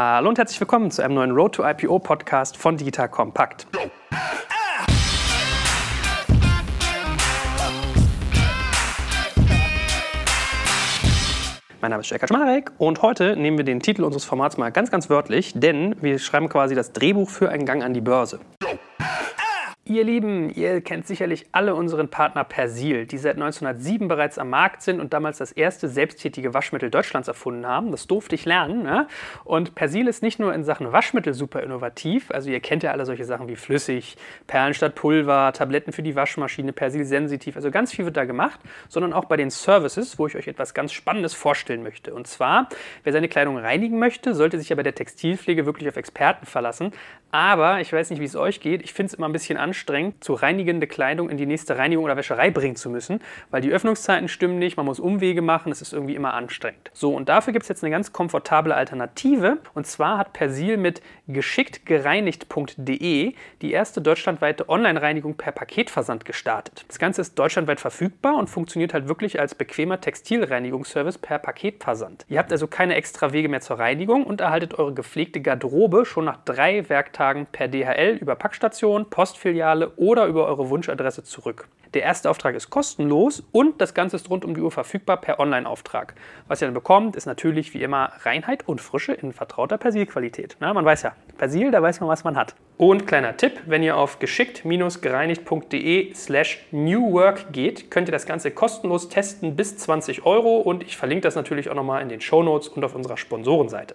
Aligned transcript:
Hallo 0.00 0.28
und 0.28 0.38
herzlich 0.38 0.60
willkommen 0.60 0.92
zu 0.92 1.02
einem 1.02 1.16
neuen 1.16 1.32
Road 1.32 1.56
to 1.56 1.68
IPO 1.68 1.98
Podcast 1.98 2.56
von 2.56 2.76
Digital 2.76 3.08
Compact. 3.08 3.66
Mein 11.80 11.90
Name 11.90 12.02
ist 12.02 12.10
Jörg 12.10 12.20
Kaczmarek 12.20 12.70
und 12.78 13.02
heute 13.02 13.34
nehmen 13.34 13.58
wir 13.58 13.64
den 13.64 13.80
Titel 13.80 14.04
unseres 14.04 14.24
Formats 14.24 14.56
mal 14.56 14.70
ganz, 14.70 14.92
ganz 14.92 15.10
wörtlich, 15.10 15.54
denn 15.56 15.96
wir 16.00 16.20
schreiben 16.20 16.48
quasi 16.48 16.76
das 16.76 16.92
Drehbuch 16.92 17.28
für 17.28 17.48
einen 17.48 17.66
Gang 17.66 17.82
an 17.82 17.92
die 17.92 18.00
Börse. 18.00 18.38
Ihr 19.88 20.04
Lieben, 20.04 20.50
ihr 20.50 20.82
kennt 20.82 21.06
sicherlich 21.06 21.46
alle 21.52 21.74
unseren 21.74 22.10
Partner 22.10 22.44
Persil, 22.44 23.06
die 23.06 23.16
seit 23.16 23.36
1907 23.36 24.06
bereits 24.06 24.36
am 24.36 24.50
Markt 24.50 24.82
sind 24.82 25.00
und 25.00 25.14
damals 25.14 25.38
das 25.38 25.50
erste 25.50 25.88
selbsttätige 25.88 26.52
Waschmittel 26.52 26.90
Deutschlands 26.90 27.26
erfunden 27.26 27.66
haben. 27.66 27.90
Das 27.90 28.06
durfte 28.06 28.34
ich 28.34 28.44
lernen. 28.44 28.82
Ne? 28.82 29.08
Und 29.44 29.74
Persil 29.74 30.06
ist 30.06 30.22
nicht 30.22 30.40
nur 30.40 30.52
in 30.52 30.62
Sachen 30.62 30.92
Waschmittel 30.92 31.32
super 31.32 31.62
innovativ, 31.62 32.30
also 32.30 32.50
ihr 32.50 32.60
kennt 32.60 32.82
ja 32.82 32.92
alle 32.92 33.06
solche 33.06 33.24
Sachen 33.24 33.48
wie 33.48 33.56
flüssig, 33.56 34.18
Perlen 34.46 34.74
statt 34.74 34.94
Pulver, 34.94 35.54
Tabletten 35.54 35.92
für 35.92 36.02
die 36.02 36.14
Waschmaschine, 36.14 36.74
Persil 36.74 37.06
sensitiv, 37.06 37.56
also 37.56 37.70
ganz 37.70 37.90
viel 37.90 38.04
wird 38.04 38.18
da 38.18 38.26
gemacht, 38.26 38.60
sondern 38.90 39.14
auch 39.14 39.24
bei 39.24 39.38
den 39.38 39.48
Services, 39.48 40.18
wo 40.18 40.26
ich 40.26 40.36
euch 40.36 40.48
etwas 40.48 40.74
ganz 40.74 40.92
Spannendes 40.92 41.32
vorstellen 41.32 41.82
möchte. 41.82 42.12
Und 42.12 42.26
zwar, 42.26 42.68
wer 43.04 43.14
seine 43.14 43.28
Kleidung 43.28 43.56
reinigen 43.56 43.98
möchte, 43.98 44.34
sollte 44.34 44.58
sich 44.58 44.68
ja 44.68 44.76
bei 44.76 44.82
der 44.82 44.94
Textilpflege 44.94 45.64
wirklich 45.64 45.88
auf 45.88 45.96
Experten 45.96 46.44
verlassen. 46.44 46.92
Aber 47.30 47.80
ich 47.80 47.90
weiß 47.90 48.10
nicht, 48.10 48.20
wie 48.20 48.26
es 48.26 48.36
euch 48.36 48.60
geht, 48.60 48.82
ich 48.82 48.92
finde 48.92 49.12
es 49.12 49.14
immer 49.14 49.28
ein 49.28 49.32
bisschen 49.32 49.56
anstrengend 49.56 49.77
anstrengend, 49.78 50.24
zu 50.24 50.34
reinigende 50.34 50.88
Kleidung 50.88 51.30
in 51.30 51.36
die 51.36 51.46
nächste 51.46 51.78
Reinigung 51.78 52.04
oder 52.04 52.16
Wäscherei 52.16 52.50
bringen 52.50 52.74
zu 52.74 52.90
müssen, 52.90 53.20
weil 53.50 53.60
die 53.60 53.70
Öffnungszeiten 53.70 54.26
stimmen 54.28 54.58
nicht, 54.58 54.76
man 54.76 54.86
muss 54.86 54.98
Umwege 54.98 55.40
machen, 55.40 55.70
es 55.70 55.82
ist 55.82 55.92
irgendwie 55.92 56.16
immer 56.16 56.34
anstrengend. 56.34 56.90
So, 56.92 57.14
und 57.14 57.28
dafür 57.28 57.52
gibt 57.52 57.62
es 57.62 57.68
jetzt 57.68 57.84
eine 57.84 57.92
ganz 57.92 58.12
komfortable 58.12 58.74
Alternative. 58.74 59.58
Und 59.74 59.86
zwar 59.86 60.18
hat 60.18 60.32
Persil 60.32 60.78
mit 60.78 61.00
geschicktgereinigt.de 61.28 63.34
die 63.62 63.72
erste 63.72 64.00
deutschlandweite 64.00 64.68
Online-Reinigung 64.68 65.36
per 65.36 65.52
Paketversand 65.52 66.24
gestartet. 66.24 66.84
Das 66.88 66.98
Ganze 66.98 67.20
ist 67.20 67.38
deutschlandweit 67.38 67.78
verfügbar 67.78 68.34
und 68.36 68.50
funktioniert 68.50 68.92
halt 68.94 69.06
wirklich 69.08 69.38
als 69.38 69.54
bequemer 69.54 70.00
Textilreinigungsservice 70.00 71.18
per 71.18 71.38
Paketversand. 71.38 72.26
Ihr 72.28 72.40
habt 72.40 72.50
also 72.50 72.66
keine 72.66 72.96
extra 72.96 73.32
Wege 73.32 73.48
mehr 73.48 73.60
zur 73.60 73.78
Reinigung 73.78 74.24
und 74.24 74.40
erhaltet 74.40 74.76
eure 74.78 74.92
gepflegte 74.92 75.40
Garderobe 75.40 76.04
schon 76.04 76.24
nach 76.24 76.38
drei 76.44 76.88
Werktagen 76.88 77.46
per 77.46 77.68
DHL 77.68 78.18
über 78.20 78.34
Packstation, 78.34 79.08
Postfiliale 79.10 79.67
Filiale 79.68 79.90
oder 79.96 80.26
über 80.26 80.46
eure 80.46 80.70
Wunschadresse 80.70 81.24
zurück. 81.24 81.68
Der 81.94 82.02
erste 82.02 82.28
Auftrag 82.30 82.54
ist 82.54 82.70
kostenlos 82.70 83.42
und 83.52 83.80
das 83.80 83.94
Ganze 83.94 84.16
ist 84.16 84.28
rund 84.30 84.44
um 84.44 84.54
die 84.54 84.60
Uhr 84.60 84.70
verfügbar 84.70 85.16
per 85.18 85.40
Online-Auftrag. 85.40 86.14
Was 86.46 86.60
ihr 86.60 86.66
dann 86.66 86.74
bekommt, 86.74 87.16
ist 87.16 87.24
natürlich 87.26 87.72
wie 87.74 87.82
immer 87.82 88.12
Reinheit 88.22 88.68
und 88.68 88.80
Frische 88.80 89.12
in 89.12 89.32
vertrauter 89.32 89.78
Persilqualität. 89.78 90.56
Na, 90.60 90.74
man 90.74 90.84
weiß 90.84 91.02
ja, 91.02 91.12
Persil, 91.38 91.70
da 91.70 91.82
weiß 91.82 92.00
man, 92.00 92.08
was 92.08 92.24
man 92.24 92.36
hat. 92.36 92.54
Und 92.76 93.06
kleiner 93.06 93.36
Tipp, 93.36 93.60
wenn 93.66 93.82
ihr 93.82 93.96
auf 93.96 94.18
geschickt-gereinigt.de 94.18 96.14
slash 96.14 96.66
newwork 96.70 97.52
geht, 97.52 97.90
könnt 97.90 98.08
ihr 98.08 98.12
das 98.12 98.26
Ganze 98.26 98.50
kostenlos 98.50 99.08
testen 99.08 99.56
bis 99.56 99.76
20 99.78 100.24
Euro 100.24 100.58
und 100.58 100.82
ich 100.82 100.96
verlinke 100.96 101.22
das 101.22 101.34
natürlich 101.34 101.70
auch 101.70 101.74
nochmal 101.74 102.02
in 102.02 102.08
den 102.08 102.20
Show 102.20 102.42
Notes 102.42 102.68
und 102.68 102.84
auf 102.84 102.94
unserer 102.94 103.16
Sponsorenseite. 103.16 103.94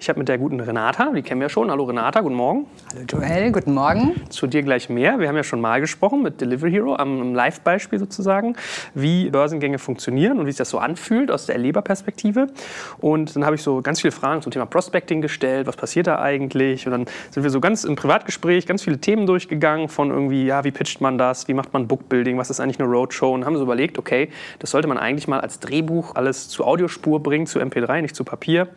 Ich 0.00 0.08
habe 0.08 0.18
mit 0.18 0.30
der 0.30 0.38
guten 0.38 0.60
Renata, 0.60 1.12
die 1.14 1.20
kennen 1.20 1.42
wir 1.42 1.50
schon. 1.50 1.70
Hallo 1.70 1.84
Renata, 1.84 2.22
guten 2.22 2.34
Morgen. 2.34 2.64
Hallo 2.90 3.04
Joel, 3.06 3.52
guten 3.52 3.74
Morgen. 3.74 4.14
Zu 4.30 4.46
dir 4.46 4.62
gleich 4.62 4.88
mehr. 4.88 5.18
Wir 5.18 5.28
haben 5.28 5.36
ja 5.36 5.42
schon 5.42 5.60
mal 5.60 5.78
gesprochen 5.78 6.22
mit 6.22 6.40
Delivery 6.40 6.70
Hero 6.70 6.96
am 6.96 7.34
Live-Beispiel 7.34 7.98
sozusagen, 7.98 8.56
wie 8.94 9.28
Börsengänge 9.28 9.78
funktionieren 9.78 10.38
und 10.38 10.46
wie 10.46 10.52
sich 10.52 10.56
das 10.56 10.70
so 10.70 10.78
anfühlt 10.78 11.30
aus 11.30 11.44
der 11.44 11.56
Erleberperspektive. 11.56 12.46
Und 12.96 13.36
dann 13.36 13.44
habe 13.44 13.56
ich 13.56 13.62
so 13.62 13.82
ganz 13.82 14.00
viele 14.00 14.12
Fragen 14.12 14.40
zum 14.40 14.50
Thema 14.50 14.64
Prospecting 14.64 15.20
gestellt. 15.20 15.66
Was 15.66 15.76
passiert 15.76 16.06
da 16.06 16.18
eigentlich? 16.18 16.86
Und 16.86 16.92
dann 16.92 17.04
sind 17.30 17.42
wir 17.42 17.50
so 17.50 17.60
ganz 17.60 17.84
im 17.84 17.94
Privatgespräch 17.94 18.66
ganz 18.66 18.82
viele 18.82 19.02
Themen 19.02 19.26
durchgegangen 19.26 19.90
von 19.90 20.10
irgendwie, 20.10 20.46
ja, 20.46 20.64
wie 20.64 20.70
pitcht 20.70 21.02
man 21.02 21.18
das? 21.18 21.46
Wie 21.46 21.52
macht 21.52 21.74
man 21.74 21.88
Bookbuilding? 21.88 22.38
Was 22.38 22.48
ist 22.48 22.58
eigentlich 22.58 22.80
eine 22.80 22.88
Roadshow? 22.88 23.34
Und 23.34 23.44
haben 23.44 23.58
so 23.58 23.64
überlegt, 23.64 23.98
okay, 23.98 24.30
das 24.60 24.70
sollte 24.70 24.88
man 24.88 24.96
eigentlich 24.96 25.28
mal 25.28 25.42
als 25.42 25.60
Drehbuch 25.60 26.14
alles 26.14 26.48
zu 26.48 26.64
Audiospur 26.64 27.22
bringen, 27.22 27.46
zu 27.46 27.60
MP3, 27.60 28.00
nicht 28.00 28.16
zu 28.16 28.24
Papier. 28.24 28.68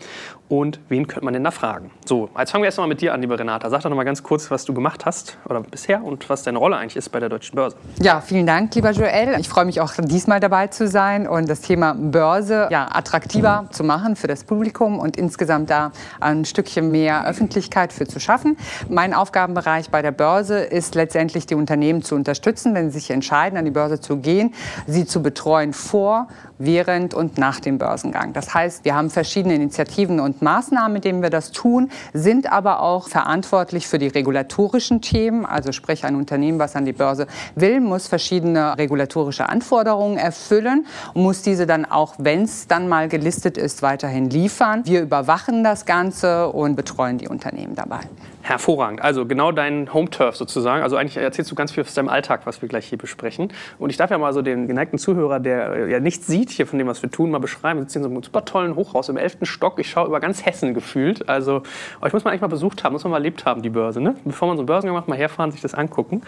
Und 0.50 0.82
wen 0.90 1.08
könnte 1.14 1.26
man 1.26 1.34
denn 1.34 1.44
da 1.44 1.52
fragen? 1.52 1.92
So, 2.06 2.30
jetzt 2.38 2.52
fangen 2.52 2.64
wir 2.64 2.68
erst 2.68 2.80
mal 2.80 2.88
mit 2.88 3.00
dir 3.00 3.14
an, 3.14 3.22
liebe 3.22 3.38
Renata. 3.38 3.70
Sag 3.70 3.82
doch 3.82 3.90
noch 3.90 3.96
mal 3.96 4.04
ganz 4.04 4.24
kurz, 4.24 4.50
was 4.50 4.66
du 4.66 4.74
gemacht 4.74 5.06
hast 5.06 5.38
oder 5.48 5.62
bisher 5.62 6.04
und 6.04 6.28
was 6.30 6.44
deine 6.44 6.58
Rolle 6.58 6.76
eigentlich 6.76 6.96
ist 6.96 7.10
bei 7.10 7.20
der 7.20 7.30
Deutschen 7.30 7.56
Börse. 7.56 7.78
Ja, 8.02 8.20
vielen 8.20 8.48
Dank, 8.48 8.74
lieber 8.74 8.92
Joel. 8.92 9.40
Ich 9.40 9.48
freue 9.48 9.66
mich 9.66 9.80
auch 9.80 9.94
diesmal 10.00 10.40
dabei 10.40 10.68
zu 10.68 10.88
sein 10.88 11.28
und 11.28 11.48
das 11.48 11.62
Thema 11.62 11.94
Börse 11.94 12.68
ja, 12.72 12.88
attraktiver 12.92 13.64
mhm. 13.64 13.72
zu 13.72 13.84
machen 13.84 14.16
für 14.16 14.28
das 14.28 14.44
Publikum 14.44 14.98
und 14.98 15.16
insgesamt 15.16 15.70
da 15.70 15.92
ein 16.20 16.46
Stückchen 16.46 16.92
mehr 16.92 17.28
Öffentlichkeit 17.28 17.94
für 17.94 18.08
zu 18.08 18.20
schaffen. 18.20 18.58
Mein 18.90 19.14
Aufgabenbereich 19.14 19.92
bei 19.92 20.02
der 20.02 20.12
Börse 20.12 20.60
ist 20.60 20.96
letztendlich 20.96 21.46
die 21.46 21.56
Unternehmen 21.56 22.02
zu 22.02 22.16
unterstützen, 22.16 22.74
wenn 22.74 22.90
sie 22.90 23.00
sich 23.00 23.12
entscheiden, 23.12 23.58
an 23.58 23.66
die 23.66 23.72
Börse 23.72 24.00
zu 24.00 24.18
gehen, 24.18 24.54
sie 24.88 25.06
zu 25.06 25.22
betreuen 25.22 25.74
vor, 25.74 26.28
während 26.58 27.14
und 27.14 27.38
nach 27.38 27.60
dem 27.60 27.78
Börsengang. 27.78 28.34
Das 28.34 28.54
heißt, 28.54 28.86
wir 28.86 28.96
haben 28.96 29.10
verschiedene 29.10 29.56
Initiativen 29.56 30.20
und 30.20 30.42
Maßnahmen, 30.42 31.02
mit 31.04 31.12
denen 31.12 31.22
wir 31.22 31.30
das 31.30 31.52
tun, 31.52 31.90
sind 32.14 32.50
aber 32.50 32.82
auch 32.82 33.10
verantwortlich 33.10 33.88
für 33.88 34.00
die 34.00 34.08
regulatorischen 34.08 35.02
Themen. 35.02 35.46
Also 35.46 35.74
sprich, 35.74 36.06
ein 36.06 36.16
Unternehmen, 36.16 36.60
was 36.60 36.78
an 36.78 36.86
die 36.86 36.94
Börse 36.94 37.28
will, 37.56 37.82
muss 37.82 38.08
verschiedene 38.08 38.78
regulatorische 38.78 39.50
Anforderungen 39.50 40.18
erfüllen 40.18 40.86
und 41.14 41.24
muss 41.24 41.42
diese 41.42 41.68
dann 41.68 41.84
auch, 41.84 42.16
wenn 42.20 42.44
es 42.44 42.68
dann 42.68 42.88
mal 42.88 43.10
gelistet 43.10 43.58
ist, 43.58 43.82
weiterhin 43.82 44.30
liefern. 44.30 44.84
Wir 44.86 45.02
überwachen 45.02 45.66
das 45.66 45.86
Ganze 45.86 46.48
und 46.50 46.76
betreuen 46.76 47.18
die 47.18 47.28
Unternehmen 47.28 47.76
dabei. 47.76 48.00
Hervorragend. 48.44 49.02
Also 49.02 49.26
genau 49.26 49.54
dein 49.54 49.94
Home-Turf 49.94 50.36
sozusagen. 50.36 50.84
Also 50.84 50.98
eigentlich 50.98 51.16
erzählst 51.16 51.50
du 51.50 51.56
ganz 51.56 51.72
viel 51.72 51.82
aus 51.84 51.94
deinem 51.94 52.10
Alltag, 52.10 52.42
was 52.44 52.62
wir 52.62 52.68
gleich 52.68 52.86
hier 52.86 52.98
besprechen. 52.98 53.54
Und 53.80 53.90
ich 53.90 53.96
darf 53.96 54.12
ja 54.12 54.18
mal 54.18 54.34
so 54.34 54.42
den 54.42 54.68
geneigten 54.68 55.00
Zuhörer, 55.00 55.40
der 55.40 55.88
ja 55.88 56.02
nichts 56.02 56.28
sieht 56.28 56.50
hier 56.50 56.68
von 56.68 56.78
dem, 56.78 56.88
was 56.88 57.02
wir 57.02 57.10
tun, 57.10 57.32
mal 57.32 57.40
beschreiben. 57.40 57.80
Wir 57.80 57.84
sitzen 57.84 58.00
in 58.00 58.04
so 58.04 58.10
einem 58.10 58.22
super 58.22 58.44
tollen 58.44 58.76
Hochhaus 58.76 59.08
im 59.08 59.16
11. 59.16 59.38
Stock. 59.44 59.80
Ich 59.80 59.90
schaue 59.90 60.08
über 60.08 60.20
ganz 60.20 60.46
Hessen 60.46 60.74
gefühlt. 60.74 61.30
Also 61.30 61.64
euch 62.02 62.12
muss 62.12 62.26
man 62.26 62.32
eigentlich 62.32 62.42
mal 62.42 62.48
besucht 62.48 62.84
haben, 62.84 62.92
muss 62.92 63.06
man 63.06 63.12
mal 63.12 63.18
erlebt 63.18 63.46
haben, 63.46 63.62
die 63.62 63.70
Börse. 63.70 64.02
Ne? 64.02 64.16
Bevor 64.26 64.50
man 64.50 64.58
so 64.58 64.62
einen 64.62 64.68
Börsengang 64.68 64.98
macht, 64.98 65.08
mal 65.08 65.18
herfahren, 65.18 65.52
sich 65.52 65.62
das 65.62 65.74
angucken. 65.74 66.22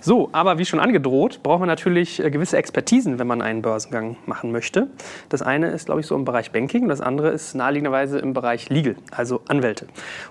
So, 0.00 0.28
aber 0.32 0.58
wie 0.58 0.64
schon 0.64 0.80
angedroht, 0.80 1.40
braucht 1.44 1.60
man 1.60 1.68
natürlich 1.68 2.18
äh, 2.18 2.32
gewisse 2.32 2.56
Expertisen, 2.56 3.20
wenn 3.20 3.28
man 3.28 3.42
einen 3.42 3.62
Börsengang 3.62 4.16
machen 4.26 4.50
möchte. 4.50 4.88
Das 5.28 5.40
eine 5.40 5.68
ist, 5.68 5.86
glaube 5.86 6.00
ich, 6.00 6.06
so 6.08 6.16
im 6.16 6.24
Bereich 6.24 6.50
Banking. 6.50 6.88
Das 6.88 7.00
andere 7.00 7.28
ist 7.28 7.54
naheliegenderweise 7.54 8.18
im 8.18 8.32
Bereich 8.32 8.68
Legal, 8.70 8.96
also 9.12 9.42
Anwälte. 9.46 9.86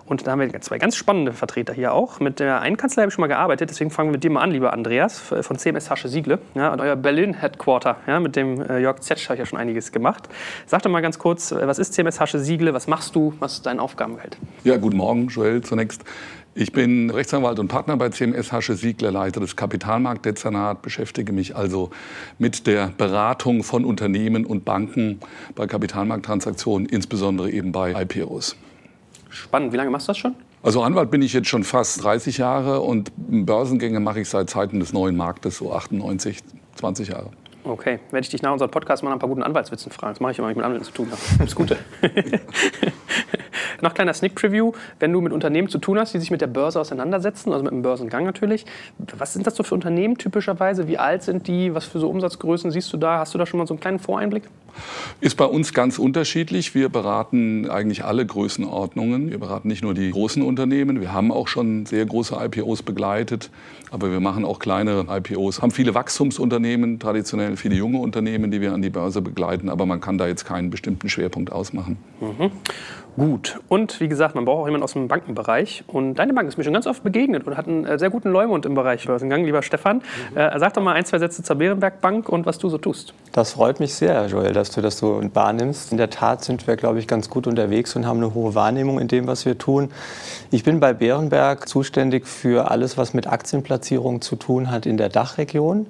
Und 0.06 0.27
da 0.27 0.31
haben 0.31 0.41
wir 0.41 0.59
zwei 0.59 0.77
ganz 0.77 0.97
spannende 0.97 1.28
Vertreter 1.34 1.73
hier 1.73 1.94
auch. 1.94 2.19
Mit 2.19 2.40
der 2.40 2.62
einen 2.62 2.78
Kanzlei 2.78 3.03
habe 3.03 3.09
ich 3.09 3.13
schon 3.13 3.22
mal 3.22 3.28
gearbeitet, 3.28 3.69
deswegen 3.69 3.91
fangen 3.91 4.09
wir 4.09 4.13
mit 4.13 4.23
dir 4.23 4.31
mal 4.31 4.41
an, 4.41 4.51
lieber 4.51 4.73
Andreas, 4.73 5.19
von 5.19 5.57
CMS 5.57 5.90
Hasche 5.90 6.07
Siegle. 6.07 6.40
Ja, 6.56 6.72
und 6.73 6.81
euer 6.81 6.95
Berlin-Headquarter, 6.95 7.97
ja, 8.07 8.19
mit 8.19 8.35
dem 8.35 8.62
äh, 8.62 8.79
Jörg 8.79 9.00
Zetsch 9.01 9.25
habe 9.25 9.35
ich 9.35 9.39
ja 9.39 9.45
schon 9.45 9.59
einiges 9.59 9.91
gemacht. 9.91 10.29
Sag 10.66 10.81
doch 10.84 10.91
mal 10.91 11.01
ganz 11.01 11.19
kurz, 11.19 11.51
äh, 11.51 11.68
was 11.68 11.79
ist 11.79 11.94
CMS 11.94 12.19
Hasche 12.19 12.39
Siegle, 12.39 12.73
was 12.73 12.88
machst 12.88 13.16
du, 13.16 13.34
was 13.39 13.53
ist 13.53 13.66
dein 13.66 13.79
Aufgabenfeld? 13.79 14.38
Ja, 14.63 14.78
guten 14.78 14.97
Morgen, 14.97 15.28
Joel, 15.28 15.62
zunächst. 15.62 16.03
Ich 16.56 16.73
bin 16.73 17.09
Rechtsanwalt 17.09 17.59
und 17.59 17.68
Partner 17.68 17.95
bei 17.95 18.09
CMS 18.09 18.51
Hasche 18.51 18.75
Siegler, 18.75 19.12
Leiter 19.12 19.39
des 19.39 19.56
Kapitalmarktdezernat, 19.56 20.81
beschäftige 20.81 21.31
mich 21.31 21.56
also 21.56 21.91
mit 22.38 22.68
der 22.68 22.91
Beratung 22.97 23.63
von 23.63 23.85
Unternehmen 23.85 24.45
und 24.45 24.66
Banken 24.66 25.19
bei 25.56 25.68
Kapitalmarkttransaktionen, 25.68 26.89
insbesondere 26.89 27.51
eben 27.51 27.72
bei 27.72 27.94
IPOs. 28.01 28.57
Spannend. 29.29 29.72
Wie 29.72 29.78
lange 29.78 29.91
machst 29.91 30.07
du 30.07 30.12
das 30.12 30.18
schon? 30.18 30.35
Also 30.62 30.81
Anwalt 30.84 31.09
bin 31.09 31.22
ich 31.22 31.34
jetzt 31.34 31.47
schon 31.47 31.64
fast 31.64 32.03
30 32.03 32.38
Jahre 32.38 32.81
und 32.81 33.12
Börsengänge 33.16 34.00
mache 34.00 34.20
ich 34.22 34.30
seit 34.30 34.50
Zeiten 34.50 34.80
des 34.80 34.92
neuen 34.92 35.16
Marktes, 35.16 35.58
so 35.58 35.72
98, 35.74 36.40
20 36.75 37.08
Jahre. 37.08 37.31
Okay, 37.64 38.00
werde 38.12 38.24
ich 38.24 38.30
dich 38.30 38.42
nach 38.42 38.52
unserem 38.52 38.72
Podcast 38.72 39.03
mal 39.03 39.14
ein 39.14 39.19
paar 39.19 39.30
guten 39.30 39.44
Anwaltswitzen 39.44 39.92
fragen. 39.92 40.14
Das 40.14 40.19
mache 40.19 40.34
ich 40.34 40.40
immer, 40.40 40.48
wenn 40.48 40.53
ich 40.53 40.58
mit 40.58 40.66
Anwälten 40.66 40.86
zu 40.86 40.94
tun 40.94 41.08
habe. 41.12 41.22
Das 41.40 41.56
Gute. 41.56 41.78
Noch 43.81 43.94
kleiner 43.94 44.13
Sneak 44.13 44.35
Preview, 44.35 44.71
wenn 45.00 45.12
du 45.12 45.21
mit 45.21 45.33
Unternehmen 45.33 45.69
zu 45.69 45.77
tun 45.77 46.00
hast, 46.00 46.13
die 46.13 46.19
sich 46.19 46.31
mit 46.31 46.42
der 46.42 46.48
Börse 46.48 46.80
auseinandersetzen, 46.80 47.51
also 47.51 47.63
mit 47.63 47.71
dem 47.71 47.81
Börsengang 47.81 48.25
natürlich. 48.25 48.65
Was 49.18 49.33
sind 49.33 49.48
das 49.48 49.56
so 49.56 49.63
für 49.63 49.75
Unternehmen 49.75 50.18
typischerweise? 50.18 50.88
Wie 50.88 50.98
alt 50.98 51.24
sind 51.24 51.48
die? 51.48 51.74
Was 51.74 51.86
für 51.86 52.00
so 52.00 52.09
Umsatzgrößen 52.09 52.71
siehst 52.71 52.92
du 52.94 52.98
da? 52.98 53.19
Hast 53.19 53.33
du 53.33 53.38
da 53.38 53.45
schon 53.45 53.57
mal 53.57 53.68
so 53.68 53.74
einen 53.74 53.81
kleinen 53.81 54.00
Voreinblick? 54.00 54.44
Ist 55.21 55.36
bei 55.36 55.45
uns 55.45 55.74
ganz 55.74 56.00
unterschiedlich. 56.00 56.75
Wir 56.75 56.89
beraten 56.89 57.69
eigentlich 57.69 58.04
alle 58.06 58.25
Größenordnungen. 58.25 59.30
Wir 59.30 59.39
beraten 59.39 59.68
nicht 59.68 59.83
nur 59.83 59.94
die 59.94 60.12
großen 60.12 60.42
Unternehmen. 60.42 61.01
Wir 61.01 61.13
haben 61.13 61.31
auch 61.31 61.48
schon 61.48 61.86
sehr 61.86 62.06
große 62.06 62.36
IPOs 62.36 62.83
begleitet, 62.83 63.50
aber 63.92 64.12
wir 64.12 64.19
machen 64.19 64.45
auch 64.45 64.59
kleinere 64.59 65.06
IPOs. 65.09 65.62
Haben 65.62 65.71
viele 65.71 65.94
Wachstumsunternehmen, 65.94 67.00
traditionell 67.00 67.57
viele 67.57 67.75
junge 67.75 68.00
Unternehmen, 68.00 68.51
die 68.51 68.62
wir 68.62 68.74
an 68.74 68.81
die 68.81 68.89
Börse 68.89 69.21
begleiten, 69.21 69.69
aber 69.69 69.86
man 69.86 70.01
kann 70.01 70.18
da 70.18 70.27
jetzt 70.27 70.45
keinen 70.45 70.69
bestimmten 70.69 71.09
Schwerpunkt 71.09 71.51
ausmachen. 71.51 71.98
Mhm. 72.21 72.51
Gut. 73.15 73.59
Und 73.67 74.00
wie 74.00 74.07
gesagt, 74.07 74.35
man 74.35 74.45
braucht 74.45 74.61
auch 74.61 74.65
jemanden 74.65 74.83
aus 74.83 74.94
dem 74.94 75.07
Bankenbereich. 75.07 75.83
Und 75.88 76.15
deine 76.15 76.33
Bank 76.33 76.47
ist 76.47 76.57
mir 76.57 76.63
schon 76.63 76.73
ganz 76.73 76.88
oft 76.88 77.03
begegnet 77.03 77.45
und 77.45 77.57
hat 77.57 77.67
einen 77.67 77.85
äh, 77.85 78.00
sehr 78.00 78.09
guten 78.09 78.31
Leumund 78.31 78.65
im 78.65 78.75
Bereich 78.75 79.06
Börsengang. 79.06 79.44
Lieber 79.44 79.61
Stefan, 79.61 79.97
mhm. 80.31 80.38
äh, 80.38 80.57
sag 80.57 80.73
doch 80.73 80.81
mal 80.81 80.94
ein, 80.94 81.06
zwei 81.06 81.19
Sätze 81.19 81.44
zur 81.44 81.57
Bärenberg 81.57 82.01
Bank 82.01 82.29
und 82.29 82.45
was 82.45 82.57
du 82.57 82.69
so 82.69 82.77
tust. 82.77 83.13
Das 83.31 83.53
freut 83.53 83.79
mich 83.79 83.94
sehr, 83.94 84.25
Joel, 84.27 84.53
dass 84.53 84.71
du 84.71 84.81
das 84.81 84.97
so 84.97 85.21
wahrnimmst. 85.33 85.91
In 85.91 85.97
der 85.97 86.09
Tat 86.09 86.44
sind 86.44 86.65
wir, 86.67 86.75
glaube 86.75 87.00
ich, 87.00 87.07
ganz 87.07 87.29
gut 87.29 87.45
unterwegs 87.45 87.95
und 87.95 88.06
haben 88.06 88.17
eine 88.17 88.33
hohe 88.33 88.56
Wahrnehmung 88.56 89.00
in 89.00 89.07
dem, 89.07 89.27
was 89.27 89.45
wir 89.45 89.57
tun. 89.57 89.89
Ich 90.51 90.63
bin 90.63 90.79
bei 90.79 90.94
Bärenberg 90.94 91.67
zuständig 91.67 92.27
für 92.27 92.71
alles, 92.71 92.97
was 92.97 93.13
mit 93.13 93.27
Aktienplatzierungen 93.27 94.21
zu 94.21 94.35
tun 94.35 94.71
hat 94.71 94.85
in 94.85 94.97
der 94.97 95.09
Dachregion. 95.09 95.88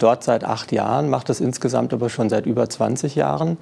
Dort 0.00 0.24
seit 0.24 0.44
acht 0.44 0.72
Jahren, 0.72 1.10
macht 1.10 1.28
das 1.28 1.40
insgesamt 1.40 1.92
aber 1.92 2.08
schon 2.08 2.30
seit 2.30 2.46
über 2.46 2.68
20 2.68 3.16
Jahren. 3.16 3.58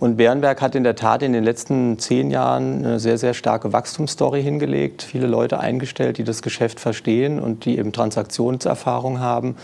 Und 0.00 0.16
Bärenberg 0.16 0.60
hat 0.60 0.74
in 0.74 0.82
der 0.82 0.96
Tat 0.96 1.22
in 1.22 1.32
den 1.32 1.44
letzten 1.44 1.98
zehn 2.00 2.30
Jahren 2.30 2.84
eine 2.84 2.98
sehr, 2.98 3.18
sehr 3.18 3.34
starke 3.34 3.72
Wachstumsstory 3.72 4.42
hingelegt. 4.42 5.02
Viele 5.04 5.28
Leute 5.28 5.60
eingestellt, 5.60 6.18
die 6.18 6.24
das 6.24 6.42
Geschäft 6.42 6.80
verstehen 6.80 7.38
und 7.38 7.64
die 7.64 7.78
eben 7.78 7.92
Transaktionserfahrung 7.92 9.20
haben. 9.20 9.54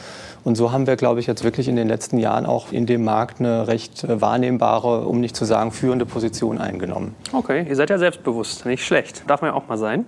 Und 0.44 0.56
so 0.56 0.72
haben 0.72 0.86
wir, 0.86 0.96
glaube 0.96 1.20
ich, 1.20 1.26
jetzt 1.26 1.44
wirklich 1.44 1.68
in 1.68 1.76
den 1.76 1.88
letzten 1.88 2.18
Jahren 2.18 2.46
auch 2.46 2.72
in 2.72 2.86
dem 2.86 3.04
Markt 3.04 3.38
eine 3.38 3.68
recht 3.68 4.04
äh, 4.04 4.20
wahrnehmbare, 4.20 5.06
um 5.06 5.20
nicht 5.20 5.36
zu 5.36 5.44
sagen 5.44 5.70
führende 5.70 6.04
Position 6.06 6.58
eingenommen. 6.58 7.14
Okay, 7.32 7.64
ihr 7.68 7.76
seid 7.76 7.90
ja 7.90 7.98
selbstbewusst, 7.98 8.66
nicht 8.66 8.84
schlecht. 8.84 9.22
Darf 9.28 9.42
man 9.42 9.50
ja 9.50 9.56
auch 9.56 9.68
mal 9.68 9.78
sein. 9.78 10.06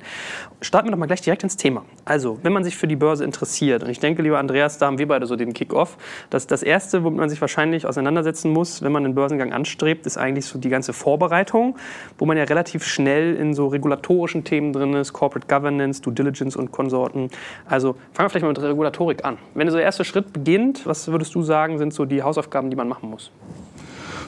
Starten 0.61 0.89
wir 0.89 0.93
doch 0.93 0.99
mal 0.99 1.07
gleich 1.07 1.21
direkt 1.21 1.43
ins 1.43 1.57
Thema. 1.57 1.85
Also, 2.05 2.39
wenn 2.43 2.53
man 2.53 2.65
sich 2.65 2.77
für 2.77 2.89
die 2.89 2.97
Börse 2.97 3.23
interessiert, 3.23 3.83
und 3.83 3.91
ich 3.91 4.01
denke, 4.01 4.23
lieber 4.23 4.39
Andreas, 4.39 4.79
da 4.79 4.87
haben 4.87 4.99
wir 4.99 5.07
beide 5.07 5.27
so 5.27 5.37
den 5.37 5.53
Kick-Off, 5.53 5.97
dass 6.31 6.47
das 6.47 6.63
Erste, 6.63 7.05
womit 7.05 7.21
man 7.21 7.29
sich 7.29 7.41
wahrscheinlich 7.41 7.87
auseinandersetzen 7.87 8.51
muss, 8.51 8.83
wenn 8.83 8.93
man 8.93 9.05
einen 9.05 9.15
Börsengang 9.15 9.53
anstrebt, 9.53 10.07
ist 10.07 10.17
eigentlich 10.17 10.47
so 10.47 10.59
die 10.59 10.69
ganze 10.69 10.93
Vorbereitung, 10.93 11.77
wo 12.19 12.27
man 12.27 12.37
ja 12.37 12.45
relativ 12.45 12.85
schnell 12.85 13.35
in 13.37 13.55
so 13.55 13.69
regulatorischen 13.69 14.45
Themen 14.45 14.73
drin 14.73 14.95
ist, 14.95 15.13
Corporate 15.13 15.47
Governance, 15.47 16.03
Due 16.03 16.13
Diligence 16.13 16.57
und 16.57 16.73
Konsorten. 16.73 17.31
Also 17.67 17.95
fangen 18.13 18.27
wir 18.27 18.31
vielleicht 18.31 18.43
mal 18.43 18.49
mit 18.49 18.63
Regulatorik 18.63 19.25
an. 19.25 19.39
Wenn 19.55 19.69
so 19.71 19.77
der 19.77 19.85
erste 19.85 20.05
Schritt 20.05 20.33
beginnt, 20.33 20.87
was 20.87 21.09
würdest 21.09 21.35
du 21.35 21.43
sagen, 21.43 21.79
sind 21.79 21.93
so 21.93 22.05
die 22.05 22.23
Hausaufgaben, 22.23 22.71
die 22.71 22.77
man 22.77 22.89
machen 22.89 23.11
muss? 23.11 23.31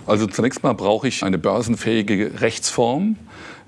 Also 0.06 0.26
zunächst 0.26 0.62
mal 0.62 0.72
brauche 0.72 1.08
ich 1.08 1.25
eine 1.25 1.37
börsenfähige 1.37 2.40
Rechtsform. 2.40 3.17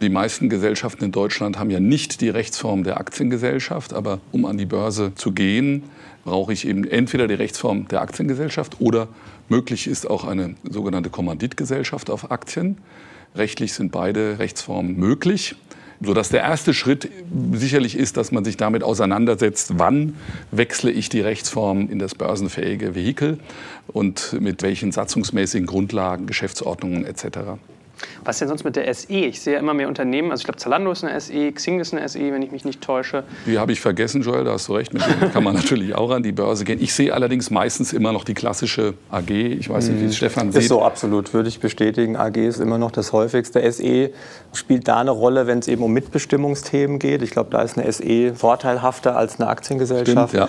Die 0.00 0.08
meisten 0.08 0.48
Gesellschaften 0.48 1.04
in 1.04 1.12
Deutschland 1.12 1.58
haben 1.58 1.70
ja 1.70 1.80
nicht 1.80 2.20
die 2.20 2.28
Rechtsform 2.28 2.84
der 2.84 2.98
Aktiengesellschaft, 2.98 3.92
aber 3.92 4.20
um 4.30 4.44
an 4.44 4.56
die 4.56 4.66
Börse 4.66 5.12
zu 5.16 5.32
gehen, 5.32 5.82
brauche 6.28 6.52
ich 6.52 6.68
eben 6.68 6.84
entweder 6.84 7.26
die 7.26 7.34
Rechtsform 7.34 7.88
der 7.88 8.02
Aktiengesellschaft 8.02 8.80
oder 8.80 9.08
möglich 9.48 9.86
ist 9.86 10.08
auch 10.08 10.24
eine 10.24 10.56
sogenannte 10.62 11.08
Kommanditgesellschaft 11.08 12.10
auf 12.10 12.30
Aktien. 12.30 12.76
Rechtlich 13.34 13.72
sind 13.72 13.92
beide 13.92 14.38
Rechtsformen 14.38 14.96
möglich 14.96 15.56
sodass 16.00 16.28
der 16.28 16.42
erste 16.42 16.74
Schritt 16.74 17.08
sicherlich 17.54 17.96
ist, 17.96 18.16
dass 18.16 18.30
man 18.30 18.44
sich 18.44 18.56
damit 18.56 18.84
auseinandersetzt, 18.84 19.78
wann 19.78 20.14
wechsle 20.52 20.92
ich 20.92 21.08
die 21.08 21.20
Rechtsform 21.20 21.90
in 21.90 21.98
das 21.98 22.14
börsenfähige 22.14 22.94
Vehikel 22.94 23.38
und 23.88 24.36
mit 24.40 24.62
welchen 24.62 24.92
satzungsmäßigen 24.92 25.66
Grundlagen, 25.66 26.26
Geschäftsordnungen 26.26 27.04
etc. 27.04 27.58
Was 28.24 28.36
ist 28.36 28.40
denn 28.40 28.48
sonst 28.48 28.64
mit 28.64 28.76
der 28.76 28.92
SE? 28.92 29.12
Ich 29.12 29.40
sehe 29.40 29.58
immer 29.58 29.74
mehr 29.74 29.88
Unternehmen, 29.88 30.30
also 30.30 30.40
ich 30.40 30.44
glaube 30.44 30.58
Zalando 30.58 30.92
ist 30.92 31.04
eine 31.04 31.20
SE, 31.20 31.52
Xing 31.52 31.80
ist 31.80 31.94
eine 31.94 32.08
SE, 32.08 32.18
wenn 32.18 32.42
ich 32.42 32.50
mich 32.50 32.64
nicht 32.64 32.80
täusche. 32.80 33.24
Die 33.46 33.58
habe 33.58 33.72
ich 33.72 33.80
vergessen, 33.80 34.22
Joel, 34.22 34.44
da 34.44 34.52
hast 34.52 34.68
du 34.68 34.74
recht, 34.74 34.92
mit 34.92 35.02
denen 35.04 35.32
kann 35.32 35.44
man 35.44 35.54
natürlich 35.56 35.94
auch 35.94 36.10
an 36.10 36.22
die 36.22 36.32
Börse 36.32 36.64
gehen. 36.64 36.82
Ich 36.82 36.94
sehe 36.94 37.12
allerdings 37.12 37.50
meistens 37.50 37.92
immer 37.92 38.12
noch 38.12 38.24
die 38.24 38.34
klassische 38.34 38.94
AG. 39.10 39.30
Ich 39.30 39.68
weiß 39.68 39.88
nicht, 39.88 40.00
wie 40.00 40.04
es 40.04 40.12
mhm. 40.12 40.16
Stefan 40.16 40.52
sieht. 40.52 40.62
Ist 40.62 40.68
so 40.68 40.82
absolut, 40.82 41.34
würde 41.34 41.48
ich 41.48 41.60
bestätigen. 41.60 42.16
AG 42.16 42.36
ist 42.36 42.60
immer 42.60 42.78
noch 42.78 42.90
das 42.90 43.12
häufigste. 43.12 43.70
SE 43.72 44.10
spielt 44.52 44.88
da 44.88 45.00
eine 45.00 45.10
Rolle, 45.10 45.46
wenn 45.46 45.58
es 45.58 45.68
eben 45.68 45.82
um 45.82 45.92
Mitbestimmungsthemen 45.92 46.98
geht. 46.98 47.22
Ich 47.22 47.30
glaube, 47.30 47.50
da 47.50 47.62
ist 47.62 47.78
eine 47.78 47.90
SE 47.90 48.34
vorteilhafter 48.34 49.16
als 49.16 49.40
eine 49.40 49.48
Aktiengesellschaft. 49.48 50.30
Stimmt, 50.30 50.48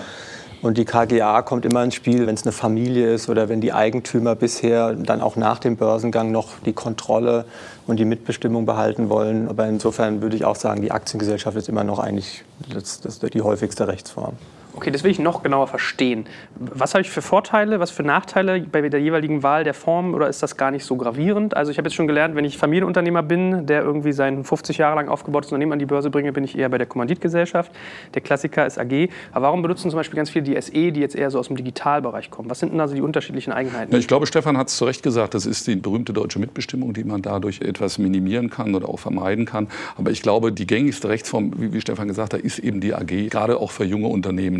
Und 0.62 0.76
die 0.76 0.84
KGA 0.84 1.40
kommt 1.40 1.64
immer 1.64 1.82
ins 1.82 1.94
Spiel, 1.94 2.26
wenn 2.26 2.34
es 2.34 2.42
eine 2.42 2.52
Familie 2.52 3.14
ist 3.14 3.30
oder 3.30 3.48
wenn 3.48 3.62
die 3.62 3.72
Eigentümer 3.72 4.34
bisher 4.34 4.92
dann 4.92 5.22
auch 5.22 5.36
nach 5.36 5.58
dem 5.58 5.76
Börsengang 5.76 6.32
noch 6.32 6.58
die 6.66 6.74
Kontrolle 6.74 7.46
und 7.86 7.98
die 7.98 8.04
Mitbestimmung 8.04 8.66
behalten 8.66 9.08
wollen. 9.08 9.48
Aber 9.48 9.66
insofern 9.66 10.20
würde 10.20 10.36
ich 10.36 10.44
auch 10.44 10.56
sagen, 10.56 10.82
die 10.82 10.92
Aktiengesellschaft 10.92 11.56
ist 11.56 11.70
immer 11.70 11.84
noch 11.84 11.98
eigentlich 11.98 12.44
das, 12.68 13.00
das 13.00 13.20
die 13.20 13.40
häufigste 13.40 13.88
Rechtsform. 13.88 14.34
Okay, 14.74 14.90
das 14.90 15.02
will 15.02 15.10
ich 15.10 15.18
noch 15.18 15.42
genauer 15.42 15.66
verstehen. 15.66 16.26
Was 16.58 16.94
habe 16.94 17.02
ich 17.02 17.10
für 17.10 17.22
Vorteile, 17.22 17.80
was 17.80 17.90
für 17.90 18.02
Nachteile 18.02 18.60
bei 18.60 18.88
der 18.88 19.00
jeweiligen 19.00 19.42
Wahl 19.42 19.64
der 19.64 19.74
Form 19.74 20.14
oder 20.14 20.28
ist 20.28 20.42
das 20.42 20.56
gar 20.56 20.70
nicht 20.70 20.84
so 20.84 20.96
gravierend? 20.96 21.56
Also 21.56 21.72
ich 21.72 21.78
habe 21.78 21.88
jetzt 21.88 21.96
schon 21.96 22.06
gelernt, 22.06 22.36
wenn 22.36 22.44
ich 22.44 22.56
Familienunternehmer 22.56 23.22
bin, 23.22 23.66
der 23.66 23.82
irgendwie 23.82 24.12
sein 24.12 24.44
50 24.44 24.78
Jahre 24.78 24.96
lang 24.96 25.08
aufgebautes 25.08 25.50
Unternehmen 25.50 25.72
an 25.72 25.78
die 25.78 25.86
Börse 25.86 26.10
bringe, 26.10 26.32
bin 26.32 26.44
ich 26.44 26.56
eher 26.56 26.68
bei 26.68 26.78
der 26.78 26.86
Kommanditgesellschaft. 26.86 27.72
Der 28.14 28.22
Klassiker 28.22 28.64
ist 28.64 28.78
AG. 28.78 29.08
Aber 29.32 29.46
warum 29.46 29.62
benutzen 29.62 29.90
zum 29.90 29.98
Beispiel 29.98 30.16
ganz 30.16 30.30
viele 30.30 30.44
die 30.44 30.60
SE, 30.60 30.92
die 30.92 31.00
jetzt 31.00 31.16
eher 31.16 31.30
so 31.30 31.38
aus 31.38 31.48
dem 31.48 31.56
Digitalbereich 31.56 32.30
kommen? 32.30 32.48
Was 32.48 32.60
sind 32.60 32.72
denn 32.72 32.80
also 32.80 32.94
die 32.94 33.02
unterschiedlichen 33.02 33.52
Eigenheiten? 33.52 33.94
Ich 33.96 34.08
glaube, 34.08 34.26
Stefan 34.26 34.56
hat 34.56 34.68
es 34.68 34.76
zu 34.76 34.84
Recht 34.84 35.02
gesagt, 35.02 35.34
das 35.34 35.46
ist 35.46 35.66
die 35.66 35.76
berühmte 35.76 36.12
deutsche 36.12 36.38
Mitbestimmung, 36.38 36.92
die 36.92 37.04
man 37.04 37.22
dadurch 37.22 37.60
etwas 37.60 37.98
minimieren 37.98 38.50
kann 38.50 38.74
oder 38.74 38.88
auch 38.88 38.98
vermeiden 38.98 39.46
kann. 39.46 39.68
Aber 39.96 40.10
ich 40.10 40.22
glaube, 40.22 40.52
die 40.52 40.66
gängigste 40.66 41.08
Rechtsform, 41.08 41.52
wie 41.56 41.80
Stefan 41.80 42.06
gesagt 42.06 42.34
hat, 42.34 42.40
ist 42.40 42.60
eben 42.60 42.80
die 42.80 42.94
AG, 42.94 43.28
gerade 43.30 43.58
auch 43.58 43.72
für 43.72 43.84
junge 43.84 44.08
Unternehmen. 44.08 44.59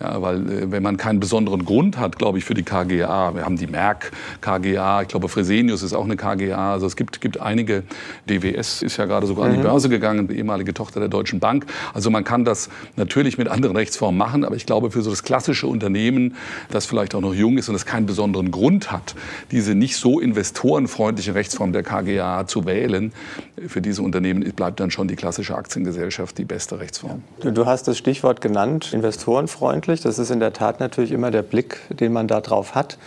Ja, 0.00 0.20
weil 0.22 0.50
äh, 0.50 0.70
wenn 0.70 0.82
man 0.82 0.96
keinen 0.96 1.20
besonderen 1.20 1.64
Grund 1.64 1.98
hat, 1.98 2.18
glaube 2.18 2.38
ich, 2.38 2.44
für 2.44 2.54
die 2.54 2.62
KGA, 2.62 3.34
wir 3.34 3.44
haben 3.44 3.56
die 3.56 3.66
Merck 3.66 4.12
KGA, 4.40 5.02
ich 5.02 5.08
glaube 5.08 5.28
Fresenius 5.28 5.82
ist 5.82 5.92
auch 5.92 6.04
eine 6.04 6.16
KGA, 6.16 6.72
also 6.72 6.86
es 6.86 6.96
gibt, 6.96 7.20
gibt 7.20 7.40
einige, 7.40 7.82
DWS 8.28 8.82
ist 8.82 8.96
ja 8.96 9.04
gerade 9.04 9.26
sogar 9.26 9.46
mhm. 9.46 9.50
an 9.50 9.56
die 9.56 9.62
mhm. 9.62 9.68
Börse 9.68 9.88
gegangen, 9.88 10.28
die 10.28 10.36
ehemalige 10.36 10.74
Tochter 10.74 11.00
der 11.00 11.08
Deutschen 11.08 11.40
Bank. 11.40 11.66
Also 11.94 12.10
man 12.10 12.24
kann 12.24 12.44
das 12.44 12.68
natürlich 12.96 13.38
mit 13.38 13.48
anderen 13.48 13.76
Rechtsformen 13.76 14.18
machen, 14.18 14.44
aber 14.44 14.56
ich 14.56 14.66
glaube 14.66 14.90
für 14.90 15.02
so 15.02 15.10
das 15.10 15.22
klassische 15.22 15.66
Unternehmen, 15.66 16.36
das 16.70 16.86
vielleicht 16.86 17.14
auch 17.14 17.20
noch 17.20 17.34
jung 17.34 17.58
ist 17.58 17.68
und 17.68 17.74
das 17.74 17.86
keinen 17.86 18.06
besonderen 18.06 18.50
Grund 18.50 18.92
hat, 18.92 19.14
diese 19.50 19.74
nicht 19.74 19.96
so 19.96 20.20
investorenfreundliche 20.20 21.34
Rechtsform 21.34 21.72
der 21.72 21.82
KGA 21.82 22.46
zu 22.46 22.64
wählen, 22.66 23.12
für 23.66 23.80
diese 23.80 24.02
Unternehmen 24.02 24.42
bleibt 24.52 24.80
dann 24.80 24.90
schon 24.90 25.08
die 25.08 25.16
klassische 25.16 25.56
Aktiengesellschaft 25.56 26.38
die 26.38 26.44
beste 26.44 26.78
Rechtsform. 26.78 27.22
Du 27.40 27.66
hast 27.66 27.88
das 27.88 27.98
Stichwort 27.98 28.40
genannt, 28.40 28.92
investorenfreundlich. 29.40 30.00
Das 30.00 30.18
ist 30.18 30.30
in 30.30 30.40
der 30.40 30.52
Tat 30.52 30.80
natürlich 30.80 31.12
immer 31.12 31.30
der 31.30 31.42
Blick, 31.42 31.78
den 31.90 32.12
man 32.12 32.28
da 32.28 32.40
drauf 32.40 32.74
hat. 32.74 32.98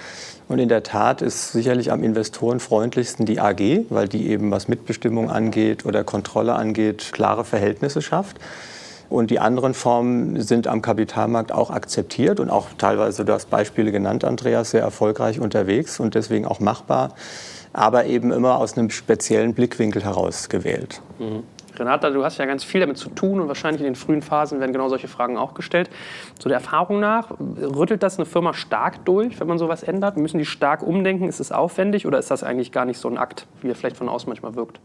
Und 0.48 0.60
in 0.60 0.70
der 0.70 0.84
Tat 0.84 1.22
ist 1.22 1.52
sicherlich 1.52 1.92
am 1.92 2.04
investorenfreundlichsten 2.04 3.26
die 3.26 3.40
AG, 3.40 3.86
weil 3.90 4.08
die 4.08 4.30
eben 4.30 4.50
was 4.52 4.68
Mitbestimmung 4.68 5.30
angeht 5.30 5.86
oder 5.86 6.04
Kontrolle 6.04 6.54
angeht, 6.54 7.10
klare 7.12 7.46
Verhältnisse 7.46 8.02
schafft. 8.02 8.38
Und 9.10 9.32
die 9.32 9.40
anderen 9.40 9.74
Formen 9.74 10.42
sind 10.42 10.68
am 10.68 10.82
Kapitalmarkt 10.82 11.52
auch 11.52 11.72
akzeptiert 11.72 12.40
und 12.40 12.50
auch 12.52 12.68
teilweise, 12.78 13.26
du 13.26 13.34
hast 13.34 13.50
Beispiele 13.50 13.92
genannt, 13.92 14.24
Andreas, 14.24 14.72
sehr 14.72 14.82
erfolgreich 14.82 15.40
unterwegs 15.40 16.00
und 16.00 16.14
deswegen 16.14 16.46
auch 16.46 16.60
machbar 16.60 17.14
aber 17.74 18.06
eben 18.06 18.32
immer 18.32 18.58
aus 18.58 18.78
einem 18.78 18.90
speziellen 18.90 19.54
Blickwinkel 19.54 20.04
heraus 20.04 20.50
gewählt. 20.50 21.02
Mhm. 21.20 21.44
Renata, 21.80 22.10
du 22.10 22.24
hast 22.24 22.38
ja 22.38 22.46
ganz 22.46 22.64
viel 22.64 22.82
damit 22.82 22.98
zu 22.98 23.10
tun 23.10 23.40
und 23.40 23.48
wahrscheinlich 23.48 23.82
in 23.82 23.86
den 23.86 23.96
frühen 23.96 24.22
Phasen 24.22 24.60
werden 24.60 24.72
genau 24.74 24.90
solche 24.90 25.08
Fragen 25.08 25.38
auch 25.38 25.54
gestellt. 25.54 25.90
Zu 26.38 26.50
der 26.50 26.58
Erfahrung 26.58 27.00
nach, 27.00 27.32
rüttelt 27.40 28.04
das 28.04 28.18
eine 28.18 28.26
Firma 28.26 28.54
stark 28.54 29.06
durch, 29.06 29.40
wenn 29.40 29.48
man 29.48 29.58
sowas 29.58 29.84
ändert? 29.84 30.18
Müssen 30.18 30.38
die 30.38 30.46
stark 30.46 30.84
umdenken? 30.84 31.28
Ist 31.28 31.40
es 31.40 31.52
aufwendig 31.52 32.06
oder 32.06 32.20
ist 32.20 32.32
das 32.32 32.44
eigentlich 32.44 32.72
gar 32.72 32.86
nicht 32.86 33.00
so 33.00 33.08
ein 33.08 33.18
Akt, 33.18 33.48
wie 33.62 33.70
er 33.70 33.76
vielleicht 33.76 33.98
von 33.98 34.10
außen 34.10 34.30
manchmal 34.30 34.56
wirkt? 34.56 34.80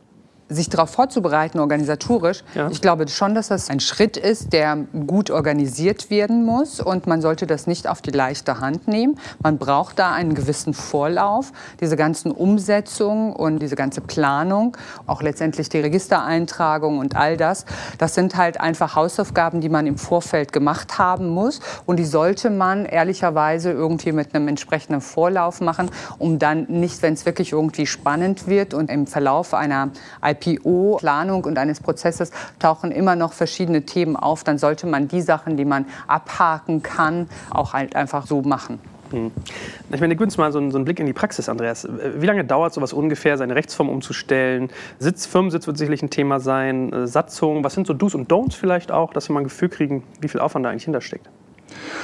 Sich 0.48 0.68
darauf 0.68 0.90
vorzubereiten, 0.90 1.58
organisatorisch, 1.58 2.44
ja. 2.54 2.68
ich 2.70 2.80
glaube 2.80 3.08
schon, 3.08 3.34
dass 3.34 3.48
das 3.48 3.70
ein 3.70 3.80
Schritt 3.80 4.16
ist, 4.16 4.52
der 4.52 4.76
gut 5.06 5.30
organisiert 5.30 6.10
werden 6.10 6.44
muss. 6.44 6.80
Und 6.80 7.06
man 7.06 7.22
sollte 7.22 7.46
das 7.46 7.66
nicht 7.66 7.88
auf 7.88 8.02
die 8.02 8.10
leichte 8.10 8.60
Hand 8.60 8.86
nehmen. 8.86 9.18
Man 9.42 9.58
braucht 9.58 9.98
da 9.98 10.12
einen 10.12 10.34
gewissen 10.34 10.74
Vorlauf. 10.74 11.52
Diese 11.80 11.96
ganzen 11.96 12.30
Umsetzungen 12.30 13.32
und 13.32 13.60
diese 13.60 13.74
ganze 13.74 14.00
Planung, 14.00 14.76
auch 15.06 15.22
letztendlich 15.22 15.68
die 15.70 15.80
Registereintragung 15.80 16.98
und 16.98 17.16
all 17.16 17.36
das, 17.36 17.64
das 17.98 18.14
sind 18.14 18.36
halt 18.36 18.60
einfach 18.60 18.96
Hausaufgaben, 18.96 19.60
die 19.60 19.68
man 19.68 19.86
im 19.86 19.96
Vorfeld 19.96 20.52
gemacht 20.52 20.98
haben 20.98 21.28
muss. 21.28 21.60
Und 21.86 21.96
die 21.96 22.04
sollte 22.04 22.50
man 22.50 22.84
ehrlicherweise 22.84 23.70
irgendwie 23.70 24.12
mit 24.12 24.34
einem 24.34 24.48
entsprechenden 24.48 25.00
Vorlauf 25.00 25.60
machen, 25.60 25.90
um 26.18 26.38
dann 26.38 26.66
nicht, 26.68 27.02
wenn 27.02 27.14
es 27.14 27.24
wirklich 27.24 27.52
irgendwie 27.52 27.86
spannend 27.86 28.46
wird 28.46 28.74
und 28.74 28.90
im 28.90 29.06
Verlauf 29.06 29.54
einer 29.54 29.90
IPO-Planung 30.46 31.44
und 31.44 31.58
eines 31.58 31.80
Prozesses 31.80 32.30
tauchen 32.58 32.90
immer 32.90 33.16
noch 33.16 33.32
verschiedene 33.32 33.82
Themen 33.82 34.16
auf, 34.16 34.44
dann 34.44 34.58
sollte 34.58 34.86
man 34.86 35.08
die 35.08 35.22
Sachen, 35.22 35.56
die 35.56 35.64
man 35.64 35.86
abhaken 36.06 36.82
kann, 36.82 37.28
auch 37.50 37.72
halt 37.72 37.96
einfach 37.96 38.26
so 38.26 38.42
machen. 38.42 38.78
Hm. 39.10 39.30
Ich 39.92 40.00
meine, 40.00 40.16
gib 40.16 40.22
uns 40.22 40.36
mal 40.38 40.50
so 40.50 40.58
einen, 40.58 40.70
so 40.70 40.78
einen, 40.78 40.84
Blick 40.84 40.98
in 40.98 41.06
die 41.06 41.12
Praxis, 41.12 41.48
Andreas. 41.48 41.86
Wie 42.16 42.26
lange 42.26 42.44
dauert 42.44 42.72
sowas 42.72 42.92
ungefähr, 42.92 43.36
seine 43.36 43.54
Rechtsform 43.54 43.88
umzustellen? 43.88 44.70
Sitz, 44.98 45.26
Firmensitz 45.26 45.66
wird 45.66 45.78
sicherlich 45.78 46.02
ein 46.02 46.10
Thema 46.10 46.40
sein, 46.40 46.92
äh, 46.92 47.06
Satzung. 47.06 47.62
Was 47.64 47.74
sind 47.74 47.86
so 47.86 47.94
Do's 47.94 48.14
und 48.14 48.30
Don'ts 48.30 48.54
vielleicht 48.54 48.90
auch, 48.90 49.12
dass 49.12 49.28
wir 49.28 49.34
mal 49.34 49.40
ein 49.40 49.44
Gefühl 49.44 49.68
kriegen, 49.68 50.02
wie 50.20 50.28
viel 50.28 50.40
Aufwand 50.40 50.64
da 50.64 50.70
eigentlich 50.70 50.84
hintersteckt? 50.84 51.28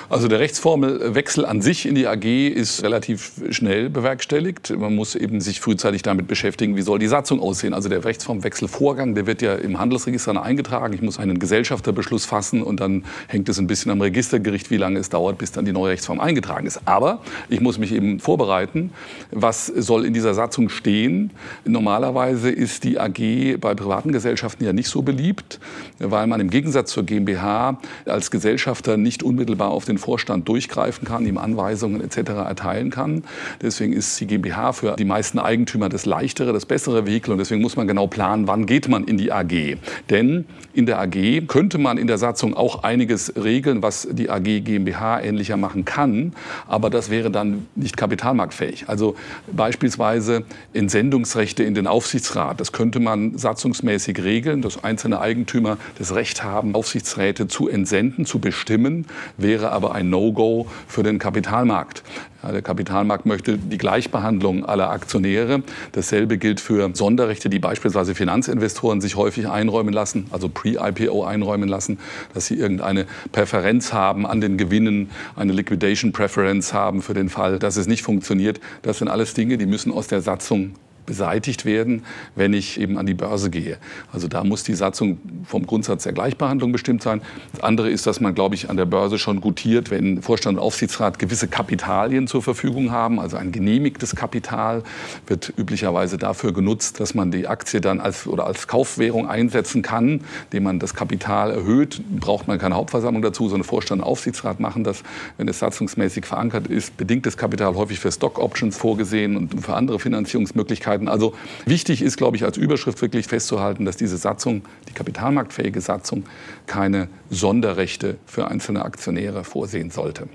Also 0.08 0.28
der 0.28 0.40
Rechtsformelwechsel 0.40 1.44
an 1.44 1.62
sich 1.62 1.86
in 1.86 1.94
die 1.94 2.06
AG 2.06 2.24
ist 2.24 2.82
relativ 2.82 3.32
schnell 3.50 3.90
bewerkstelligt. 3.90 4.76
Man 4.76 4.94
muss 4.94 5.14
eben 5.14 5.40
sich 5.40 5.60
frühzeitig 5.60 6.02
damit 6.02 6.26
beschäftigen, 6.26 6.76
wie 6.76 6.82
soll 6.82 6.98
die 6.98 7.06
Satzung 7.06 7.40
aussehen. 7.40 7.74
Also 7.74 7.88
der 7.88 8.04
Rechtsformwechselvorgang, 8.04 9.14
der 9.14 9.26
wird 9.26 9.42
ja 9.42 9.54
im 9.54 9.78
Handelsregister 9.78 10.30
eingetragen. 10.42 10.94
Ich 10.94 11.02
muss 11.02 11.18
einen 11.18 11.38
Gesellschafterbeschluss 11.38 12.24
fassen 12.24 12.62
und 12.62 12.80
dann 12.80 13.04
hängt 13.28 13.48
es 13.48 13.58
ein 13.58 13.66
bisschen 13.66 13.90
am 13.90 14.00
Registergericht, 14.00 14.70
wie 14.70 14.76
lange 14.76 14.98
es 14.98 15.08
dauert, 15.08 15.38
bis 15.38 15.52
dann 15.52 15.64
die 15.64 15.72
neue 15.72 15.92
Rechtsform 15.92 16.20
eingetragen 16.20 16.66
ist. 16.66 16.80
Aber 16.84 17.20
ich 17.48 17.60
muss 17.60 17.78
mich 17.78 17.92
eben 17.92 18.20
vorbereiten, 18.20 18.92
was 19.30 19.66
soll 19.66 20.04
in 20.04 20.14
dieser 20.14 20.34
Satzung 20.34 20.68
stehen. 20.68 21.30
Normalerweise 21.64 22.50
ist 22.50 22.84
die 22.84 22.98
AG 22.98 23.58
bei 23.60 23.74
privaten 23.74 24.12
Gesellschaften 24.12 24.64
ja 24.64 24.72
nicht 24.72 24.88
so 24.88 25.02
beliebt, 25.02 25.58
weil 25.98 26.26
man 26.26 26.40
im 26.40 26.50
Gegensatz 26.50 26.90
zur 26.92 27.04
GmbH 27.04 27.80
als 28.04 28.30
Gesellschafter 28.30 28.96
nicht 28.96 29.22
unmittelbar 29.22 29.69
auf 29.70 29.84
den 29.84 29.98
Vorstand 29.98 30.48
durchgreifen 30.48 31.06
kann, 31.06 31.26
ihm 31.26 31.38
Anweisungen 31.38 32.00
etc. 32.00 32.30
erteilen 32.30 32.90
kann. 32.90 33.24
Deswegen 33.62 33.92
ist 33.92 34.20
die 34.20 34.26
GmbH 34.26 34.72
für 34.72 34.96
die 34.96 35.04
meisten 35.04 35.38
Eigentümer 35.38 35.88
das 35.88 36.06
leichtere, 36.06 36.52
das 36.52 36.66
bessere 36.66 37.06
Vehikel 37.06 37.32
und 37.32 37.38
deswegen 37.38 37.60
muss 37.60 37.76
man 37.76 37.86
genau 37.86 38.06
planen, 38.06 38.46
wann 38.46 38.66
geht 38.66 38.88
man 38.88 39.04
in 39.04 39.18
die 39.18 39.32
AG. 39.32 39.76
Denn 40.08 40.44
in 40.72 40.86
der 40.86 41.00
AG 41.00 41.46
könnte 41.46 41.78
man 41.78 41.98
in 41.98 42.06
der 42.06 42.18
Satzung 42.18 42.54
auch 42.54 42.82
einiges 42.82 43.34
regeln, 43.36 43.82
was 43.82 44.08
die 44.10 44.30
AG 44.30 44.60
GmbH 44.64 45.20
ähnlicher 45.20 45.56
machen 45.56 45.84
kann, 45.84 46.32
aber 46.66 46.90
das 46.90 47.10
wäre 47.10 47.30
dann 47.30 47.66
nicht 47.74 47.96
kapitalmarktfähig. 47.96 48.88
Also 48.88 49.16
beispielsweise 49.52 50.44
Entsendungsrechte 50.72 51.62
in 51.62 51.74
den 51.74 51.86
Aufsichtsrat, 51.86 52.60
das 52.60 52.72
könnte 52.72 53.00
man 53.00 53.36
satzungsmäßig 53.36 54.22
regeln, 54.22 54.62
dass 54.62 54.82
einzelne 54.82 55.20
Eigentümer 55.20 55.76
das 55.98 56.14
Recht 56.14 56.42
haben, 56.42 56.74
Aufsichtsräte 56.74 57.48
zu 57.48 57.68
entsenden, 57.68 58.24
zu 58.24 58.38
bestimmen, 58.38 59.06
wäre 59.36 59.59
aber 59.68 59.94
ein 59.94 60.10
No-Go 60.10 60.66
für 60.86 61.02
den 61.02 61.18
Kapitalmarkt. 61.18 62.02
Ja, 62.42 62.52
der 62.52 62.62
Kapitalmarkt 62.62 63.26
möchte 63.26 63.58
die 63.58 63.76
Gleichbehandlung 63.76 64.64
aller 64.64 64.90
Aktionäre. 64.90 65.62
Dasselbe 65.92 66.38
gilt 66.38 66.60
für 66.60 66.90
Sonderrechte, 66.94 67.50
die 67.50 67.58
beispielsweise 67.58 68.14
Finanzinvestoren 68.14 69.00
sich 69.02 69.16
häufig 69.16 69.48
einräumen 69.48 69.92
lassen, 69.92 70.26
also 70.30 70.48
pre-IPO 70.48 71.24
einräumen 71.24 71.68
lassen, 71.68 71.98
dass 72.32 72.46
sie 72.46 72.54
irgendeine 72.54 73.06
Präferenz 73.32 73.92
haben 73.92 74.26
an 74.26 74.40
den 74.40 74.56
Gewinnen, 74.56 75.10
eine 75.36 75.52
Liquidation 75.52 76.12
Preference 76.12 76.72
haben 76.72 77.02
für 77.02 77.14
den 77.14 77.28
Fall, 77.28 77.58
dass 77.58 77.76
es 77.76 77.86
nicht 77.86 78.02
funktioniert. 78.02 78.60
Das 78.82 78.98
sind 78.98 79.08
alles 79.08 79.34
Dinge, 79.34 79.58
die 79.58 79.66
müssen 79.66 79.92
aus 79.92 80.06
der 80.06 80.22
Satzung 80.22 80.74
beseitigt 81.10 81.64
werden, 81.64 82.04
wenn 82.36 82.52
ich 82.54 82.80
eben 82.80 82.96
an 82.96 83.04
die 83.04 83.14
Börse 83.14 83.50
gehe. 83.50 83.78
Also 84.12 84.28
da 84.28 84.44
muss 84.44 84.62
die 84.62 84.74
Satzung 84.74 85.18
vom 85.44 85.66
Grundsatz 85.66 86.04
der 86.04 86.12
Gleichbehandlung 86.12 86.70
bestimmt 86.70 87.02
sein. 87.02 87.20
Das 87.50 87.64
andere 87.64 87.90
ist, 87.90 88.06
dass 88.06 88.20
man, 88.20 88.32
glaube 88.32 88.54
ich, 88.54 88.70
an 88.70 88.76
der 88.76 88.84
Börse 88.84 89.18
schon 89.18 89.40
gutiert, 89.40 89.90
wenn 89.90 90.22
Vorstand 90.22 90.56
und 90.58 90.62
Aufsichtsrat 90.62 91.18
gewisse 91.18 91.48
Kapitalien 91.48 92.28
zur 92.28 92.44
Verfügung 92.44 92.92
haben. 92.92 93.18
Also 93.18 93.38
ein 93.38 93.50
genehmigtes 93.50 94.14
Kapital 94.14 94.84
wird 95.26 95.52
üblicherweise 95.56 96.16
dafür 96.16 96.52
genutzt, 96.52 97.00
dass 97.00 97.12
man 97.12 97.32
die 97.32 97.48
Aktie 97.48 97.80
dann 97.80 97.98
als, 97.98 98.28
oder 98.28 98.46
als 98.46 98.68
Kaufwährung 98.68 99.28
einsetzen 99.28 99.82
kann, 99.82 100.20
indem 100.44 100.62
man 100.62 100.78
das 100.78 100.94
Kapital 100.94 101.50
erhöht. 101.50 102.00
Braucht 102.20 102.46
man 102.46 102.60
keine 102.60 102.76
Hauptversammlung 102.76 103.22
dazu, 103.22 103.48
sondern 103.48 103.64
Vorstand 103.64 104.02
und 104.02 104.06
Aufsichtsrat 104.06 104.60
machen 104.60 104.84
das, 104.84 105.02
wenn 105.38 105.48
es 105.48 105.58
satzungsmäßig 105.58 106.24
verankert 106.24 106.68
ist. 106.68 106.96
Bedingtes 106.96 107.36
Kapital 107.36 107.74
häufig 107.74 107.98
für 107.98 108.12
Stock 108.12 108.38
Options 108.38 108.76
vorgesehen 108.76 109.36
und 109.36 109.60
für 109.60 109.74
andere 109.74 109.98
Finanzierungsmöglichkeiten 109.98 110.99
Möglichkeiten. 111.00 111.08
Also 111.08 111.34
wichtig 111.66 112.02
ist, 112.02 112.16
glaube 112.16 112.36
ich, 112.36 112.44
als 112.44 112.56
Überschrift 112.56 113.00
wirklich 113.02 113.26
festzuhalten, 113.26 113.84
dass 113.84 113.96
diese 113.96 114.16
Satzung, 114.16 114.62
die 114.88 114.92
kapitalmarktfähige 114.92 115.80
Satzung, 115.80 116.24
keine 116.66 117.08
Sonderrechte 117.30 118.16
für 118.26 118.48
einzelne 118.48 118.84
Aktionäre 118.84 119.44
vorsehen 119.44 119.90
sollte. 119.90 120.28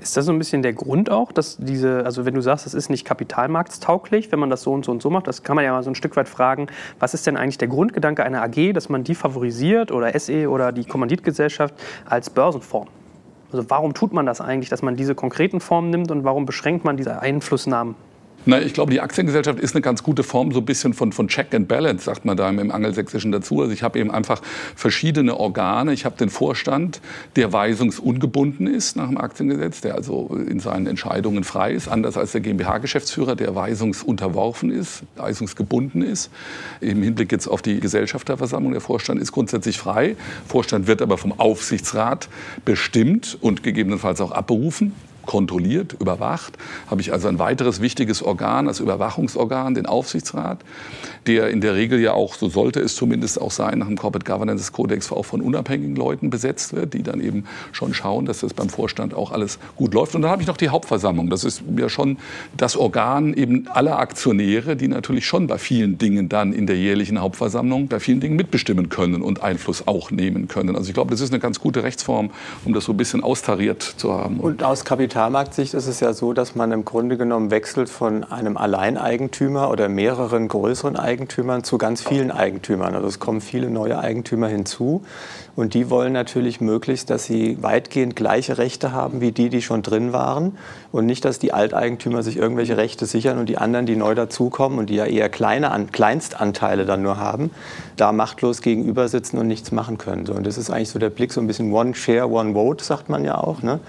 Ist 0.00 0.16
das 0.16 0.24
so 0.24 0.32
ein 0.32 0.38
bisschen 0.38 0.62
der 0.62 0.72
Grund 0.72 1.10
auch, 1.10 1.30
dass 1.30 1.56
diese, 1.58 2.04
also 2.04 2.24
wenn 2.24 2.34
du 2.34 2.40
sagst, 2.40 2.66
das 2.66 2.74
ist 2.74 2.90
nicht 2.90 3.04
kapitalmarktstauglich, 3.04 4.32
wenn 4.32 4.38
man 4.40 4.50
das 4.50 4.62
so 4.62 4.72
und 4.72 4.84
so 4.84 4.90
und 4.90 5.00
so 5.00 5.10
macht, 5.10 5.28
das 5.28 5.42
kann 5.42 5.54
man 5.54 5.64
ja 5.64 5.72
mal 5.72 5.82
so 5.82 5.90
ein 5.90 5.94
Stück 5.94 6.16
weit 6.16 6.28
fragen, 6.28 6.66
was 6.98 7.14
ist 7.14 7.26
denn 7.26 7.36
eigentlich 7.36 7.58
der 7.58 7.68
Grundgedanke 7.68 8.24
einer 8.24 8.42
AG, 8.42 8.72
dass 8.72 8.88
man 8.88 9.04
die 9.04 9.14
favorisiert 9.14 9.92
oder 9.92 10.18
SE 10.18 10.48
oder 10.48 10.72
die 10.72 10.84
Kommanditgesellschaft 10.84 11.74
als 12.06 12.30
Börsenform? 12.30 12.88
Also 13.52 13.68
warum 13.68 13.94
tut 13.94 14.12
man 14.12 14.26
das 14.26 14.40
eigentlich, 14.40 14.70
dass 14.70 14.82
man 14.82 14.96
diese 14.96 15.14
konkreten 15.14 15.60
Formen 15.60 15.90
nimmt 15.90 16.10
und 16.10 16.24
warum 16.24 16.46
beschränkt 16.46 16.84
man 16.84 16.96
diese 16.96 17.20
Einflussnahmen? 17.20 17.94
Na, 18.46 18.58
ich 18.58 18.72
glaube, 18.72 18.90
die 18.90 19.02
Aktiengesellschaft 19.02 19.60
ist 19.60 19.74
eine 19.74 19.82
ganz 19.82 20.02
gute 20.02 20.22
Form, 20.22 20.50
so 20.52 20.60
ein 20.60 20.64
bisschen 20.64 20.94
von, 20.94 21.12
von 21.12 21.28
Check 21.28 21.54
and 21.54 21.68
Balance, 21.68 22.06
sagt 22.06 22.24
man 22.24 22.38
da 22.38 22.48
im 22.48 22.70
Angelsächsischen 22.70 23.32
dazu. 23.32 23.60
Also 23.60 23.72
ich 23.72 23.82
habe 23.82 23.98
eben 23.98 24.10
einfach 24.10 24.40
verschiedene 24.74 25.38
Organe. 25.38 25.92
Ich 25.92 26.06
habe 26.06 26.16
den 26.16 26.30
Vorstand, 26.30 27.02
der 27.36 27.52
weisungsungebunden 27.52 28.66
ist 28.66 28.96
nach 28.96 29.08
dem 29.08 29.18
Aktiengesetz, 29.18 29.82
der 29.82 29.94
also 29.94 30.34
in 30.48 30.58
seinen 30.58 30.86
Entscheidungen 30.86 31.44
frei 31.44 31.72
ist, 31.72 31.88
anders 31.88 32.16
als 32.16 32.32
der 32.32 32.40
GmbH-Geschäftsführer, 32.40 33.36
der 33.36 33.54
weisungsunterworfen 33.54 34.70
ist, 34.70 35.02
weisungsgebunden 35.16 36.00
ist. 36.00 36.30
Im 36.80 37.02
Hinblick 37.02 37.32
jetzt 37.32 37.46
auf 37.46 37.60
die 37.60 37.78
Gesellschafterversammlung, 37.78 38.72
der 38.72 38.80
Vorstand 38.80 39.20
ist 39.20 39.32
grundsätzlich 39.32 39.76
frei. 39.76 40.16
Vorstand 40.48 40.86
wird 40.86 41.02
aber 41.02 41.18
vom 41.18 41.38
Aufsichtsrat 41.38 42.30
bestimmt 42.64 43.36
und 43.42 43.62
gegebenenfalls 43.62 44.22
auch 44.22 44.32
abberufen 44.32 44.94
kontrolliert, 45.26 45.96
überwacht. 46.00 46.56
Habe 46.88 47.00
ich 47.00 47.12
also 47.12 47.28
ein 47.28 47.38
weiteres 47.38 47.80
wichtiges 47.80 48.22
Organ 48.22 48.68
als 48.68 48.80
Überwachungsorgan, 48.80 49.74
den 49.74 49.86
Aufsichtsrat, 49.86 50.58
der 51.26 51.50
in 51.50 51.60
der 51.60 51.74
Regel 51.74 52.00
ja 52.00 52.12
auch, 52.12 52.34
so 52.34 52.48
sollte 52.48 52.80
es 52.80 52.94
zumindest 52.94 53.40
auch 53.40 53.50
sein, 53.50 53.78
nach 53.78 53.86
dem 53.86 53.96
Corporate 53.96 54.30
Governance 54.30 54.72
Codex 54.72 55.12
auch 55.12 55.24
von 55.24 55.40
unabhängigen 55.40 55.96
Leuten 55.96 56.30
besetzt 56.30 56.74
wird, 56.74 56.94
die 56.94 57.02
dann 57.02 57.20
eben 57.20 57.44
schon 57.72 57.94
schauen, 57.94 58.26
dass 58.26 58.40
das 58.40 58.54
beim 58.54 58.68
Vorstand 58.68 59.14
auch 59.14 59.30
alles 59.30 59.58
gut 59.76 59.94
läuft. 59.94 60.14
Und 60.14 60.22
dann 60.22 60.30
habe 60.30 60.42
ich 60.42 60.48
noch 60.48 60.56
die 60.56 60.70
Hauptversammlung. 60.70 61.30
Das 61.30 61.44
ist 61.44 61.62
ja 61.76 61.88
schon 61.88 62.18
das 62.56 62.76
Organ 62.76 63.34
eben 63.34 63.68
aller 63.68 63.98
Aktionäre, 63.98 64.76
die 64.76 64.88
natürlich 64.88 65.26
schon 65.26 65.46
bei 65.46 65.58
vielen 65.58 65.98
Dingen 65.98 66.28
dann 66.28 66.52
in 66.52 66.66
der 66.66 66.76
jährlichen 66.76 67.20
Hauptversammlung 67.20 67.88
bei 67.88 68.00
vielen 68.00 68.20
Dingen 68.20 68.36
mitbestimmen 68.36 68.88
können 68.88 69.22
und 69.22 69.42
Einfluss 69.42 69.86
auch 69.86 70.10
nehmen 70.10 70.48
können. 70.48 70.76
Also 70.76 70.88
ich 70.88 70.94
glaube, 70.94 71.10
das 71.10 71.20
ist 71.20 71.32
eine 71.32 71.40
ganz 71.40 71.60
gute 71.60 71.82
Rechtsform, 71.82 72.30
um 72.64 72.74
das 72.74 72.84
so 72.84 72.92
ein 72.92 72.96
bisschen 72.96 73.22
austariert 73.22 73.82
zu 73.82 74.12
haben. 74.12 74.40
Und 74.40 74.62
aus 74.62 74.84
Kapital 74.84 75.09
Kapitalmarktsicht 75.10 75.74
ist 75.74 75.88
es 75.88 75.98
ja 75.98 76.12
so, 76.12 76.32
dass 76.32 76.54
man 76.54 76.70
im 76.70 76.84
Grunde 76.84 77.16
genommen 77.16 77.50
wechselt 77.50 77.88
von 77.88 78.22
einem 78.22 78.56
Alleineigentümer 78.56 79.68
oder 79.68 79.88
mehreren 79.88 80.46
größeren 80.46 80.94
Eigentümern 80.94 81.64
zu 81.64 81.78
ganz 81.78 82.00
vielen 82.00 82.30
Eigentümern. 82.30 82.94
Also 82.94 83.08
es 83.08 83.18
kommen 83.18 83.40
viele 83.40 83.70
neue 83.70 83.98
Eigentümer 83.98 84.46
hinzu 84.46 85.02
und 85.56 85.74
die 85.74 85.90
wollen 85.90 86.12
natürlich 86.12 86.60
möglichst, 86.60 87.10
dass 87.10 87.24
sie 87.24 87.60
weitgehend 87.60 88.14
gleiche 88.14 88.56
Rechte 88.56 88.92
haben 88.92 89.20
wie 89.20 89.32
die, 89.32 89.48
die 89.48 89.62
schon 89.62 89.82
drin 89.82 90.12
waren 90.12 90.56
und 90.92 91.06
nicht, 91.06 91.24
dass 91.24 91.40
die 91.40 91.52
Alteigentümer 91.52 92.22
sich 92.22 92.36
irgendwelche 92.36 92.76
Rechte 92.76 93.04
sichern 93.04 93.38
und 93.38 93.48
die 93.48 93.58
anderen, 93.58 93.86
die 93.86 93.96
neu 93.96 94.14
dazukommen 94.14 94.78
und 94.78 94.90
die 94.90 94.94
ja 94.94 95.06
eher 95.06 95.28
kleine 95.28 95.72
An 95.72 95.90
Kleinstanteile 95.90 96.86
dann 96.86 97.02
nur 97.02 97.16
haben, 97.16 97.50
da 97.96 98.12
machtlos 98.12 98.62
gegenüber 98.62 99.08
sitzen 99.08 99.38
und 99.38 99.48
nichts 99.48 99.72
machen 99.72 99.98
können. 99.98 100.24
So, 100.24 100.34
und 100.34 100.46
das 100.46 100.56
ist 100.56 100.70
eigentlich 100.70 100.90
so 100.90 101.00
der 101.00 101.10
Blick, 101.10 101.32
so 101.32 101.40
ein 101.40 101.48
bisschen 101.48 101.72
One 101.72 101.96
Share, 101.96 102.30
One 102.30 102.54
Vote, 102.54 102.84
sagt 102.84 103.08
man 103.08 103.24
ja 103.24 103.36
auch. 103.36 103.62
Ne? 103.62 103.80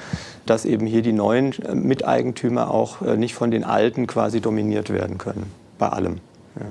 Dass 0.52 0.66
eben 0.66 0.86
hier 0.86 1.02
die 1.02 1.14
neuen 1.14 1.54
äh, 1.64 1.74
Miteigentümer 1.74 2.70
auch 2.72 3.02
äh, 3.02 3.16
nicht 3.16 3.36
von 3.36 3.52
den 3.52 3.64
alten 3.64 4.06
quasi 4.06 4.42
dominiert 4.42 4.90
werden 4.90 5.18
können, 5.18 5.50
bei 5.78 5.88
allem. 5.88 6.20
Ja. 6.60 6.66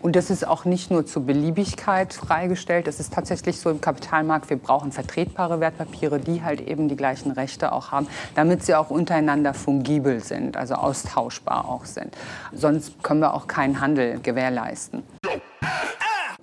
Und 0.00 0.14
das 0.14 0.30
ist 0.30 0.46
auch 0.46 0.64
nicht 0.64 0.92
nur 0.92 1.04
zur 1.04 1.26
Beliebigkeit 1.26 2.12
freigestellt. 2.12 2.86
Das 2.86 3.00
ist 3.00 3.12
tatsächlich 3.12 3.58
so 3.58 3.70
im 3.70 3.80
Kapitalmarkt. 3.80 4.48
Wir 4.48 4.56
brauchen 4.56 4.92
vertretbare 4.92 5.58
Wertpapiere, 5.58 6.20
die 6.20 6.44
halt 6.44 6.60
eben 6.60 6.88
die 6.88 6.94
gleichen 6.94 7.32
Rechte 7.32 7.72
auch 7.72 7.90
haben, 7.90 8.06
damit 8.36 8.64
sie 8.64 8.76
auch 8.76 8.90
untereinander 8.90 9.52
fungibel 9.52 10.20
sind, 10.20 10.56
also 10.56 10.74
austauschbar 10.74 11.68
auch 11.68 11.86
sind. 11.86 12.16
Sonst 12.52 13.02
können 13.02 13.18
wir 13.18 13.34
auch 13.34 13.48
keinen 13.48 13.80
Handel 13.80 14.20
gewährleisten. 14.20 15.02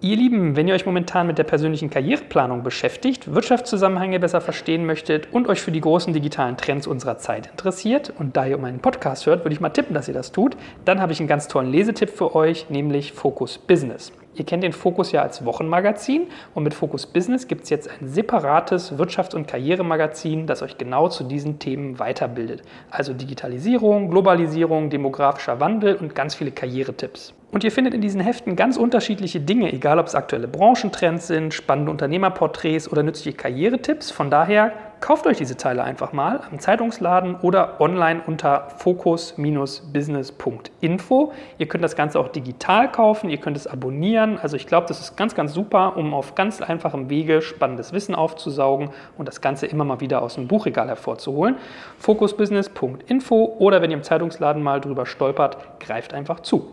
Ihr 0.02 0.18
Lieben, 0.18 0.58
wenn 0.58 0.68
ihr 0.68 0.74
euch 0.74 0.86
momentan 0.86 1.26
mit 1.26 1.38
der 1.38 1.46
persönlichen 1.46 1.90
Karriereplanung 1.90 2.64
beschäftigt, 2.64 3.34
Wirtschaftszusammenhänge 3.34 4.20
besser 4.20 4.42
verstehen 4.42 4.86
möchtet 4.86 5.32
und 5.32 5.48
euch 5.48 5.62
für 5.62 5.72
die 5.72 5.80
großen 5.80 6.14
digitalen 6.14 6.58
Trends 6.58 6.86
unserer 6.86 7.18
Zeit 7.18 7.48
interessiert 7.48 8.14
und 8.20 8.36
da 8.36 8.46
ihr 8.46 8.58
meinen 8.58 8.80
Podcast 8.80 9.26
hört, 9.26 9.46
würde 9.46 9.54
ich 9.54 9.62
mal 9.62 9.70
tippen, 9.70 9.94
dass 9.94 10.10
ihr 10.10 10.14
das 10.14 10.34
tut, 10.34 10.58
dann 10.84 11.00
habe 11.00 11.14
ich 11.14 11.20
einen 11.20 11.30
ganz 11.30 11.48
tollen 11.48 11.72
Lesetipp 11.72 12.10
für 12.10 12.36
euch, 12.36 12.70
nämlich 12.70 13.14
Focus 13.14 13.58
Business. 13.58 14.12
Ihr 14.36 14.46
kennt 14.46 14.64
den 14.64 14.74
Fokus 14.74 15.14
ja 15.14 15.22
als 15.22 15.46
Wochenmagazin 15.46 16.28
und 16.54 16.64
mit 16.64 16.74
Focus 16.74 17.06
Business 17.06 17.48
gibt 17.48 17.64
es 17.64 17.70
jetzt 17.70 17.90
ein 17.90 18.08
separates 18.08 18.94
Wirtschafts- 18.98 19.34
und 19.34 19.48
Karrieremagazin, 19.48 20.46
das 20.46 20.62
euch 20.62 20.78
genau 20.78 21.08
zu 21.08 21.24
diesen 21.24 21.58
Themen 21.60 22.00
weiterbildet. 22.00 22.62
Also 22.92 23.14
Digitalisierung, 23.14 24.10
Globalisierung, 24.10 24.90
demografischer 24.90 25.62
Wandel 25.62 25.96
und 25.96 26.16
ganz 26.16 26.36
viele 26.36 26.52
Karrieretipps. 26.52 27.34
Und 27.52 27.64
ihr 27.64 27.72
findet 27.72 27.94
in 27.94 28.02
diesen 28.02 28.20
Heften 28.20 28.58
ganz 28.58 28.76
unterschiedliche 28.76 29.40
Dinge, 29.40 29.72
egal 29.72 29.98
ob 30.00 30.08
es 30.08 30.16
aktuelle 30.16 30.50
Branchentrends 30.50 31.28
sind, 31.28 31.54
spannende 31.54 31.90
Unternehmerporträts 31.92 32.92
oder 32.92 33.02
nützliche 33.02 33.38
Karrieretipps. 33.38 34.12
Von 34.12 34.30
daher 34.30 34.74
Kauft 35.06 35.28
euch 35.28 35.38
diese 35.38 35.56
Teile 35.56 35.84
einfach 35.84 36.14
mal 36.14 36.40
am 36.50 36.58
Zeitungsladen 36.58 37.36
oder 37.36 37.80
online 37.80 38.24
unter 38.26 38.70
focus-business.info. 38.78 41.32
Ihr 41.60 41.68
könnt 41.68 41.84
das 41.84 41.96
Ganze 41.96 42.20
auch 42.20 42.30
digital 42.30 42.92
kaufen, 42.92 43.30
ihr 43.30 43.38
könnt 43.38 43.56
es 43.56 43.68
abonnieren. 43.68 44.40
Also 44.40 44.58
ich 44.58 44.66
glaube, 44.66 44.88
das 44.88 45.00
ist 45.00 45.16
ganz, 45.16 45.36
ganz 45.36 45.54
super, 45.54 45.96
um 45.96 46.16
auf 46.16 46.34
ganz 46.34 46.60
einfachem 46.60 47.12
Wege 47.12 47.44
spannendes 47.44 47.94
Wissen 47.94 48.16
aufzusaugen 48.16 48.90
und 49.16 49.28
das 49.28 49.42
Ganze 49.42 49.68
immer 49.68 49.84
mal 49.84 50.00
wieder 50.00 50.24
aus 50.24 50.34
dem 50.34 50.48
Buchregal 50.48 50.88
hervorzuholen. 50.88 51.58
focusbusiness.info 52.00 53.58
oder 53.60 53.84
wenn 53.84 53.92
ihr 53.92 53.98
im 53.98 54.04
Zeitungsladen 54.04 54.64
mal 54.64 54.82
drüber 54.82 55.06
stolpert, 55.06 55.80
greift 55.82 56.16
einfach 56.16 56.40
zu. 56.40 56.72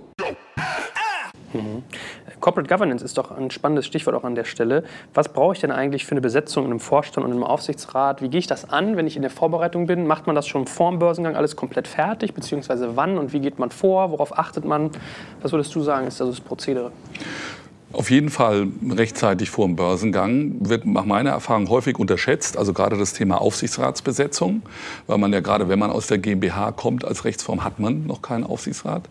Mhm. 1.53 1.83
Corporate 2.43 2.69
Governance 2.69 3.05
ist 3.05 3.17
doch 3.17 3.31
ein 3.31 3.53
spannendes 3.53 3.87
Stichwort 3.87 4.17
auch 4.17 4.25
an 4.25 4.35
der 4.35 4.43
Stelle. 4.45 4.83
Was 5.15 5.33
brauche 5.33 5.55
ich 5.55 5.61
denn 5.61 5.71
eigentlich 5.71 6.05
für 6.05 6.11
eine 6.11 6.21
Besetzung 6.21 6.65
in 6.65 6.73
einem 6.73 6.81
Vorstand 6.81 7.25
und 7.25 7.33
im 7.33 7.45
Aufsichtsrat? 7.45 8.21
Wie 8.21 8.29
gehe 8.29 8.41
ich 8.41 8.49
das 8.49 8.69
an, 8.69 8.97
wenn 8.97 9.07
ich 9.07 9.15
in 9.15 9.23
der 9.23 9.31
Vorbereitung 9.31 9.87
bin? 9.87 10.09
Macht 10.09 10.27
man 10.27 10.35
das 10.35 10.49
schon 10.49 10.67
vor 10.67 10.91
dem 10.91 10.99
Börsengang 10.99 11.37
alles 11.37 11.55
komplett 11.55 11.87
fertig? 11.87 12.35
Beziehungsweise 12.35 12.97
wann 12.97 13.17
und 13.17 13.33
wie 13.33 13.39
geht 13.39 13.61
man 13.61 13.71
vor? 13.71 14.11
Worauf 14.11 14.37
achtet 14.37 14.65
man? 14.65 14.91
Was 15.41 15.53
würdest 15.53 15.73
du 15.75 15.83
sagen, 15.83 16.09
ist 16.09 16.21
also 16.21 16.33
das 16.33 16.41
Prozedere? 16.41 16.91
Auf 17.93 18.11
jeden 18.11 18.31
Fall 18.31 18.69
rechtzeitig 18.91 19.51
vor 19.51 19.67
dem 19.67 19.77
Börsengang 19.77 20.69
wird 20.69 20.85
nach 20.85 21.05
meiner 21.05 21.31
Erfahrung 21.31 21.69
häufig 21.69 21.99
unterschätzt, 21.99 22.57
also 22.57 22.73
gerade 22.73 22.97
das 22.97 23.13
Thema 23.13 23.41
Aufsichtsratsbesetzung, 23.41 24.63
weil 25.07 25.19
man 25.19 25.33
ja 25.33 25.41
gerade, 25.41 25.69
wenn 25.69 25.79
man 25.79 25.91
aus 25.91 26.09
der 26.09 26.19
GmbH 26.19 26.73
kommt, 26.73 27.05
als 27.05 27.25
Rechtsform 27.25 27.63
hat 27.63 27.79
man 27.79 28.07
noch 28.07 28.23
keinen 28.23 28.45
Aufsichtsrat 28.45 29.03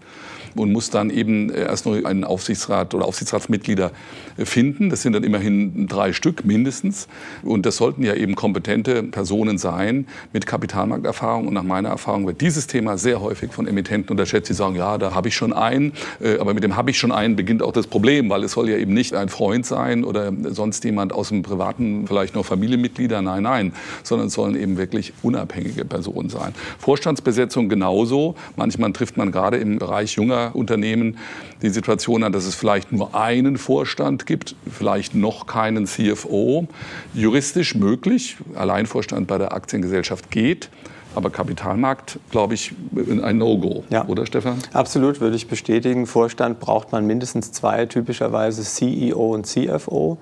und 0.55 0.71
muss 0.71 0.89
dann 0.89 1.09
eben 1.09 1.49
erst 1.49 1.85
nur 1.85 2.05
einen 2.05 2.23
Aufsichtsrat 2.23 2.93
oder 2.93 3.05
Aufsichtsratsmitglieder 3.05 3.91
finden. 4.37 4.89
Das 4.89 5.01
sind 5.01 5.13
dann 5.13 5.23
immerhin 5.23 5.87
drei 5.87 6.13
Stück 6.13 6.45
mindestens. 6.45 7.07
Und 7.43 7.65
das 7.65 7.77
sollten 7.77 8.03
ja 8.03 8.13
eben 8.13 8.35
kompetente 8.35 9.03
Personen 9.03 9.57
sein 9.57 10.07
mit 10.33 10.45
Kapitalmarkterfahrung. 10.45 11.47
Und 11.47 11.53
nach 11.53 11.63
meiner 11.63 11.89
Erfahrung 11.89 12.27
wird 12.27 12.41
dieses 12.41 12.67
Thema 12.67 12.97
sehr 12.97 13.21
häufig 13.21 13.53
von 13.53 13.67
Emittenten 13.67 14.11
unterschätzt. 14.11 14.47
Sie 14.47 14.53
sagen, 14.53 14.75
ja, 14.75 14.97
da 14.97 15.13
habe 15.13 15.27
ich 15.27 15.35
schon 15.35 15.53
einen. 15.53 15.93
Äh, 16.19 16.37
aber 16.39 16.53
mit 16.53 16.63
dem 16.63 16.75
habe 16.75 16.91
ich 16.91 16.97
schon 16.97 17.11
einen 17.11 17.35
beginnt 17.35 17.61
auch 17.61 17.73
das 17.73 17.87
Problem, 17.87 18.29
weil 18.29 18.43
es 18.43 18.53
soll 18.53 18.69
ja 18.69 18.77
eben 18.77 18.93
nicht 18.93 19.13
ein 19.13 19.29
Freund 19.29 19.65
sein 19.65 20.03
oder 20.03 20.31
sonst 20.49 20.83
jemand 20.83 21.13
aus 21.13 21.29
dem 21.29 21.43
privaten, 21.43 22.07
vielleicht 22.07 22.35
noch 22.35 22.45
Familienmitglieder. 22.45 23.21
Nein, 23.21 23.43
nein, 23.43 23.73
sondern 24.03 24.27
es 24.27 24.33
sollen 24.33 24.55
eben 24.55 24.77
wirklich 24.77 25.13
unabhängige 25.21 25.85
Personen 25.85 26.29
sein. 26.29 26.53
Vorstandsbesetzung 26.79 27.69
genauso. 27.69 28.35
Manchmal 28.55 28.91
trifft 28.93 29.17
man 29.17 29.31
gerade 29.31 29.57
im 29.57 29.79
Bereich 29.79 30.13
junger 30.13 30.40
Unternehmen 30.49 31.17
die 31.61 31.69
Situation 31.69 32.23
an, 32.23 32.31
dass 32.31 32.45
es 32.45 32.55
vielleicht 32.55 32.91
nur 32.91 33.15
einen 33.15 33.57
Vorstand 33.57 34.25
gibt, 34.25 34.55
vielleicht 34.71 35.15
noch 35.15 35.45
keinen 35.45 35.85
CFO. 35.85 36.67
Juristisch 37.13 37.75
möglich, 37.75 38.37
Alleinvorstand 38.55 39.27
bei 39.27 39.37
der 39.37 39.53
Aktiengesellschaft 39.53 40.31
geht. 40.31 40.69
Aber 41.13 41.29
Kapitalmarkt, 41.29 42.19
glaube 42.29 42.53
ich, 42.53 42.73
ein 43.21 43.37
No-Go, 43.37 43.83
ja. 43.89 44.05
oder 44.07 44.25
Stefan? 44.25 44.59
Absolut, 44.71 45.19
würde 45.19 45.35
ich 45.35 45.47
bestätigen. 45.47 46.07
Vorstand 46.07 46.61
braucht 46.61 46.93
man 46.93 47.05
mindestens 47.05 47.51
zwei, 47.51 47.85
typischerweise 47.85 48.63
CEO 48.63 49.33
und 49.33 49.45
CFO 49.45 50.17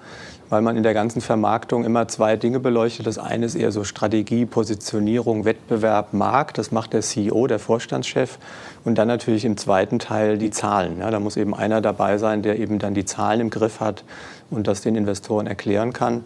weil 0.50 0.62
man 0.62 0.76
in 0.76 0.84
der 0.84 0.94
ganzen 0.94 1.22
Vermarktung 1.22 1.84
immer 1.84 2.08
zwei 2.08 2.36
Dinge 2.36 2.60
beleuchtet. 2.60 3.06
Das 3.06 3.18
eine 3.18 3.46
ist 3.46 3.56
eher 3.56 3.72
so 3.72 3.84
Strategie, 3.84 4.46
Positionierung, 4.46 5.46
Wettbewerb, 5.46 6.14
Markt. 6.14 6.58
Das 6.58 6.72
macht 6.72 6.94
der 6.94 7.02
CEO, 7.02 7.48
der 7.48 7.60
Vorstandschef. 7.60 8.40
Und 8.84 8.98
dann 8.98 9.08
natürlich 9.08 9.46
im 9.46 9.58
zweiten 9.58 10.00
Teil 10.00 10.38
die 10.38 10.52
Zahlen. 10.52 11.00
Ja, 11.00 11.12
da 11.12 11.20
muss 11.20 11.38
eben 11.38 11.54
einer 11.54 11.82
dabei 11.82 12.18
sein, 12.18 12.42
der 12.42 12.60
eben 12.60 12.80
dann 12.80 12.94
die 12.94 13.06
Zahlen 13.06 13.42
im 13.42 13.50
Griff 13.50 13.80
hat 13.80 14.04
und 14.50 14.68
das 14.68 14.82
den 14.82 14.96
Investoren 14.96 15.48
erklären 15.48 15.94
kann. 15.94 16.24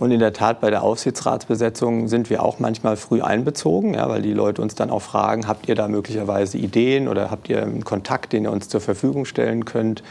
Und 0.00 0.12
in 0.12 0.18
der 0.18 0.32
Tat 0.32 0.62
bei 0.62 0.70
der 0.70 0.82
Aufsichtsratsbesetzung 0.82 2.08
sind 2.08 2.30
wir 2.30 2.42
auch 2.42 2.58
manchmal 2.58 2.96
früh 2.96 3.20
einbezogen, 3.20 3.92
ja, 3.92 4.08
weil 4.08 4.22
die 4.22 4.32
Leute 4.32 4.62
uns 4.62 4.74
dann 4.74 4.88
auch 4.88 5.02
fragen, 5.02 5.46
habt 5.46 5.68
ihr 5.68 5.74
da 5.74 5.88
möglicherweise 5.88 6.56
Ideen 6.56 7.06
oder 7.06 7.30
habt 7.30 7.50
ihr 7.50 7.62
einen 7.62 7.84
Kontakt, 7.84 8.32
den 8.32 8.44
ihr 8.44 8.50
uns 8.50 8.70
zur 8.70 8.80
Verfügung 8.80 9.26
stellen 9.26 9.66
könnt? 9.66 10.02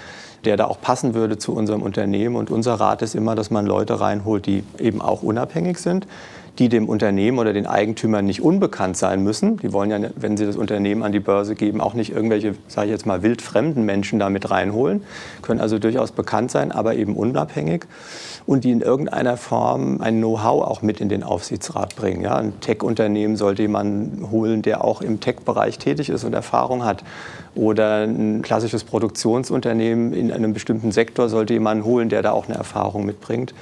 Der 0.45 0.57
da 0.57 0.65
auch 0.65 0.81
passen 0.81 1.13
würde 1.13 1.37
zu 1.37 1.53
unserem 1.53 1.81
Unternehmen. 1.81 2.35
Und 2.35 2.51
unser 2.51 2.75
Rat 2.75 3.01
ist 3.01 3.15
immer, 3.15 3.35
dass 3.35 3.51
man 3.51 3.65
Leute 3.65 3.99
reinholt, 3.99 4.45
die 4.45 4.63
eben 4.79 5.01
auch 5.01 5.23
unabhängig 5.23 5.77
sind, 5.79 6.07
die 6.57 6.67
dem 6.67 6.89
Unternehmen 6.89 7.39
oder 7.39 7.53
den 7.53 7.65
Eigentümern 7.65 8.25
nicht 8.25 8.41
unbekannt 8.41 8.97
sein 8.97 9.23
müssen. 9.23 9.57
Die 9.57 9.71
wollen 9.71 9.91
ja, 9.91 9.99
wenn 10.15 10.35
sie 10.35 10.45
das 10.45 10.57
Unternehmen 10.57 11.03
an 11.03 11.11
die 11.11 11.19
Börse 11.19 11.55
geben, 11.55 11.79
auch 11.79 11.93
nicht 11.93 12.11
irgendwelche, 12.11 12.55
sage 12.67 12.87
ich 12.87 12.91
jetzt 12.91 13.05
mal, 13.05 13.23
wildfremden 13.23 13.85
Menschen 13.85 14.19
damit 14.19 14.51
reinholen, 14.51 15.03
können 15.41 15.61
also 15.61 15.79
durchaus 15.79 16.11
bekannt 16.11 16.51
sein, 16.51 16.71
aber 16.71 16.95
eben 16.95 17.15
unabhängig 17.15 17.85
und 18.49 18.63
die 18.63 18.71
in 18.71 18.81
irgendeiner 18.81 19.37
Form 19.37 20.01
ein 20.01 20.17
Know-how 20.17 20.63
auch 20.63 20.81
mit 20.81 21.01
in 21.01 21.07
den 21.07 21.21
Aufsichtsrat 21.21 21.95
bringen. 21.95 22.23
Ja, 22.23 22.37
ein 22.37 22.59
Tech-Unternehmen 22.61 23.35
sollte 23.35 23.61
jemanden 23.61 24.31
holen, 24.31 24.63
der 24.63 24.83
auch 24.83 25.03
im 25.03 25.19
Tech-Bereich 25.19 25.77
tätig 25.77 26.09
ist 26.09 26.23
und 26.23 26.33
Erfahrung 26.33 26.83
hat. 26.83 27.03
Oder 27.53 28.05
ein 28.05 28.41
klassisches 28.41 28.83
Produktionsunternehmen 28.83 30.13
in 30.13 30.31
einem 30.31 30.53
bestimmten 30.53 30.91
Sektor 30.91 31.29
sollte 31.29 31.53
jemanden 31.53 31.83
holen, 31.83 32.09
der 32.09 32.23
da 32.23 32.31
auch 32.31 32.47
eine 32.47 32.57
Erfahrung 32.57 33.05
mitbringt. 33.05 33.53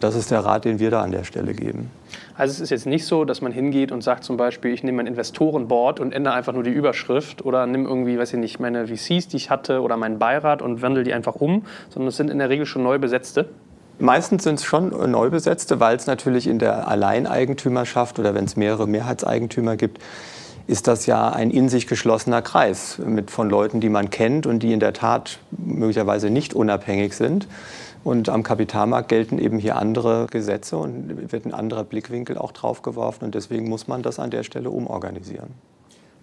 Das 0.00 0.16
ist 0.16 0.32
der 0.32 0.40
Rat, 0.40 0.64
den 0.64 0.80
wir 0.80 0.90
da 0.90 1.02
an 1.02 1.12
der 1.12 1.22
Stelle 1.22 1.54
geben. 1.54 1.92
Also 2.36 2.54
es 2.54 2.60
ist 2.60 2.70
jetzt 2.70 2.86
nicht 2.86 3.06
so, 3.06 3.24
dass 3.24 3.40
man 3.40 3.52
hingeht 3.52 3.92
und 3.92 4.02
sagt 4.02 4.24
zum 4.24 4.36
Beispiel, 4.36 4.72
ich 4.72 4.82
nehme 4.82 4.96
mein 4.96 5.06
Investorenboard 5.06 6.00
und 6.00 6.12
ändere 6.12 6.34
einfach 6.34 6.52
nur 6.52 6.64
die 6.64 6.72
Überschrift 6.72 7.44
oder 7.44 7.68
nehme 7.68 7.88
irgendwie, 7.88 8.18
weiß 8.18 8.32
ich 8.32 8.40
nicht, 8.40 8.58
meine 8.58 8.88
VCs, 8.88 9.28
die 9.28 9.36
ich 9.36 9.50
hatte 9.50 9.80
oder 9.80 9.96
meinen 9.96 10.18
Beirat 10.18 10.60
und 10.60 10.82
wandle 10.82 11.04
die 11.04 11.14
einfach 11.14 11.36
um, 11.36 11.62
sondern 11.88 12.08
es 12.08 12.16
sind 12.16 12.30
in 12.30 12.40
der 12.40 12.48
Regel 12.48 12.66
schon 12.66 12.82
neu 12.82 12.98
besetzte. 12.98 13.48
Meistens 13.98 14.42
sind 14.42 14.58
es 14.58 14.64
schon 14.64 14.88
Neubesetzte, 15.10 15.78
weil 15.78 15.96
es 15.96 16.06
natürlich 16.06 16.46
in 16.46 16.58
der 16.58 16.88
Alleineigentümerschaft 16.88 18.18
oder 18.18 18.34
wenn 18.34 18.44
es 18.44 18.56
mehrere 18.56 18.88
Mehrheitseigentümer 18.88 19.76
gibt, 19.76 20.00
ist 20.66 20.88
das 20.88 21.06
ja 21.06 21.30
ein 21.30 21.50
in 21.50 21.68
sich 21.68 21.86
geschlossener 21.86 22.42
Kreis 22.42 22.98
mit 22.98 23.30
von 23.30 23.50
Leuten, 23.50 23.80
die 23.80 23.90
man 23.90 24.10
kennt 24.10 24.46
und 24.46 24.62
die 24.62 24.72
in 24.72 24.80
der 24.80 24.94
Tat 24.94 25.38
möglicherweise 25.50 26.30
nicht 26.30 26.54
unabhängig 26.54 27.14
sind. 27.14 27.46
Und 28.02 28.28
am 28.28 28.42
Kapitalmarkt 28.42 29.08
gelten 29.08 29.38
eben 29.38 29.58
hier 29.58 29.76
andere 29.76 30.26
Gesetze 30.30 30.76
und 30.76 31.32
wird 31.32 31.46
ein 31.46 31.54
anderer 31.54 31.84
Blickwinkel 31.84 32.36
auch 32.36 32.52
drauf 32.52 32.82
geworfen. 32.82 33.24
Und 33.24 33.34
deswegen 33.34 33.68
muss 33.68 33.88
man 33.88 34.02
das 34.02 34.18
an 34.18 34.30
der 34.30 34.42
Stelle 34.42 34.70
umorganisieren. 34.70 35.54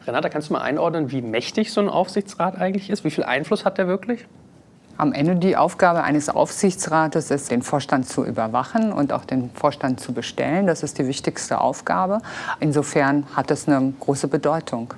Renata, 0.05 0.29
kannst 0.29 0.49
du 0.49 0.53
mal 0.53 0.62
einordnen, 0.62 1.12
wie 1.12 1.21
mächtig 1.21 1.71
so 1.71 1.81
ein 1.81 1.89
Aufsichtsrat 1.89 2.55
eigentlich 2.57 2.89
ist? 2.89 3.03
Wie 3.03 3.12
viel 3.12 3.23
Einfluss 3.23 3.65
hat 3.65 3.77
der 3.77 3.88
wirklich? 3.88 4.25
Am 4.97 5.13
Ende 5.13 5.36
die 5.36 5.58
Aufgabe 5.58 6.04
eines 6.04 6.30
Aufsichtsrates 6.30 7.32
ist, 7.32 7.49
den 7.49 7.62
Vorstand 7.62 8.08
zu 8.08 8.23
überwachen 8.25 8.93
und 8.93 9.13
auch 9.13 9.25
den 9.25 9.49
Vorstand 9.51 9.99
zu 9.99 10.13
bestellen. 10.13 10.67
Das 10.67 10.84
ist 10.84 10.99
die 10.99 11.08
wichtigste 11.08 11.60
Aufgabe. 11.60 12.19
Insofern 12.60 13.25
hat 13.36 13.49
es 13.51 13.67
eine 13.67 13.93
große 13.99 14.27
Bedeutung. 14.27 14.93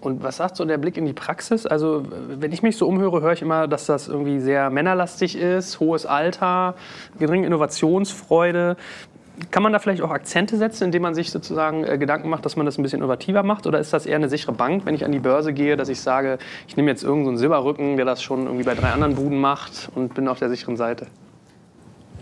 Und 0.00 0.22
was 0.22 0.36
sagt 0.36 0.56
so 0.56 0.64
der 0.64 0.78
Blick 0.78 0.96
in 0.96 1.06
die 1.06 1.12
Praxis? 1.12 1.66
Also, 1.66 2.04
wenn 2.28 2.52
ich 2.52 2.62
mich 2.62 2.76
so 2.76 2.86
umhöre, 2.86 3.20
höre 3.20 3.32
ich 3.32 3.42
immer, 3.42 3.66
dass 3.66 3.86
das 3.86 4.06
irgendwie 4.06 4.38
sehr 4.38 4.70
männerlastig 4.70 5.36
ist, 5.36 5.80
hohes 5.80 6.06
Alter, 6.06 6.74
geringe 7.18 7.46
Innovationsfreude. 7.46 8.76
Kann 9.50 9.62
man 9.62 9.72
da 9.72 9.78
vielleicht 9.78 10.02
auch 10.02 10.10
Akzente 10.10 10.56
setzen, 10.56 10.84
indem 10.84 11.02
man 11.02 11.14
sich 11.14 11.30
sozusagen 11.30 11.84
äh, 11.84 11.96
Gedanken 11.98 12.28
macht, 12.28 12.44
dass 12.44 12.56
man 12.56 12.66
das 12.66 12.78
ein 12.78 12.82
bisschen 12.82 12.98
innovativer 12.98 13.42
macht? 13.42 13.66
Oder 13.66 13.78
ist 13.78 13.92
das 13.92 14.06
eher 14.06 14.16
eine 14.16 14.28
sichere 14.28 14.52
Bank, 14.52 14.84
wenn 14.84 14.94
ich 14.94 15.04
an 15.04 15.12
die 15.12 15.20
Börse 15.20 15.52
gehe, 15.52 15.76
dass 15.76 15.88
ich 15.88 16.00
sage, 16.00 16.38
ich 16.66 16.76
nehme 16.76 16.90
jetzt 16.90 17.04
irgendeinen 17.04 17.36
so 17.36 17.40
Silberrücken, 17.40 17.96
der 17.96 18.04
das 18.04 18.22
schon 18.22 18.44
irgendwie 18.44 18.64
bei 18.64 18.74
drei 18.74 18.90
anderen 18.90 19.14
Buden 19.14 19.40
macht 19.40 19.90
und 19.94 20.14
bin 20.14 20.28
auf 20.28 20.38
der 20.38 20.48
sicheren 20.48 20.76
Seite? 20.76 21.06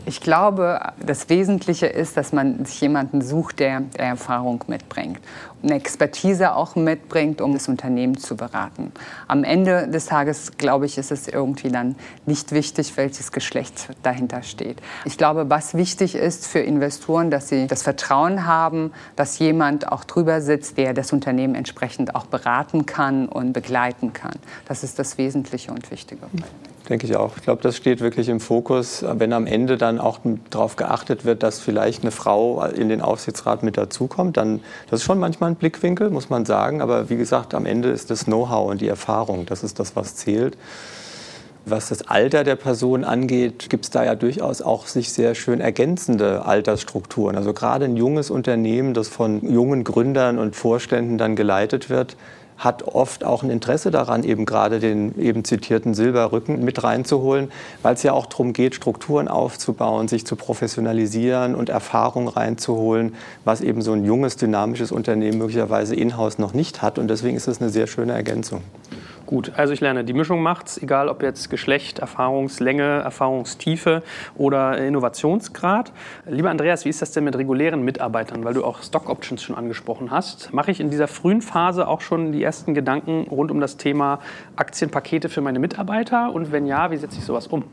Ich 0.09 0.20
glaube, 0.20 0.79
das 1.05 1.29
Wesentliche 1.29 1.87
ist, 1.87 2.16
dass 2.16 2.33
man 2.33 2.64
sich 2.64 2.81
jemanden 2.81 3.22
sucht, 3.22 3.59
der, 3.59 3.83
Erfahrung 3.96 4.62
mitbringt, 4.68 5.18
eine 5.62 5.74
Expertise 5.74 6.54
auch 6.54 6.76
mitbringt, 6.76 7.40
um 7.40 7.52
das 7.52 7.68
Unternehmen 7.68 8.16
zu 8.16 8.36
beraten. 8.36 8.92
Am 9.26 9.42
Ende 9.42 9.88
des 9.88 10.06
Tages, 10.06 10.52
glaube 10.58 10.86
ich, 10.86 10.98
ist 10.98 11.10
es 11.10 11.28
irgendwie 11.28 11.68
dann 11.68 11.96
nicht 12.26 12.52
wichtig, 12.52 12.96
welches 12.96 13.32
Geschlecht 13.32 13.88
dahinter 14.02 14.42
steht. 14.42 14.78
Ich 15.04 15.18
glaube, 15.18 15.48
was 15.48 15.74
wichtig 15.74 16.14
ist 16.14 16.46
für 16.46 16.60
Investoren, 16.60 17.30
dass 17.30 17.48
sie 17.48 17.66
das 17.66 17.82
Vertrauen 17.82 18.46
haben, 18.46 18.92
dass 19.16 19.38
jemand 19.38 19.90
auch 19.90 20.04
drüber 20.04 20.40
sitzt, 20.40 20.78
der 20.78 20.94
das 20.94 21.12
Unternehmen 21.12 21.54
entsprechend 21.54 22.14
auch 22.14 22.26
beraten 22.26 22.86
kann 22.86 23.28
und 23.28 23.52
begleiten 23.52 24.12
kann. 24.12 24.34
Das 24.68 24.84
ist 24.84 24.98
das 24.98 25.18
Wesentliche 25.18 25.72
und 25.72 25.90
Wichtige 25.90 26.26
denke 26.88 27.06
ich 27.06 27.16
auch. 27.16 27.36
Ich 27.36 27.42
glaube, 27.42 27.62
das 27.62 27.76
steht 27.76 28.00
wirklich 28.00 28.28
im 28.28 28.40
Fokus. 28.40 29.04
Wenn 29.06 29.32
am 29.32 29.46
Ende 29.46 29.76
dann 29.76 29.98
auch 29.98 30.20
darauf 30.50 30.76
geachtet 30.76 31.24
wird, 31.24 31.42
dass 31.42 31.60
vielleicht 31.60 32.02
eine 32.02 32.10
Frau 32.10 32.64
in 32.64 32.88
den 32.88 33.00
Aufsichtsrat 33.00 33.62
mit 33.62 33.76
dazukommt, 33.76 34.36
dann 34.36 34.60
das 34.90 35.00
ist 35.00 35.06
schon 35.06 35.18
manchmal 35.18 35.45
ein 35.46 35.56
Blickwinkel, 35.56 36.11
muss 36.11 36.30
man 36.30 36.44
sagen. 36.44 36.80
Aber 36.80 37.09
wie 37.11 37.16
gesagt, 37.16 37.54
am 37.54 37.66
Ende 37.66 37.90
ist 37.90 38.11
das 38.11 38.24
Know-how 38.24 38.70
und 38.70 38.80
die 38.80 38.88
Erfahrung, 38.88 39.46
das 39.46 39.62
ist 39.62 39.78
das, 39.78 39.96
was 39.96 40.16
zählt. 40.16 40.56
Was 41.68 41.88
das 41.88 42.06
Alter 42.06 42.44
der 42.44 42.54
Person 42.54 43.02
angeht, 43.02 43.68
gibt 43.70 43.87
es 43.87 43.90
da 43.90 44.04
ja 44.04 44.14
durchaus 44.14 44.62
auch 44.62 44.87
sich 44.87 45.12
sehr 45.12 45.35
schön 45.35 45.61
ergänzende 45.61 46.44
Altersstrukturen. 46.44 47.37
Also 47.37 47.52
gerade 47.52 47.87
ein 47.87 47.96
junges 47.96 48.30
Unternehmen, 48.30 48.94
das 48.94 49.09
von 49.09 49.44
jungen 49.50 49.82
Gründern 49.82 50.38
und 50.38 50.54
Vorständen 50.54 51.18
dann 51.18 51.35
geleitet 51.35 51.90
wird, 51.90 52.16
hat 52.58 52.82
oft 52.84 53.24
auch 53.24 53.42
ein 53.42 53.50
Interesse 53.50 53.90
daran, 53.90 54.24
eben 54.24 54.46
gerade 54.46 54.80
den 54.80 55.18
eben 55.20 55.44
zitierten 55.44 55.94
Silberrücken 55.94 56.64
mit 56.64 56.82
reinzuholen, 56.82 57.50
weil 57.82 57.94
es 57.94 58.02
ja 58.02 58.12
auch 58.12 58.26
darum 58.26 58.52
geht, 58.52 58.74
Strukturen 58.74 59.28
aufzubauen, 59.28 60.08
sich 60.08 60.26
zu 60.26 60.36
professionalisieren 60.36 61.54
und 61.54 61.68
Erfahrung 61.68 62.28
reinzuholen, 62.28 63.14
was 63.44 63.60
eben 63.60 63.82
so 63.82 63.92
ein 63.92 64.04
junges, 64.04 64.36
dynamisches 64.36 64.92
Unternehmen 64.92 65.38
möglicherweise 65.38 65.94
in-house 65.94 66.38
noch 66.38 66.54
nicht 66.54 66.82
hat. 66.82 66.98
Und 66.98 67.08
deswegen 67.08 67.36
ist 67.36 67.48
es 67.48 67.60
eine 67.60 67.70
sehr 67.70 67.86
schöne 67.86 68.12
Ergänzung. 68.12 68.62
Gut, 69.26 69.52
also 69.56 69.72
ich 69.72 69.80
lerne, 69.80 70.04
die 70.04 70.12
Mischung 70.12 70.40
macht's, 70.40 70.80
egal 70.80 71.08
ob 71.08 71.20
jetzt 71.20 71.50
Geschlecht, 71.50 71.98
Erfahrungslänge, 71.98 72.84
Erfahrungstiefe 72.84 74.04
oder 74.36 74.78
Innovationsgrad. 74.78 75.90
Lieber 76.26 76.48
Andreas, 76.48 76.84
wie 76.84 76.90
ist 76.90 77.02
das 77.02 77.10
denn 77.10 77.24
mit 77.24 77.36
regulären 77.36 77.82
Mitarbeitern, 77.82 78.44
weil 78.44 78.54
du 78.54 78.64
auch 78.64 78.84
Stock 78.84 79.10
Options 79.10 79.42
schon 79.42 79.56
angesprochen 79.56 80.12
hast? 80.12 80.52
Mache 80.52 80.70
ich 80.70 80.78
in 80.78 80.90
dieser 80.90 81.08
frühen 81.08 81.42
Phase 81.42 81.88
auch 81.88 82.02
schon 82.02 82.30
die 82.30 82.42
ersten 82.44 82.72
Gedanken 82.72 83.26
rund 83.28 83.50
um 83.50 83.60
das 83.60 83.76
Thema 83.76 84.20
Aktienpakete 84.54 85.28
für 85.28 85.40
meine 85.40 85.58
Mitarbeiter? 85.58 86.32
Und 86.32 86.52
wenn 86.52 86.64
ja, 86.64 86.92
wie 86.92 86.96
setze 86.96 87.18
ich 87.18 87.24
sowas 87.24 87.48
um? 87.48 87.64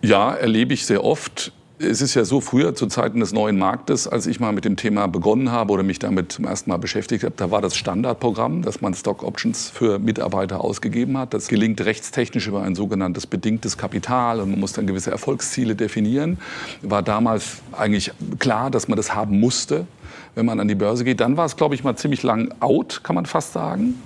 Ja, 0.00 0.32
erlebe 0.32 0.72
ich 0.72 0.86
sehr 0.86 1.04
oft 1.04 1.52
es 1.82 2.00
ist 2.00 2.14
ja 2.14 2.24
so, 2.24 2.40
früher 2.40 2.74
zu 2.74 2.86
Zeiten 2.86 3.20
des 3.20 3.32
neuen 3.32 3.58
Marktes, 3.58 4.06
als 4.06 4.26
ich 4.26 4.40
mal 4.40 4.52
mit 4.52 4.64
dem 4.64 4.76
Thema 4.76 5.06
begonnen 5.08 5.50
habe 5.50 5.72
oder 5.72 5.82
mich 5.82 5.98
damit 5.98 6.32
zum 6.32 6.44
ersten 6.44 6.70
Mal 6.70 6.76
beschäftigt 6.76 7.24
habe, 7.24 7.34
da 7.36 7.50
war 7.50 7.60
das 7.60 7.76
Standardprogramm, 7.76 8.62
dass 8.62 8.80
man 8.80 8.94
Stock 8.94 9.22
Options 9.22 9.70
für 9.70 9.98
Mitarbeiter 9.98 10.60
ausgegeben 10.60 11.18
hat. 11.18 11.34
Das 11.34 11.48
gelingt 11.48 11.80
rechtstechnisch 11.80 12.46
über 12.46 12.62
ein 12.62 12.74
sogenanntes 12.74 13.26
bedingtes 13.26 13.76
Kapital 13.76 14.40
und 14.40 14.50
man 14.50 14.60
muss 14.60 14.72
dann 14.72 14.86
gewisse 14.86 15.10
Erfolgsziele 15.10 15.74
definieren. 15.74 16.38
War 16.82 17.02
damals 17.02 17.58
eigentlich 17.72 18.12
klar, 18.38 18.70
dass 18.70 18.88
man 18.88 18.96
das 18.96 19.14
haben 19.14 19.40
musste 19.40 19.86
wenn 20.34 20.46
man 20.46 20.60
an 20.60 20.68
die 20.68 20.74
Börse 20.74 21.04
geht. 21.04 21.20
Dann 21.20 21.36
war 21.36 21.44
es, 21.44 21.56
glaube 21.56 21.74
ich, 21.74 21.84
mal 21.84 21.96
ziemlich 21.96 22.22
lang 22.22 22.54
out, 22.60 23.00
kann 23.02 23.14
man 23.14 23.26
fast 23.26 23.52
sagen. 23.52 24.00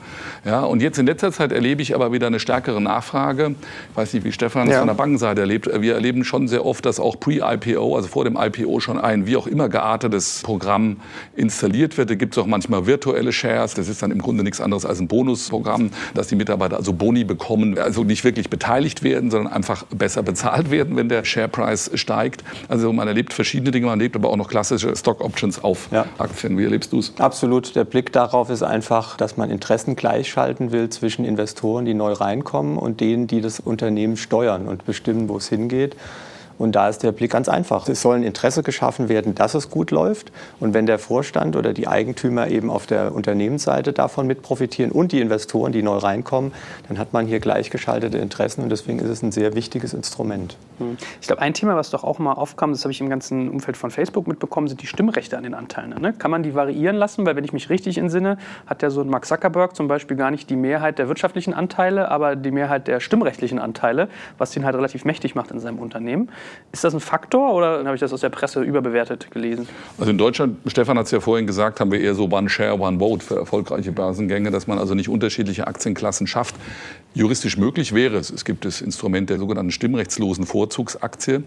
Ja, 0.44 0.62
und 0.62 0.82
jetzt 0.82 0.98
in 0.98 1.06
letzter 1.06 1.32
Zeit 1.32 1.52
erlebe 1.52 1.82
ich 1.82 1.94
aber 1.94 2.12
wieder 2.12 2.26
eine 2.26 2.40
stärkere 2.40 2.80
Nachfrage. 2.80 3.54
Ich 3.90 3.96
weiß 3.96 4.14
nicht, 4.14 4.24
wie 4.24 4.32
Stefan 4.32 4.68
ja. 4.68 4.78
von 4.78 4.88
der 4.88 4.94
Bankenseite 4.94 5.40
erlebt. 5.40 5.68
Wir 5.80 5.94
erleben 5.94 6.24
schon 6.24 6.48
sehr 6.48 6.64
oft, 6.64 6.84
dass 6.84 6.98
auch 6.98 7.20
pre-IPO, 7.20 7.65
also 7.74 8.08
vor 8.08 8.24
dem 8.24 8.36
IPO, 8.36 8.80
schon 8.80 8.98
ein 8.98 9.26
wie 9.26 9.36
auch 9.36 9.46
immer 9.46 9.68
geartetes 9.68 10.42
Programm 10.42 10.98
installiert 11.34 11.98
wird. 11.98 12.10
Da 12.10 12.14
gibt 12.14 12.36
es 12.36 12.42
auch 12.42 12.46
manchmal 12.46 12.86
virtuelle 12.86 13.32
Shares. 13.32 13.74
Das 13.74 13.88
ist 13.88 14.02
dann 14.02 14.10
im 14.10 14.20
Grunde 14.20 14.44
nichts 14.44 14.60
anderes 14.60 14.84
als 14.84 15.00
ein 15.00 15.08
Bonusprogramm, 15.08 15.90
dass 16.14 16.28
die 16.28 16.36
Mitarbeiter 16.36 16.76
also 16.76 16.92
Boni 16.92 17.24
bekommen, 17.24 17.78
also 17.78 18.04
nicht 18.04 18.24
wirklich 18.24 18.50
beteiligt 18.50 19.02
werden, 19.02 19.30
sondern 19.30 19.52
einfach 19.52 19.84
besser 19.84 20.22
bezahlt 20.22 20.70
werden, 20.70 20.96
wenn 20.96 21.08
der 21.08 21.24
Sharepreis 21.24 21.90
steigt. 21.94 22.44
Also 22.68 22.92
man 22.92 23.08
erlebt 23.08 23.32
verschiedene 23.32 23.70
Dinge, 23.70 23.86
man 23.86 23.98
erlebt 23.98 24.16
aber 24.16 24.30
auch 24.30 24.36
noch 24.36 24.48
klassische 24.48 24.94
Stock 24.96 25.20
Options 25.20 25.62
auf 25.62 25.88
ja. 25.90 26.06
Aktien. 26.18 26.56
Wie 26.58 26.64
erlebst 26.64 26.92
du 26.92 27.00
es? 27.00 27.12
Absolut. 27.18 27.74
Der 27.74 27.84
Blick 27.84 28.12
darauf 28.12 28.50
ist 28.50 28.62
einfach, 28.62 29.16
dass 29.16 29.36
man 29.36 29.50
Interessen 29.50 29.96
gleichschalten 29.96 30.72
will 30.72 30.88
zwischen 30.90 31.24
Investoren, 31.24 31.84
die 31.84 31.94
neu 31.94 32.12
reinkommen, 32.12 32.76
und 32.78 33.00
denen, 33.00 33.26
die 33.26 33.40
das 33.40 33.60
Unternehmen 33.60 34.16
steuern 34.16 34.68
und 34.68 34.84
bestimmen, 34.84 35.28
wo 35.28 35.36
es 35.36 35.48
hingeht. 35.48 35.96
Und 36.58 36.72
da 36.72 36.88
ist 36.88 37.02
der 37.02 37.12
Blick 37.12 37.30
ganz 37.30 37.48
einfach. 37.48 37.88
Es 37.88 38.02
soll 38.02 38.16
ein 38.16 38.22
Interesse 38.22 38.62
geschaffen 38.62 39.08
werden, 39.08 39.34
dass 39.34 39.54
es 39.54 39.70
gut 39.70 39.90
läuft. 39.90 40.32
Und 40.60 40.74
wenn 40.74 40.86
der 40.86 40.98
Vorstand 40.98 41.56
oder 41.56 41.72
die 41.72 41.88
Eigentümer 41.88 42.48
eben 42.48 42.70
auf 42.70 42.86
der 42.86 43.14
Unternehmensseite 43.14 43.92
davon 43.92 44.26
mit 44.26 44.42
profitieren 44.42 44.90
und 44.90 45.12
die 45.12 45.20
Investoren, 45.20 45.72
die 45.72 45.82
neu 45.82 45.96
reinkommen, 45.96 46.52
dann 46.88 46.98
hat 46.98 47.12
man 47.12 47.26
hier 47.26 47.40
gleichgeschaltete 47.40 48.18
Interessen. 48.18 48.62
Und 48.62 48.70
deswegen 48.70 48.98
ist 48.98 49.08
es 49.08 49.22
ein 49.22 49.32
sehr 49.32 49.54
wichtiges 49.54 49.94
Instrument. 49.94 50.56
Hm. 50.78 50.96
Ich 51.20 51.26
glaube, 51.26 51.42
ein 51.42 51.54
Thema, 51.54 51.76
was 51.76 51.90
doch 51.90 52.04
auch 52.04 52.18
mal 52.18 52.32
aufkam, 52.32 52.72
das 52.72 52.84
habe 52.84 52.92
ich 52.92 53.00
im 53.00 53.08
ganzen 53.08 53.48
Umfeld 53.48 53.76
von 53.76 53.90
Facebook 53.90 54.26
mitbekommen, 54.26 54.68
sind 54.68 54.82
die 54.82 54.86
Stimmrechte 54.86 55.36
an 55.36 55.42
den 55.42 55.54
Anteilen. 55.54 55.94
Ne? 56.00 56.12
Kann 56.12 56.30
man 56.30 56.42
die 56.42 56.54
variieren 56.54 56.96
lassen? 56.96 57.26
Weil 57.26 57.36
wenn 57.36 57.44
ich 57.44 57.52
mich 57.52 57.70
richtig 57.70 57.98
entsinne, 57.98 58.38
hat 58.66 58.82
ja 58.82 58.90
so 58.90 59.00
ein 59.00 59.08
Mark 59.08 59.26
Zuckerberg 59.26 59.76
zum 59.76 59.88
Beispiel 59.88 60.16
gar 60.16 60.30
nicht 60.30 60.50
die 60.50 60.56
Mehrheit 60.56 60.98
der 60.98 61.08
wirtschaftlichen 61.08 61.54
Anteile, 61.54 62.10
aber 62.10 62.36
die 62.36 62.50
Mehrheit 62.50 62.88
der 62.88 63.00
stimmrechtlichen 63.00 63.58
Anteile, 63.58 64.08
was 64.38 64.56
ihn 64.56 64.64
halt 64.64 64.76
relativ 64.76 65.04
mächtig 65.04 65.34
macht 65.34 65.50
in 65.50 65.60
seinem 65.60 65.78
Unternehmen. 65.78 66.30
Ist 66.76 66.84
das 66.84 66.92
ein 66.92 67.00
Faktor 67.00 67.54
oder 67.54 67.78
habe 67.84 67.94
ich 67.94 68.00
das 68.00 68.12
aus 68.12 68.20
der 68.20 68.28
Presse 68.28 68.62
überbewertet 68.62 69.30
gelesen? 69.30 69.66
Also 69.98 70.10
in 70.10 70.18
Deutschland, 70.18 70.58
Stefan 70.66 70.98
hat 70.98 71.06
es 71.06 71.10
ja 71.10 71.20
vorhin 71.20 71.46
gesagt, 71.46 71.80
haben 71.80 71.90
wir 71.90 71.98
eher 72.00 72.14
so 72.14 72.28
One 72.30 72.50
Share, 72.50 72.78
One 72.78 72.98
Vote 72.98 73.24
für 73.24 73.36
erfolgreiche 73.36 73.92
Börsengänge, 73.92 74.50
dass 74.50 74.66
man 74.66 74.78
also 74.78 74.94
nicht 74.94 75.08
unterschiedliche 75.08 75.66
Aktienklassen 75.66 76.26
schafft. 76.26 76.54
Juristisch 77.14 77.56
möglich 77.56 77.94
wäre 77.94 78.16
es. 78.16 78.28
Es 78.28 78.44
gibt 78.44 78.66
das 78.66 78.82
Instrument 78.82 79.30
der 79.30 79.38
sogenannten 79.38 79.70
stimmrechtslosen 79.70 80.44
Vorzugsaktie. 80.44 81.44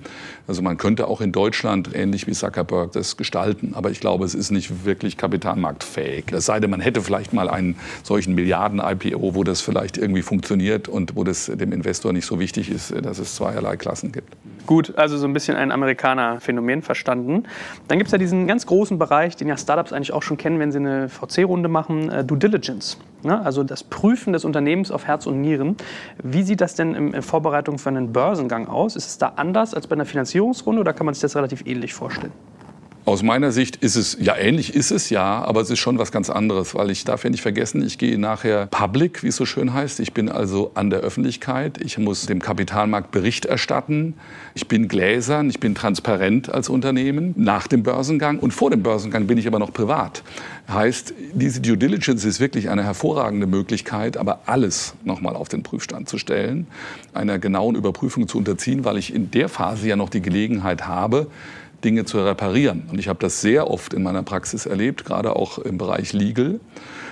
Also 0.47 0.63
man 0.63 0.77
könnte 0.77 1.05
auch 1.05 1.21
in 1.21 1.31
Deutschland 1.31 1.91
ähnlich 1.93 2.25
wie 2.25 2.31
Zuckerberg 2.31 2.93
das 2.93 3.15
gestalten. 3.15 3.73
Aber 3.75 3.91
ich 3.91 3.99
glaube, 3.99 4.25
es 4.25 4.33
ist 4.33 4.49
nicht 4.49 4.83
wirklich 4.83 5.15
kapitalmarktfähig. 5.15 6.31
Es 6.31 6.47
sei 6.47 6.59
denn, 6.59 6.71
man 6.71 6.81
hätte 6.81 7.01
vielleicht 7.01 7.33
mal 7.33 7.51
einen 7.51 7.75
solchen 8.01 8.33
Milliarden-IPO, 8.33 9.35
wo 9.35 9.43
das 9.43 9.61
vielleicht 9.61 9.99
irgendwie 9.99 10.23
funktioniert 10.23 10.87
und 10.87 11.15
wo 11.15 11.23
das 11.23 11.45
dem 11.45 11.71
Investor 11.71 12.13
nicht 12.13 12.25
so 12.25 12.39
wichtig 12.39 12.71
ist, 12.71 12.95
dass 13.05 13.19
es 13.19 13.35
zweierlei 13.35 13.77
Klassen 13.77 14.11
gibt. 14.11 14.35
Gut, 14.69 14.93
also 14.99 15.17
so 15.17 15.25
ein 15.25 15.33
bisschen 15.33 15.57
ein 15.57 15.71
Amerikaner-Phänomen 15.71 16.83
verstanden. 16.83 17.45
Dann 17.87 17.97
gibt 17.97 18.09
es 18.09 18.11
ja 18.11 18.19
diesen 18.19 18.45
ganz 18.45 18.67
großen 18.67 18.99
Bereich, 18.99 19.35
den 19.35 19.47
ja 19.47 19.57
Startups 19.57 19.91
eigentlich 19.91 20.13
auch 20.13 20.21
schon 20.21 20.37
kennen, 20.37 20.59
wenn 20.59 20.71
sie 20.71 20.77
eine 20.77 21.09
VC-Runde 21.09 21.67
machen, 21.67 22.11
äh, 22.11 22.23
Due 22.23 22.37
Diligence. 22.37 22.99
Ne? 23.23 23.43
Also 23.43 23.63
das 23.63 23.83
Prüfen 23.83 24.31
des 24.31 24.45
Unternehmens 24.45 24.91
auf 24.91 25.07
Herz 25.07 25.25
und 25.25 25.41
Nieren. 25.41 25.75
Wie 26.21 26.43
sieht 26.43 26.61
das 26.61 26.75
denn 26.75 26.93
in 26.93 27.19
Vorbereitung 27.23 27.79
für 27.79 27.89
einen 27.89 28.13
Börsengang 28.13 28.67
aus? 28.67 28.95
Ist 28.95 29.07
es 29.07 29.17
da 29.17 29.33
anders 29.37 29.73
als 29.73 29.87
bei 29.87 29.95
einer 29.95 30.05
Finanzierungsrunde 30.05 30.81
oder 30.81 30.93
kann 30.93 31.07
man 31.07 31.15
sich 31.15 31.21
das 31.23 31.35
relativ 31.35 31.65
ähnlich 31.65 31.95
vorstellen? 31.95 32.31
Aus 33.09 33.23
meiner 33.23 33.51
Sicht 33.51 33.77
ist 33.77 33.95
es, 33.95 34.17
ja 34.21 34.37
ähnlich 34.37 34.75
ist 34.75 34.91
es 34.91 35.09
ja, 35.09 35.43
aber 35.43 35.61
es 35.61 35.71
ist 35.71 35.79
schon 35.79 35.97
was 35.97 36.11
ganz 36.11 36.29
anderes, 36.29 36.75
weil 36.75 36.91
ich 36.91 37.05
darf 37.05 37.23
ja 37.23 37.31
nicht 37.31 37.41
vergessen, 37.41 37.83
ich 37.83 37.97
gehe 37.97 38.19
nachher 38.19 38.67
public, 38.67 39.23
wie 39.23 39.29
es 39.29 39.35
so 39.35 39.47
schön 39.47 39.73
heißt. 39.73 39.99
Ich 39.99 40.13
bin 40.13 40.29
also 40.29 40.69
an 40.75 40.91
der 40.91 40.99
Öffentlichkeit, 40.99 41.81
ich 41.81 41.97
muss 41.97 42.27
dem 42.27 42.39
Kapitalmarkt 42.39 43.09
Bericht 43.09 43.45
erstatten, 43.45 44.13
ich 44.53 44.67
bin 44.67 44.87
gläsern, 44.87 45.49
ich 45.49 45.59
bin 45.59 45.73
transparent 45.73 46.53
als 46.53 46.69
Unternehmen 46.69 47.33
nach 47.35 47.65
dem 47.65 47.81
Börsengang 47.81 48.37
und 48.37 48.51
vor 48.51 48.69
dem 48.69 48.83
Börsengang 48.83 49.25
bin 49.25 49.39
ich 49.39 49.47
aber 49.47 49.57
noch 49.57 49.73
privat. 49.73 50.21
Heißt, 50.71 51.15
diese 51.33 51.61
Due 51.61 51.77
Diligence 51.77 52.23
ist 52.25 52.39
wirklich 52.39 52.69
eine 52.69 52.83
hervorragende 52.83 53.47
Möglichkeit, 53.47 54.17
aber 54.17 54.41
alles 54.45 54.93
nochmal 55.03 55.35
auf 55.35 55.49
den 55.49 55.63
Prüfstand 55.63 56.07
zu 56.09 56.19
stellen, 56.19 56.67
einer 57.15 57.39
genauen 57.39 57.73
Überprüfung 57.73 58.27
zu 58.27 58.37
unterziehen, 58.37 58.85
weil 58.85 58.99
ich 58.99 59.15
in 59.15 59.31
der 59.31 59.49
Phase 59.49 59.87
ja 59.87 59.95
noch 59.95 60.09
die 60.09 60.21
Gelegenheit 60.21 60.85
habe, 60.85 61.25
Dinge 61.83 62.05
zu 62.05 62.23
reparieren. 62.23 62.83
Und 62.91 62.99
ich 62.99 63.07
habe 63.07 63.19
das 63.19 63.41
sehr 63.41 63.69
oft 63.69 63.93
in 63.93 64.03
meiner 64.03 64.23
Praxis 64.23 64.65
erlebt, 64.65 65.05
gerade 65.05 65.35
auch 65.35 65.57
im 65.59 65.77
Bereich 65.77 66.13
Legal, 66.13 66.59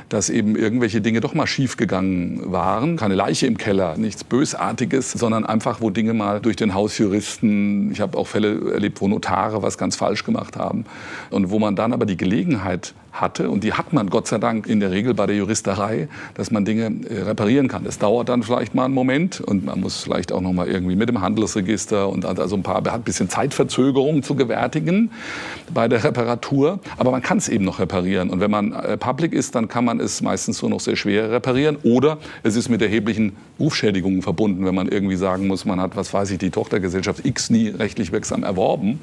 dass 0.09 0.29
eben 0.29 0.55
irgendwelche 0.55 1.01
Dinge 1.01 1.19
doch 1.19 1.33
mal 1.33 1.47
schiefgegangen 1.47 2.51
waren. 2.51 2.95
Keine 2.95 3.15
Leiche 3.15 3.45
im 3.47 3.57
Keller, 3.57 3.97
nichts 3.97 4.23
Bösartiges, 4.23 5.11
sondern 5.11 5.45
einfach, 5.45 5.81
wo 5.81 5.89
Dinge 5.89 6.13
mal 6.13 6.39
durch 6.39 6.55
den 6.55 6.73
Hausjuristen, 6.73 7.91
ich 7.91 7.99
habe 7.99 8.17
auch 8.17 8.27
Fälle 8.27 8.73
erlebt, 8.73 9.01
wo 9.01 9.07
Notare 9.07 9.61
was 9.61 9.77
ganz 9.77 9.95
falsch 9.95 10.23
gemacht 10.23 10.55
haben. 10.55 10.85
Und 11.29 11.49
wo 11.49 11.59
man 11.59 11.75
dann 11.75 11.93
aber 11.93 12.05
die 12.05 12.17
Gelegenheit 12.17 12.93
hatte, 13.21 13.49
und 13.49 13.63
die 13.63 13.73
hat 13.73 13.93
man 13.93 14.09
Gott 14.09 14.27
sei 14.27 14.37
Dank 14.37 14.67
in 14.67 14.79
der 14.79 14.91
Regel 14.91 15.13
bei 15.13 15.25
der 15.25 15.35
Juristerei, 15.35 16.07
dass 16.35 16.51
man 16.51 16.65
Dinge 16.65 16.91
äh, 17.09 17.21
reparieren 17.23 17.67
kann. 17.67 17.83
Das 17.83 17.97
dauert 17.99 18.29
dann 18.29 18.43
vielleicht 18.43 18.75
mal 18.75 18.85
einen 18.85 18.93
Moment 18.93 19.41
und 19.41 19.65
man 19.65 19.81
muss 19.81 20.03
vielleicht 20.03 20.31
auch 20.31 20.41
noch 20.41 20.53
mal 20.53 20.67
irgendwie 20.67 20.95
mit 20.95 21.09
dem 21.09 21.21
Handelsregister 21.21 22.09
und 22.09 22.25
also 22.25 22.55
ein 22.55 22.63
paar, 22.63 22.77
hat 22.77 22.87
ein 22.87 23.01
bisschen 23.01 23.29
Zeitverzögerung 23.29 24.23
zu 24.23 24.35
gewärtigen 24.35 25.11
bei 25.73 25.87
der 25.87 26.03
Reparatur, 26.03 26.79
aber 26.97 27.11
man 27.11 27.21
kann 27.21 27.37
es 27.37 27.49
eben 27.49 27.65
noch 27.65 27.79
reparieren. 27.79 28.29
Und 28.29 28.39
wenn 28.39 28.51
man 28.51 28.73
äh, 28.73 28.97
public 28.97 29.33
ist, 29.33 29.55
dann 29.55 29.67
kann 29.67 29.85
man 29.85 29.99
es 29.99 30.21
meistens 30.21 30.57
so 30.57 30.69
noch 30.69 30.79
sehr 30.79 30.95
schwer 30.95 31.31
reparieren 31.31 31.77
oder 31.83 32.17
es 32.43 32.55
ist 32.55 32.69
mit 32.69 32.81
erheblichen 32.81 33.35
Rufschädigungen 33.59 34.21
verbunden, 34.21 34.65
wenn 34.65 34.75
man 34.75 34.87
irgendwie 34.87 35.15
sagen 35.15 35.47
muss, 35.47 35.65
man 35.65 35.81
hat, 35.81 35.95
was 35.95 36.13
weiß 36.13 36.31
ich, 36.31 36.37
die 36.37 36.51
Tochtergesellschaft 36.51 37.25
X 37.25 37.49
nie 37.49 37.69
rechtlich 37.69 38.11
wirksam 38.11 38.43
erworben, 38.43 38.99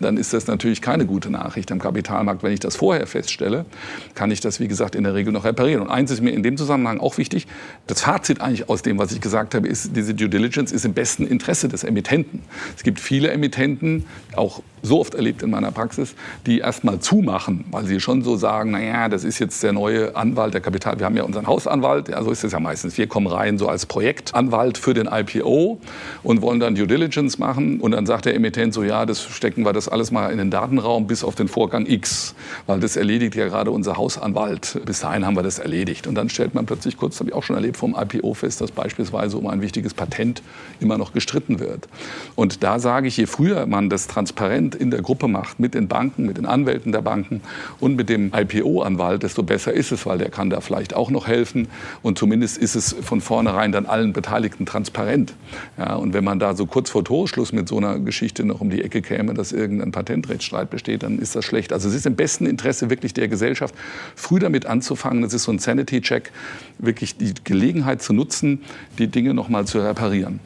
dann 0.00 0.16
ist 0.16 0.32
das 0.32 0.46
natürlich 0.46 0.82
keine 0.82 1.06
gute 1.06 1.30
Nachricht 1.30 1.70
am 1.70 1.78
Kapitalmarkt, 1.78 2.42
wenn 2.42 2.52
ich 2.52 2.60
das 2.60 2.76
vorher 2.76 3.06
feststelle 3.06 3.51
Stelle, 3.52 3.66
kann 4.14 4.30
ich 4.30 4.40
das, 4.40 4.60
wie 4.60 4.68
gesagt, 4.68 4.94
in 4.94 5.04
der 5.04 5.14
Regel 5.14 5.32
noch 5.32 5.44
reparieren. 5.44 5.82
Und 5.82 5.90
eins 5.90 6.10
ist 6.10 6.22
mir 6.22 6.30
in 6.30 6.42
dem 6.42 6.56
Zusammenhang 6.56 7.00
auch 7.00 7.18
wichtig, 7.18 7.46
das 7.86 8.02
Fazit 8.02 8.40
eigentlich 8.40 8.68
aus 8.68 8.82
dem, 8.82 8.98
was 8.98 9.12
ich 9.12 9.20
gesagt 9.20 9.54
habe, 9.54 9.68
ist, 9.68 9.96
diese 9.96 10.14
Due 10.14 10.28
Diligence 10.28 10.72
ist 10.72 10.84
im 10.84 10.94
besten 10.94 11.26
Interesse 11.26 11.68
des 11.68 11.84
Emittenten. 11.84 12.40
Es 12.76 12.82
gibt 12.82 13.00
viele 13.00 13.30
Emittenten, 13.30 14.04
auch 14.36 14.62
so 14.82 15.00
oft 15.00 15.14
erlebt 15.14 15.42
in 15.42 15.50
meiner 15.50 15.70
Praxis, 15.70 16.14
die 16.44 16.58
erst 16.58 16.82
mal 16.84 16.98
zumachen, 16.98 17.64
weil 17.70 17.86
sie 17.86 18.00
schon 18.00 18.22
so 18.22 18.36
sagen, 18.36 18.72
naja, 18.72 19.08
das 19.08 19.22
ist 19.22 19.38
jetzt 19.38 19.62
der 19.62 19.72
neue 19.72 20.16
Anwalt 20.16 20.54
der 20.54 20.60
Kapital. 20.60 20.98
Wir 20.98 21.06
haben 21.06 21.16
ja 21.16 21.22
unseren 21.22 21.46
Hausanwalt, 21.46 22.08
ja, 22.08 22.22
so 22.22 22.30
ist 22.30 22.42
es 22.42 22.52
ja 22.52 22.60
meistens. 22.60 22.98
Wir 22.98 23.06
kommen 23.06 23.28
rein 23.28 23.58
so 23.58 23.68
als 23.68 23.86
Projektanwalt 23.86 24.78
für 24.78 24.92
den 24.92 25.06
IPO 25.06 25.78
und 26.22 26.42
wollen 26.42 26.58
dann 26.58 26.74
Due 26.74 26.86
Diligence 26.86 27.38
machen. 27.38 27.80
Und 27.80 27.92
dann 27.92 28.06
sagt 28.06 28.24
der 28.24 28.34
Emittent 28.34 28.74
so, 28.74 28.82
ja, 28.82 29.06
das 29.06 29.22
stecken 29.22 29.64
wir 29.64 29.72
das 29.72 29.88
alles 29.88 30.10
mal 30.10 30.32
in 30.32 30.38
den 30.38 30.50
Datenraum 30.50 31.06
bis 31.06 31.22
auf 31.22 31.36
den 31.36 31.46
Vorgang 31.46 31.86
X, 31.86 32.34
weil 32.66 32.80
das 32.80 32.96
erledigt 32.96 33.36
ja 33.36 33.41
ja 33.42 33.48
gerade 33.48 33.70
unser 33.70 33.96
Hausanwalt. 33.96 34.80
Bis 34.84 35.00
dahin 35.00 35.26
haben 35.26 35.36
wir 35.36 35.42
das 35.42 35.58
erledigt. 35.58 36.06
Und 36.06 36.14
dann 36.14 36.28
stellt 36.28 36.54
man 36.54 36.66
plötzlich 36.66 36.96
kurz, 36.96 37.20
habe 37.20 37.30
ich 37.30 37.34
auch 37.34 37.42
schon 37.42 37.56
erlebt, 37.56 37.76
vom 37.76 37.96
IPO 37.98 38.34
fest, 38.34 38.60
dass 38.60 38.70
beispielsweise 38.70 39.36
um 39.36 39.46
ein 39.46 39.60
wichtiges 39.60 39.94
Patent 39.94 40.42
immer 40.80 40.98
noch 40.98 41.12
gestritten 41.12 41.60
wird. 41.60 41.88
Und 42.34 42.62
da 42.62 42.78
sage 42.78 43.08
ich, 43.08 43.16
je 43.16 43.26
früher 43.26 43.66
man 43.66 43.90
das 43.90 44.06
transparent 44.06 44.74
in 44.74 44.90
der 44.90 45.02
Gruppe 45.02 45.28
macht, 45.28 45.60
mit 45.60 45.74
den 45.74 45.88
Banken, 45.88 46.26
mit 46.26 46.38
den 46.38 46.46
Anwälten 46.46 46.92
der 46.92 47.02
Banken 47.02 47.42
und 47.80 47.96
mit 47.96 48.08
dem 48.08 48.32
IPO-Anwalt, 48.34 49.22
desto 49.22 49.42
besser 49.42 49.72
ist 49.72 49.92
es, 49.92 50.06
weil 50.06 50.18
der 50.18 50.30
kann 50.30 50.50
da 50.50 50.60
vielleicht 50.60 50.94
auch 50.94 51.10
noch 51.10 51.26
helfen. 51.26 51.68
Und 52.02 52.18
zumindest 52.18 52.58
ist 52.58 52.74
es 52.74 52.94
von 53.02 53.20
vornherein 53.20 53.72
dann 53.72 53.86
allen 53.86 54.12
Beteiligten 54.12 54.66
transparent. 54.66 55.34
Ja, 55.78 55.96
und 55.96 56.14
wenn 56.14 56.24
man 56.24 56.38
da 56.38 56.54
so 56.54 56.66
kurz 56.66 56.90
vor 56.90 57.04
Torschluss 57.04 57.52
mit 57.52 57.68
so 57.68 57.76
einer 57.78 57.98
Geschichte 57.98 58.44
noch 58.44 58.60
um 58.60 58.70
die 58.70 58.82
Ecke 58.82 59.02
käme, 59.02 59.34
dass 59.34 59.52
irgendein 59.52 59.92
Patentrechtsstreit 59.92 60.70
besteht, 60.70 61.02
dann 61.02 61.18
ist 61.18 61.34
das 61.34 61.44
schlecht. 61.44 61.72
Also 61.72 61.88
es 61.88 61.94
ist 61.94 62.06
im 62.06 62.14
besten 62.14 62.46
Interesse 62.46 62.90
wirklich 62.90 63.14
der 63.14 63.21
Gesellschaft, 63.28 63.74
früh 64.14 64.38
damit 64.38 64.66
anzufangen. 64.66 65.22
Das 65.22 65.34
ist 65.34 65.44
so 65.44 65.52
ein 65.52 65.58
Sanity-Check, 65.58 66.32
wirklich 66.78 67.16
die 67.16 67.34
Gelegenheit 67.44 68.02
zu 68.02 68.12
nutzen, 68.12 68.62
die 68.98 69.08
Dinge 69.08 69.34
noch 69.34 69.48
mal 69.48 69.66
zu 69.66 69.80
reparieren. 69.80 70.40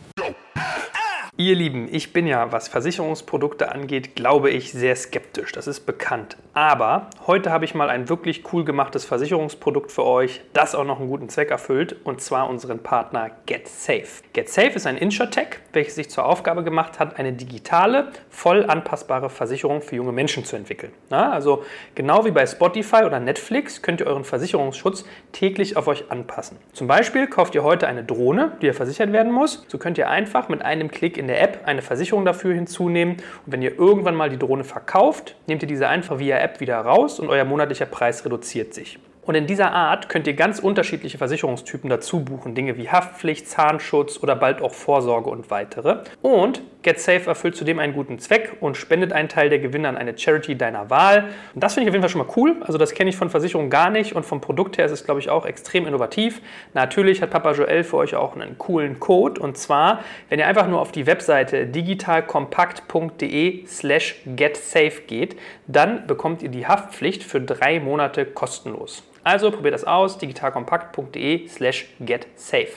Ihr 1.38 1.54
Lieben, 1.54 1.86
ich 1.92 2.14
bin 2.14 2.26
ja, 2.26 2.50
was 2.50 2.66
Versicherungsprodukte 2.68 3.70
angeht, 3.70 4.16
glaube 4.16 4.48
ich, 4.48 4.72
sehr 4.72 4.96
skeptisch. 4.96 5.52
Das 5.52 5.66
ist 5.66 5.80
bekannt. 5.80 6.38
Aber 6.54 7.10
heute 7.26 7.52
habe 7.52 7.66
ich 7.66 7.74
mal 7.74 7.90
ein 7.90 8.08
wirklich 8.08 8.50
cool 8.54 8.64
gemachtes 8.64 9.04
Versicherungsprodukt 9.04 9.92
für 9.92 10.04
euch, 10.04 10.40
das 10.54 10.74
auch 10.74 10.86
noch 10.86 10.98
einen 10.98 11.10
guten 11.10 11.28
Zweck 11.28 11.50
erfüllt, 11.50 11.94
und 12.04 12.22
zwar 12.22 12.48
unseren 12.48 12.78
Partner 12.78 13.32
GetSafe. 13.44 14.22
GetSafe 14.32 14.70
ist 14.70 14.86
ein 14.86 14.96
Insurtech, 14.96 15.58
welches 15.74 15.96
sich 15.96 16.08
zur 16.08 16.24
Aufgabe 16.24 16.64
gemacht 16.64 16.98
hat, 16.98 17.18
eine 17.18 17.34
digitale, 17.34 18.12
voll 18.30 18.64
anpassbare 18.64 19.28
Versicherung 19.28 19.82
für 19.82 19.96
junge 19.96 20.12
Menschen 20.12 20.46
zu 20.46 20.56
entwickeln. 20.56 20.92
Na, 21.10 21.32
also 21.32 21.64
genau 21.94 22.24
wie 22.24 22.30
bei 22.30 22.46
Spotify 22.46 23.04
oder 23.04 23.20
Netflix 23.20 23.82
könnt 23.82 24.00
ihr 24.00 24.06
euren 24.06 24.24
Versicherungsschutz 24.24 25.04
täglich 25.32 25.76
auf 25.76 25.86
euch 25.86 26.10
anpassen. 26.10 26.56
Zum 26.72 26.86
Beispiel 26.86 27.26
kauft 27.26 27.54
ihr 27.54 27.62
heute 27.62 27.86
eine 27.86 28.04
Drohne, 28.04 28.52
die 28.62 28.66
ja 28.68 28.72
versichert 28.72 29.12
werden 29.12 29.32
muss. 29.32 29.66
So 29.68 29.76
könnt 29.76 29.98
ihr 29.98 30.08
einfach 30.08 30.48
mit 30.48 30.62
einem 30.62 30.90
Klick 30.90 31.18
in 31.18 31.25
in 31.26 31.28
der 31.28 31.42
App 31.42 31.62
eine 31.64 31.82
Versicherung 31.82 32.24
dafür 32.24 32.54
hinzunehmen. 32.54 33.16
Und 33.44 33.52
wenn 33.52 33.60
ihr 33.60 33.76
irgendwann 33.76 34.14
mal 34.14 34.30
die 34.30 34.38
Drohne 34.38 34.62
verkauft, 34.62 35.34
nehmt 35.48 35.60
ihr 35.62 35.68
diese 35.68 35.88
einfach 35.88 36.20
via 36.20 36.38
App 36.38 36.60
wieder 36.60 36.78
raus 36.78 37.18
und 37.18 37.28
euer 37.28 37.44
monatlicher 37.44 37.86
Preis 37.86 38.24
reduziert 38.24 38.74
sich. 38.74 39.00
Und 39.22 39.34
in 39.34 39.48
dieser 39.48 39.72
Art 39.72 40.08
könnt 40.08 40.28
ihr 40.28 40.34
ganz 40.34 40.60
unterschiedliche 40.60 41.18
Versicherungstypen 41.18 41.90
dazu 41.90 42.24
buchen. 42.24 42.54
Dinge 42.54 42.76
wie 42.76 42.88
Haftpflicht, 42.88 43.48
Zahnschutz 43.48 44.22
oder 44.22 44.36
bald 44.36 44.62
auch 44.62 44.72
Vorsorge 44.72 45.30
und 45.30 45.50
weitere. 45.50 46.04
Und 46.22 46.62
GetSafe 46.86 47.28
erfüllt 47.28 47.56
zudem 47.56 47.80
einen 47.80 47.94
guten 47.94 48.20
Zweck 48.20 48.58
und 48.60 48.76
spendet 48.76 49.12
einen 49.12 49.28
Teil 49.28 49.48
der 49.48 49.58
Gewinne 49.58 49.88
an 49.88 49.96
eine 49.96 50.16
Charity 50.16 50.56
deiner 50.56 50.88
Wahl. 50.88 51.30
Und 51.52 51.64
das 51.64 51.74
finde 51.74 51.86
ich 51.86 51.90
auf 51.90 51.94
jeden 51.94 52.04
Fall 52.04 52.10
schon 52.10 52.24
mal 52.24 52.32
cool. 52.36 52.58
Also 52.60 52.78
das 52.78 52.94
kenne 52.94 53.10
ich 53.10 53.16
von 53.16 53.28
Versicherungen 53.28 53.70
gar 53.70 53.90
nicht 53.90 54.14
und 54.14 54.24
vom 54.24 54.40
Produkt 54.40 54.78
her 54.78 54.86
ist 54.86 54.92
es, 54.92 55.04
glaube 55.04 55.18
ich, 55.18 55.28
auch 55.28 55.46
extrem 55.46 55.88
innovativ. 55.88 56.40
Natürlich 56.74 57.22
hat 57.22 57.30
Papa 57.30 57.54
Joel 57.54 57.82
für 57.82 57.96
euch 57.96 58.14
auch 58.14 58.36
einen 58.36 58.56
coolen 58.56 59.00
Code. 59.00 59.40
Und 59.40 59.58
zwar, 59.58 60.04
wenn 60.28 60.38
ihr 60.38 60.46
einfach 60.46 60.68
nur 60.68 60.80
auf 60.80 60.92
die 60.92 61.08
Webseite 61.08 61.66
digitalkompakt.de 61.66 63.66
slash 63.66 64.22
getsafe 64.24 65.02
geht, 65.08 65.36
dann 65.66 66.06
bekommt 66.06 66.44
ihr 66.44 66.50
die 66.50 66.68
Haftpflicht 66.68 67.24
für 67.24 67.40
drei 67.40 67.80
Monate 67.80 68.26
kostenlos. 68.26 69.02
Also 69.24 69.50
probiert 69.50 69.74
das 69.74 69.82
aus, 69.82 70.18
digitalkompakt.de 70.18 71.48
slash 71.48 71.88
getsafe. 71.98 72.68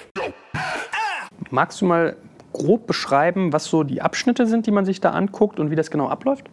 Magst 1.51 1.81
du 1.81 1.85
mal 1.85 2.15
grob 2.53 2.87
beschreiben, 2.87 3.53
was 3.53 3.65
so 3.65 3.83
die 3.83 4.01
Abschnitte 4.01 4.47
sind, 4.47 4.67
die 4.67 4.71
man 4.71 4.85
sich 4.85 5.01
da 5.01 5.11
anguckt 5.11 5.59
und 5.59 5.71
wie 5.71 5.75
das 5.75 5.91
genau 5.91 6.07
abläuft? 6.07 6.49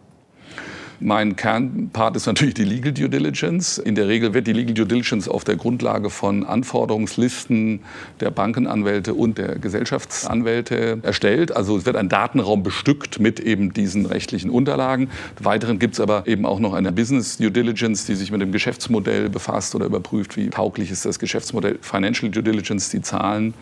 Mein 0.99 1.35
Kernpart 1.35 2.15
ist 2.15 2.25
natürlich 2.25 2.55
die 2.55 2.63
Legal 2.63 2.91
Due 2.91 3.07
Diligence. 3.07 3.77
In 3.77 3.93
der 3.93 4.07
Regel 4.07 4.33
wird 4.33 4.47
die 4.47 4.53
Legal 4.53 4.73
Due 4.73 4.87
Diligence 4.87 5.27
auf 5.27 5.43
der 5.43 5.55
Grundlage 5.55 6.09
von 6.09 6.43
Anforderungslisten 6.43 7.81
der 8.19 8.31
Bankenanwälte 8.31 9.13
und 9.13 9.37
der 9.37 9.59
Gesellschaftsanwälte 9.59 10.97
erstellt. 11.03 11.55
Also 11.55 11.77
es 11.77 11.85
wird 11.85 11.97
ein 11.97 12.09
Datenraum 12.09 12.63
bestückt 12.63 13.19
mit 13.19 13.39
eben 13.39 13.73
diesen 13.73 14.07
rechtlichen 14.07 14.49
Unterlagen. 14.49 15.11
Weiteren 15.39 15.77
gibt 15.77 15.93
es 15.93 15.99
aber 15.99 16.25
eben 16.25 16.47
auch 16.47 16.59
noch 16.59 16.73
eine 16.73 16.91
Business 16.91 17.37
Due 17.37 17.51
Diligence, 17.51 18.07
die 18.07 18.15
sich 18.15 18.31
mit 18.31 18.41
dem 18.41 18.51
Geschäftsmodell 18.51 19.29
befasst 19.29 19.75
oder 19.75 19.85
überprüft, 19.85 20.35
wie 20.35 20.49
tauglich 20.49 20.89
ist 20.89 21.05
das 21.05 21.19
Geschäftsmodell. 21.19 21.77
Financial 21.79 22.31
Due 22.31 22.41
Diligence, 22.41 22.89
die 22.89 23.01
Zahlen. 23.01 23.53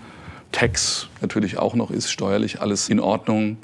Tax 0.51 1.07
natürlich 1.21 1.57
auch 1.57 1.75
noch 1.75 1.91
ist, 1.91 2.11
steuerlich 2.11 2.61
alles 2.61 2.89
in 2.89 2.99
Ordnung. 2.99 3.57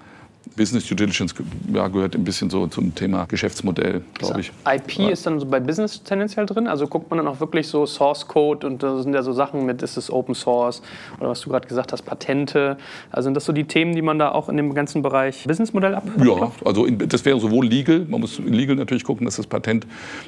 Business 0.55 0.87
Due 0.87 0.95
Diligence 0.95 1.33
ja, 1.73 1.87
gehört 1.87 2.15
ein 2.15 2.23
bisschen 2.23 2.49
so 2.49 2.67
zum 2.67 2.93
Thema 2.93 3.25
Geschäftsmodell, 3.25 4.01
glaube 4.15 4.41
ich. 4.41 4.51
IP 4.65 4.93
ja. 4.93 5.09
ist 5.09 5.25
dann 5.25 5.39
so 5.39 5.45
bei 5.45 5.59
Business 5.59 6.03
tendenziell 6.03 6.45
drin? 6.45 6.67
Also 6.67 6.87
guckt 6.87 7.09
man 7.09 7.17
dann 7.17 7.27
auch 7.27 7.39
wirklich 7.39 7.67
so 7.67 7.85
Source 7.85 8.27
Code 8.27 8.67
und 8.67 8.83
da 8.83 9.01
sind 9.01 9.13
ja 9.13 9.23
so 9.23 9.33
Sachen 9.33 9.65
mit, 9.65 9.81
ist 9.81 9.97
es 9.97 10.11
Open 10.11 10.35
Source 10.35 10.81
oder 11.19 11.29
was 11.29 11.41
du 11.41 11.49
gerade 11.49 11.67
gesagt 11.67 11.93
hast, 11.93 12.01
Patente. 12.01 12.77
Also 13.11 13.27
sind 13.27 13.35
das 13.35 13.45
so 13.45 13.53
die 13.53 13.63
Themen, 13.63 13.95
die 13.95 14.01
man 14.01 14.19
da 14.19 14.31
auch 14.31 14.49
in 14.49 14.57
dem 14.57 14.73
ganzen 14.73 15.01
Bereich 15.01 15.45
Businessmodell 15.45 15.95
ab? 15.95 16.03
Ja, 16.23 16.51
also 16.65 16.85
in, 16.85 16.97
das 16.97 17.23
wäre 17.23 17.39
sowohl 17.39 17.67
legal, 17.67 18.05
man 18.09 18.19
muss 18.19 18.39
legal 18.39 18.75
natürlich 18.75 19.03
gucken, 19.03 19.25
dass 19.25 19.37
das 19.37 19.47
Patent 19.47 19.87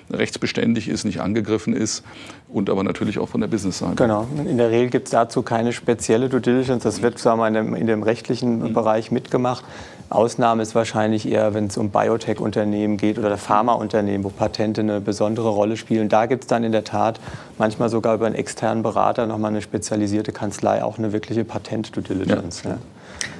rechtsbeständig 0.09 0.87
ist, 0.87 1.03
nicht 1.03 1.19
angegriffen 1.19 1.75
ist 1.75 2.03
und 2.47 2.69
aber 2.69 2.83
natürlich 2.83 3.19
auch 3.19 3.27
von 3.27 3.41
der 3.41 3.47
Business-Seite. 3.47 3.95
Genau, 3.95 4.27
in 4.45 4.57
der 4.57 4.69
Regel 4.69 4.89
gibt 4.89 5.07
es 5.07 5.11
dazu 5.11 5.41
keine 5.41 5.73
spezielle 5.73 6.29
Due 6.29 6.39
Diligence, 6.39 6.83
das 6.83 7.01
wird 7.01 7.23
wir, 7.23 7.47
in, 7.47 7.53
dem, 7.53 7.75
in 7.75 7.87
dem 7.87 8.03
rechtlichen 8.03 8.59
mhm. 8.59 8.73
Bereich 8.73 9.11
mitgemacht. 9.11 9.65
Ausnahme 10.13 10.61
ist 10.61 10.75
wahrscheinlich 10.75 11.27
eher, 11.27 11.53
wenn 11.53 11.67
es 11.67 11.77
um 11.77 11.89
Biotech-Unternehmen 11.89 12.97
geht 12.97 13.17
oder 13.17 13.35
Pharmaunternehmen, 13.37 14.23
wo 14.23 14.29
Patente 14.29 14.81
eine 14.81 15.01
besondere 15.01 15.49
Rolle 15.49 15.75
spielen. 15.75 16.09
Da 16.09 16.27
gibt 16.27 16.43
es 16.43 16.47
dann 16.47 16.63
in 16.63 16.71
der 16.71 16.83
Tat 16.83 17.19
manchmal 17.57 17.89
sogar 17.89 18.15
über 18.15 18.27
einen 18.27 18.35
externen 18.35 18.83
Berater 18.83 19.25
nochmal 19.25 19.51
eine 19.51 19.61
spezialisierte 19.61 20.31
Kanzlei, 20.31 20.83
auch 20.83 20.97
eine 20.97 21.13
wirkliche 21.13 21.43
Patent-Due 21.43 22.03
Diligence. 22.03 22.63
Ja. 22.63 22.71
Ja. 22.71 22.77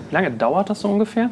Wie 0.09 0.15
lange 0.15 0.31
dauert 0.31 0.69
das 0.69 0.81
so 0.81 0.89
ungefähr? 0.89 1.29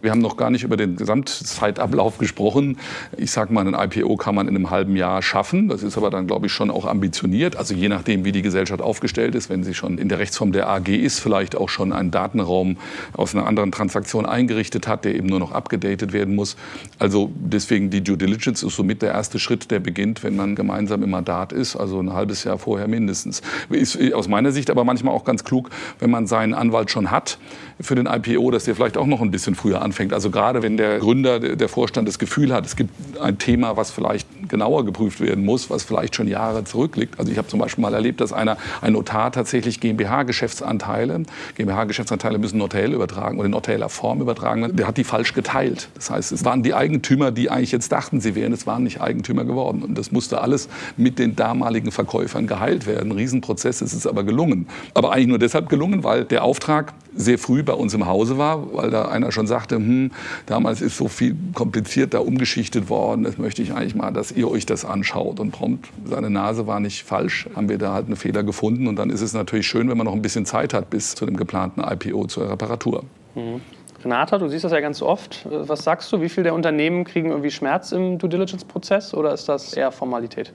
Wir 0.00 0.12
haben 0.12 0.20
noch 0.20 0.36
gar 0.36 0.50
nicht 0.50 0.62
über 0.62 0.76
den 0.76 0.94
Gesamtzeitablauf 0.94 2.18
gesprochen. 2.18 2.78
Ich 3.16 3.32
sage 3.32 3.52
mal, 3.52 3.66
ein 3.66 3.74
IPO 3.74 4.16
kann 4.16 4.32
man 4.32 4.46
in 4.46 4.54
einem 4.54 4.70
halben 4.70 4.94
Jahr 4.94 5.22
schaffen. 5.22 5.68
Das 5.68 5.82
ist 5.82 5.96
aber 5.96 6.08
dann, 6.08 6.28
glaube 6.28 6.46
ich, 6.46 6.52
schon 6.52 6.70
auch 6.70 6.86
ambitioniert. 6.86 7.56
Also 7.56 7.74
je 7.74 7.88
nachdem, 7.88 8.24
wie 8.24 8.30
die 8.30 8.42
Gesellschaft 8.42 8.80
aufgestellt 8.80 9.34
ist, 9.34 9.50
wenn 9.50 9.64
sie 9.64 9.74
schon 9.74 9.98
in 9.98 10.08
der 10.08 10.20
Rechtsform 10.20 10.52
der 10.52 10.68
AG 10.68 10.86
ist, 10.88 11.18
vielleicht 11.18 11.56
auch 11.56 11.68
schon 11.68 11.92
einen 11.92 12.12
Datenraum 12.12 12.76
aus 13.14 13.34
einer 13.34 13.48
anderen 13.48 13.72
Transaktion 13.72 14.24
eingerichtet 14.24 14.86
hat, 14.86 15.04
der 15.04 15.16
eben 15.16 15.26
nur 15.26 15.40
noch 15.40 15.50
abgedatet 15.50 16.12
werden 16.12 16.36
muss. 16.36 16.56
Also 17.00 17.32
deswegen 17.34 17.90
die 17.90 18.04
Due 18.04 18.16
Diligence 18.16 18.62
ist 18.62 18.76
somit 18.76 19.02
der 19.02 19.10
erste 19.10 19.40
Schritt, 19.40 19.72
der 19.72 19.80
beginnt, 19.80 20.22
wenn 20.22 20.36
man 20.36 20.54
gemeinsam 20.54 21.02
im 21.02 21.10
Mandat 21.10 21.52
ist, 21.52 21.74
also 21.74 21.98
ein 21.98 22.12
halbes 22.12 22.44
Jahr 22.44 22.58
vorher 22.58 22.86
mindestens. 22.86 23.42
Ist 23.68 23.98
aus 24.12 24.28
meiner 24.28 24.52
Sicht 24.52 24.70
aber 24.70 24.84
manchmal 24.84 25.12
auch 25.12 25.24
ganz 25.24 25.42
klug, 25.42 25.70
wenn 25.98 26.10
man 26.10 26.28
seinen 26.28 26.54
Anwalt 26.54 26.92
schon 26.92 27.10
hat 27.10 27.38
für 27.80 27.96
den 27.96 28.06
IPO, 28.06 28.52
dass 28.52 28.62
der 28.64 28.76
vielleicht 28.76 28.96
auch 28.96 29.06
noch 29.06 29.22
ein 29.22 29.32
bisschen 29.32 29.56
früher 29.56 29.82
anfängt. 29.82 29.87
Also 30.12 30.30
gerade 30.30 30.62
wenn 30.62 30.76
der 30.76 30.98
Gründer, 30.98 31.40
der 31.40 31.68
Vorstand 31.68 32.08
das 32.08 32.18
Gefühl 32.18 32.52
hat, 32.52 32.66
es 32.66 32.76
gibt 32.76 33.20
ein 33.20 33.38
Thema, 33.38 33.76
was 33.76 33.90
vielleicht 33.90 34.26
genauer 34.48 34.84
geprüft 34.84 35.20
werden 35.20 35.44
muss, 35.44 35.70
was 35.70 35.82
vielleicht 35.82 36.16
schon 36.16 36.28
Jahre 36.28 36.64
zurückliegt. 36.64 37.18
Also 37.18 37.30
ich 37.30 37.38
habe 37.38 37.48
zum 37.48 37.60
Beispiel 37.60 37.82
mal 37.82 37.94
erlebt, 37.94 38.20
dass 38.20 38.32
einer, 38.32 38.56
ein 38.80 38.92
Notar 38.92 39.32
tatsächlich 39.32 39.80
GmbH-Geschäftsanteile, 39.80 41.22
GmbH-Geschäftsanteile 41.56 42.38
müssen 42.38 42.58
Notariell 42.58 42.92
übertragen 42.92 43.38
oder 43.38 43.46
in 43.46 43.52
notarieller 43.52 43.88
Form 43.88 44.20
übertragen, 44.20 44.76
der 44.76 44.86
hat 44.86 44.96
die 44.96 45.04
falsch 45.04 45.34
geteilt. 45.34 45.88
Das 45.94 46.10
heißt, 46.10 46.32
es 46.32 46.44
waren 46.44 46.62
die 46.62 46.74
Eigentümer, 46.74 47.30
die 47.30 47.50
eigentlich 47.50 47.72
jetzt 47.72 47.92
dachten, 47.92 48.20
sie 48.20 48.34
wären, 48.34 48.52
es 48.52 48.66
waren 48.66 48.82
nicht 48.82 49.00
Eigentümer 49.00 49.44
geworden. 49.44 49.82
Und 49.82 49.96
das 49.96 50.12
musste 50.12 50.40
alles 50.40 50.68
mit 50.96 51.18
den 51.18 51.36
damaligen 51.36 51.92
Verkäufern 51.92 52.46
geheilt 52.46 52.86
werden. 52.86 53.12
Ein 53.12 53.16
Riesenprozess, 53.16 53.80
es 53.80 53.92
ist 53.92 54.06
aber 54.06 54.24
gelungen. 54.24 54.66
Aber 54.94 55.12
eigentlich 55.12 55.28
nur 55.28 55.38
deshalb 55.38 55.68
gelungen, 55.68 56.04
weil 56.04 56.24
der 56.24 56.44
Auftrag 56.44 56.94
sehr 57.14 57.38
früh 57.38 57.62
bei 57.62 57.72
uns 57.72 57.94
im 57.94 58.06
Hause 58.06 58.38
war, 58.38 58.74
weil 58.74 58.90
da 58.90 59.06
einer 59.08 59.32
schon 59.32 59.46
sagte, 59.46 59.76
hm, 59.76 60.12
damals 60.46 60.80
ist 60.80 60.96
so 60.96 61.08
viel 61.08 61.36
komplizierter 61.54 62.24
umgeschichtet 62.24 62.88
worden, 62.88 63.24
das 63.24 63.38
möchte 63.38 63.62
ich 63.62 63.72
eigentlich 63.72 63.94
mal, 63.94 64.12
dass 64.12 64.30
ihr 64.38 64.50
euch 64.50 64.66
das 64.66 64.84
anschaut. 64.84 65.40
Und 65.40 65.50
prompt, 65.50 65.88
seine 66.04 66.30
Nase 66.30 66.66
war 66.66 66.80
nicht 66.80 67.04
falsch, 67.04 67.48
haben 67.54 67.68
wir 67.68 67.78
da 67.78 67.92
halt 67.92 68.06
einen 68.06 68.16
Fehler 68.16 68.42
gefunden. 68.42 68.86
Und 68.86 68.96
dann 68.96 69.10
ist 69.10 69.20
es 69.20 69.34
natürlich 69.34 69.66
schön, 69.66 69.88
wenn 69.90 69.98
man 69.98 70.06
noch 70.06 70.14
ein 70.14 70.22
bisschen 70.22 70.46
Zeit 70.46 70.72
hat 70.72 70.90
bis 70.90 71.14
zu 71.14 71.26
dem 71.26 71.36
geplanten 71.36 71.82
IPO 71.82 72.26
zur 72.26 72.50
Reparatur. 72.50 73.04
Mhm. 73.34 73.60
Renata, 74.04 74.38
du 74.38 74.48
siehst 74.48 74.64
das 74.64 74.72
ja 74.72 74.80
ganz 74.80 75.02
oft. 75.02 75.46
Was 75.50 75.82
sagst 75.82 76.12
du? 76.12 76.20
Wie 76.20 76.28
viele 76.28 76.44
der 76.44 76.54
Unternehmen 76.54 77.04
kriegen 77.04 77.30
irgendwie 77.30 77.50
Schmerz 77.50 77.90
im 77.90 78.18
Due 78.18 78.28
Diligence-Prozess 78.28 79.12
oder 79.12 79.34
ist 79.34 79.48
das 79.48 79.72
eher 79.72 79.90
Formalität? 79.90 80.52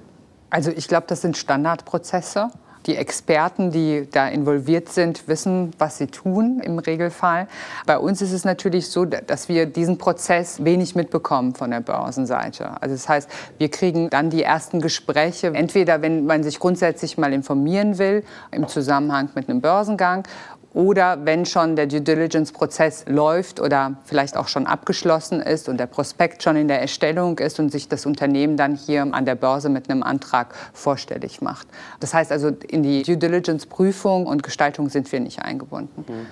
Also 0.49 0.71
ich 0.71 0.87
glaube, 0.87 1.05
das 1.07 1.21
sind 1.21 1.35
Standardprozesse. 1.35 2.49
Die 2.85 2.95
Experten, 2.97 3.71
die 3.71 4.07
da 4.11 4.27
involviert 4.27 4.89
sind, 4.89 5.27
wissen, 5.27 5.71
was 5.77 5.97
sie 5.97 6.07
tun 6.07 6.59
im 6.63 6.79
Regelfall. 6.79 7.47
Bei 7.85 7.97
uns 7.97 8.21
ist 8.21 8.33
es 8.33 8.43
natürlich 8.43 8.89
so, 8.89 9.05
dass 9.05 9.49
wir 9.49 9.65
diesen 9.65 9.97
Prozess 9.97 10.63
wenig 10.63 10.95
mitbekommen 10.95 11.55
von 11.55 11.71
der 11.71 11.79
Börsenseite. 11.79 12.81
Also 12.81 12.95
das 12.95 13.07
heißt, 13.07 13.29
wir 13.57 13.69
kriegen 13.69 14.09
dann 14.09 14.29
die 14.29 14.43
ersten 14.43 14.81
Gespräche, 14.81 15.47
entweder 15.47 16.01
wenn 16.01 16.25
man 16.25 16.43
sich 16.43 16.59
grundsätzlich 16.59 17.17
mal 17.17 17.31
informieren 17.31 17.97
will 17.97 18.23
im 18.51 18.67
Zusammenhang 18.67 19.29
mit 19.35 19.49
einem 19.49 19.61
Börsengang 19.61 20.27
oder 20.73 21.25
wenn 21.25 21.45
schon 21.45 21.75
der 21.75 21.87
Due 21.87 22.01
Diligence-Prozess 22.01 23.05
läuft 23.07 23.59
oder 23.59 23.95
vielleicht 24.05 24.35
auch 24.35 24.47
schon 24.47 24.65
abgeschlossen 24.65 25.41
ist 25.41 25.69
und 25.69 25.77
der 25.77 25.85
Prospekt 25.85 26.43
schon 26.43 26.55
in 26.55 26.67
der 26.67 26.81
Erstellung 26.81 27.37
ist 27.39 27.59
und 27.59 27.71
sich 27.71 27.87
das 27.87 28.05
Unternehmen 28.05 28.57
dann 28.57 28.75
hier 28.75 29.01
an 29.11 29.25
der 29.25 29.35
Börse 29.35 29.69
mit 29.69 29.89
einem 29.89 30.03
Antrag 30.03 30.55
vorstellig 30.73 31.41
macht. 31.41 31.67
Das 31.99 32.13
heißt 32.13 32.31
also, 32.31 32.51
in 32.67 32.83
die 32.83 33.03
Due 33.03 33.17
Diligence-Prüfung 33.17 34.25
und 34.25 34.43
Gestaltung 34.43 34.89
sind 34.89 35.11
wir 35.11 35.19
nicht 35.19 35.39
eingebunden. 35.39 36.05
Mhm. 36.07 36.25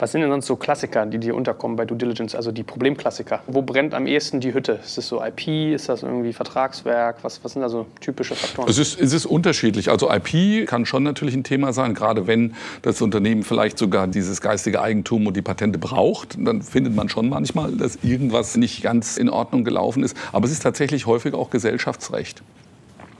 Was 0.00 0.12
sind 0.12 0.22
denn 0.22 0.30
sonst 0.30 0.46
so 0.46 0.56
Klassiker, 0.56 1.04
die 1.04 1.18
dir 1.18 1.34
unterkommen 1.34 1.76
bei 1.76 1.84
Due 1.84 1.98
Diligence, 1.98 2.34
also 2.34 2.52
die 2.52 2.62
Problemklassiker? 2.62 3.42
Wo 3.46 3.60
brennt 3.60 3.92
am 3.92 4.06
ehesten 4.06 4.40
die 4.40 4.54
Hütte? 4.54 4.80
Ist 4.82 4.96
das 4.96 5.06
so 5.06 5.22
IP? 5.22 5.74
Ist 5.74 5.90
das 5.90 6.02
irgendwie 6.02 6.32
Vertragswerk? 6.32 7.18
Was, 7.20 7.44
was 7.44 7.52
sind 7.52 7.60
da 7.60 7.68
so 7.68 7.84
typische 8.00 8.34
Faktoren? 8.34 8.70
Es 8.70 8.78
ist, 8.78 8.98
es 8.98 9.12
ist 9.12 9.26
unterschiedlich. 9.26 9.90
Also 9.90 10.10
IP 10.10 10.66
kann 10.66 10.86
schon 10.86 11.02
natürlich 11.02 11.34
ein 11.34 11.44
Thema 11.44 11.74
sein, 11.74 11.92
gerade 11.92 12.26
wenn 12.26 12.54
das 12.80 13.02
Unternehmen 13.02 13.42
vielleicht 13.42 13.76
sogar 13.76 14.06
dieses 14.06 14.40
geistige 14.40 14.80
Eigentum 14.80 15.26
und 15.26 15.36
die 15.36 15.42
Patente 15.42 15.78
braucht. 15.78 16.38
Dann 16.38 16.62
findet 16.62 16.94
man 16.94 17.10
schon 17.10 17.28
manchmal, 17.28 17.72
dass 17.72 17.98
irgendwas 18.02 18.56
nicht 18.56 18.82
ganz 18.82 19.18
in 19.18 19.28
Ordnung 19.28 19.64
gelaufen 19.64 20.02
ist. 20.02 20.16
Aber 20.32 20.46
es 20.46 20.52
ist 20.52 20.62
tatsächlich 20.62 21.04
häufig 21.04 21.34
auch 21.34 21.50
Gesellschaftsrecht 21.50 22.42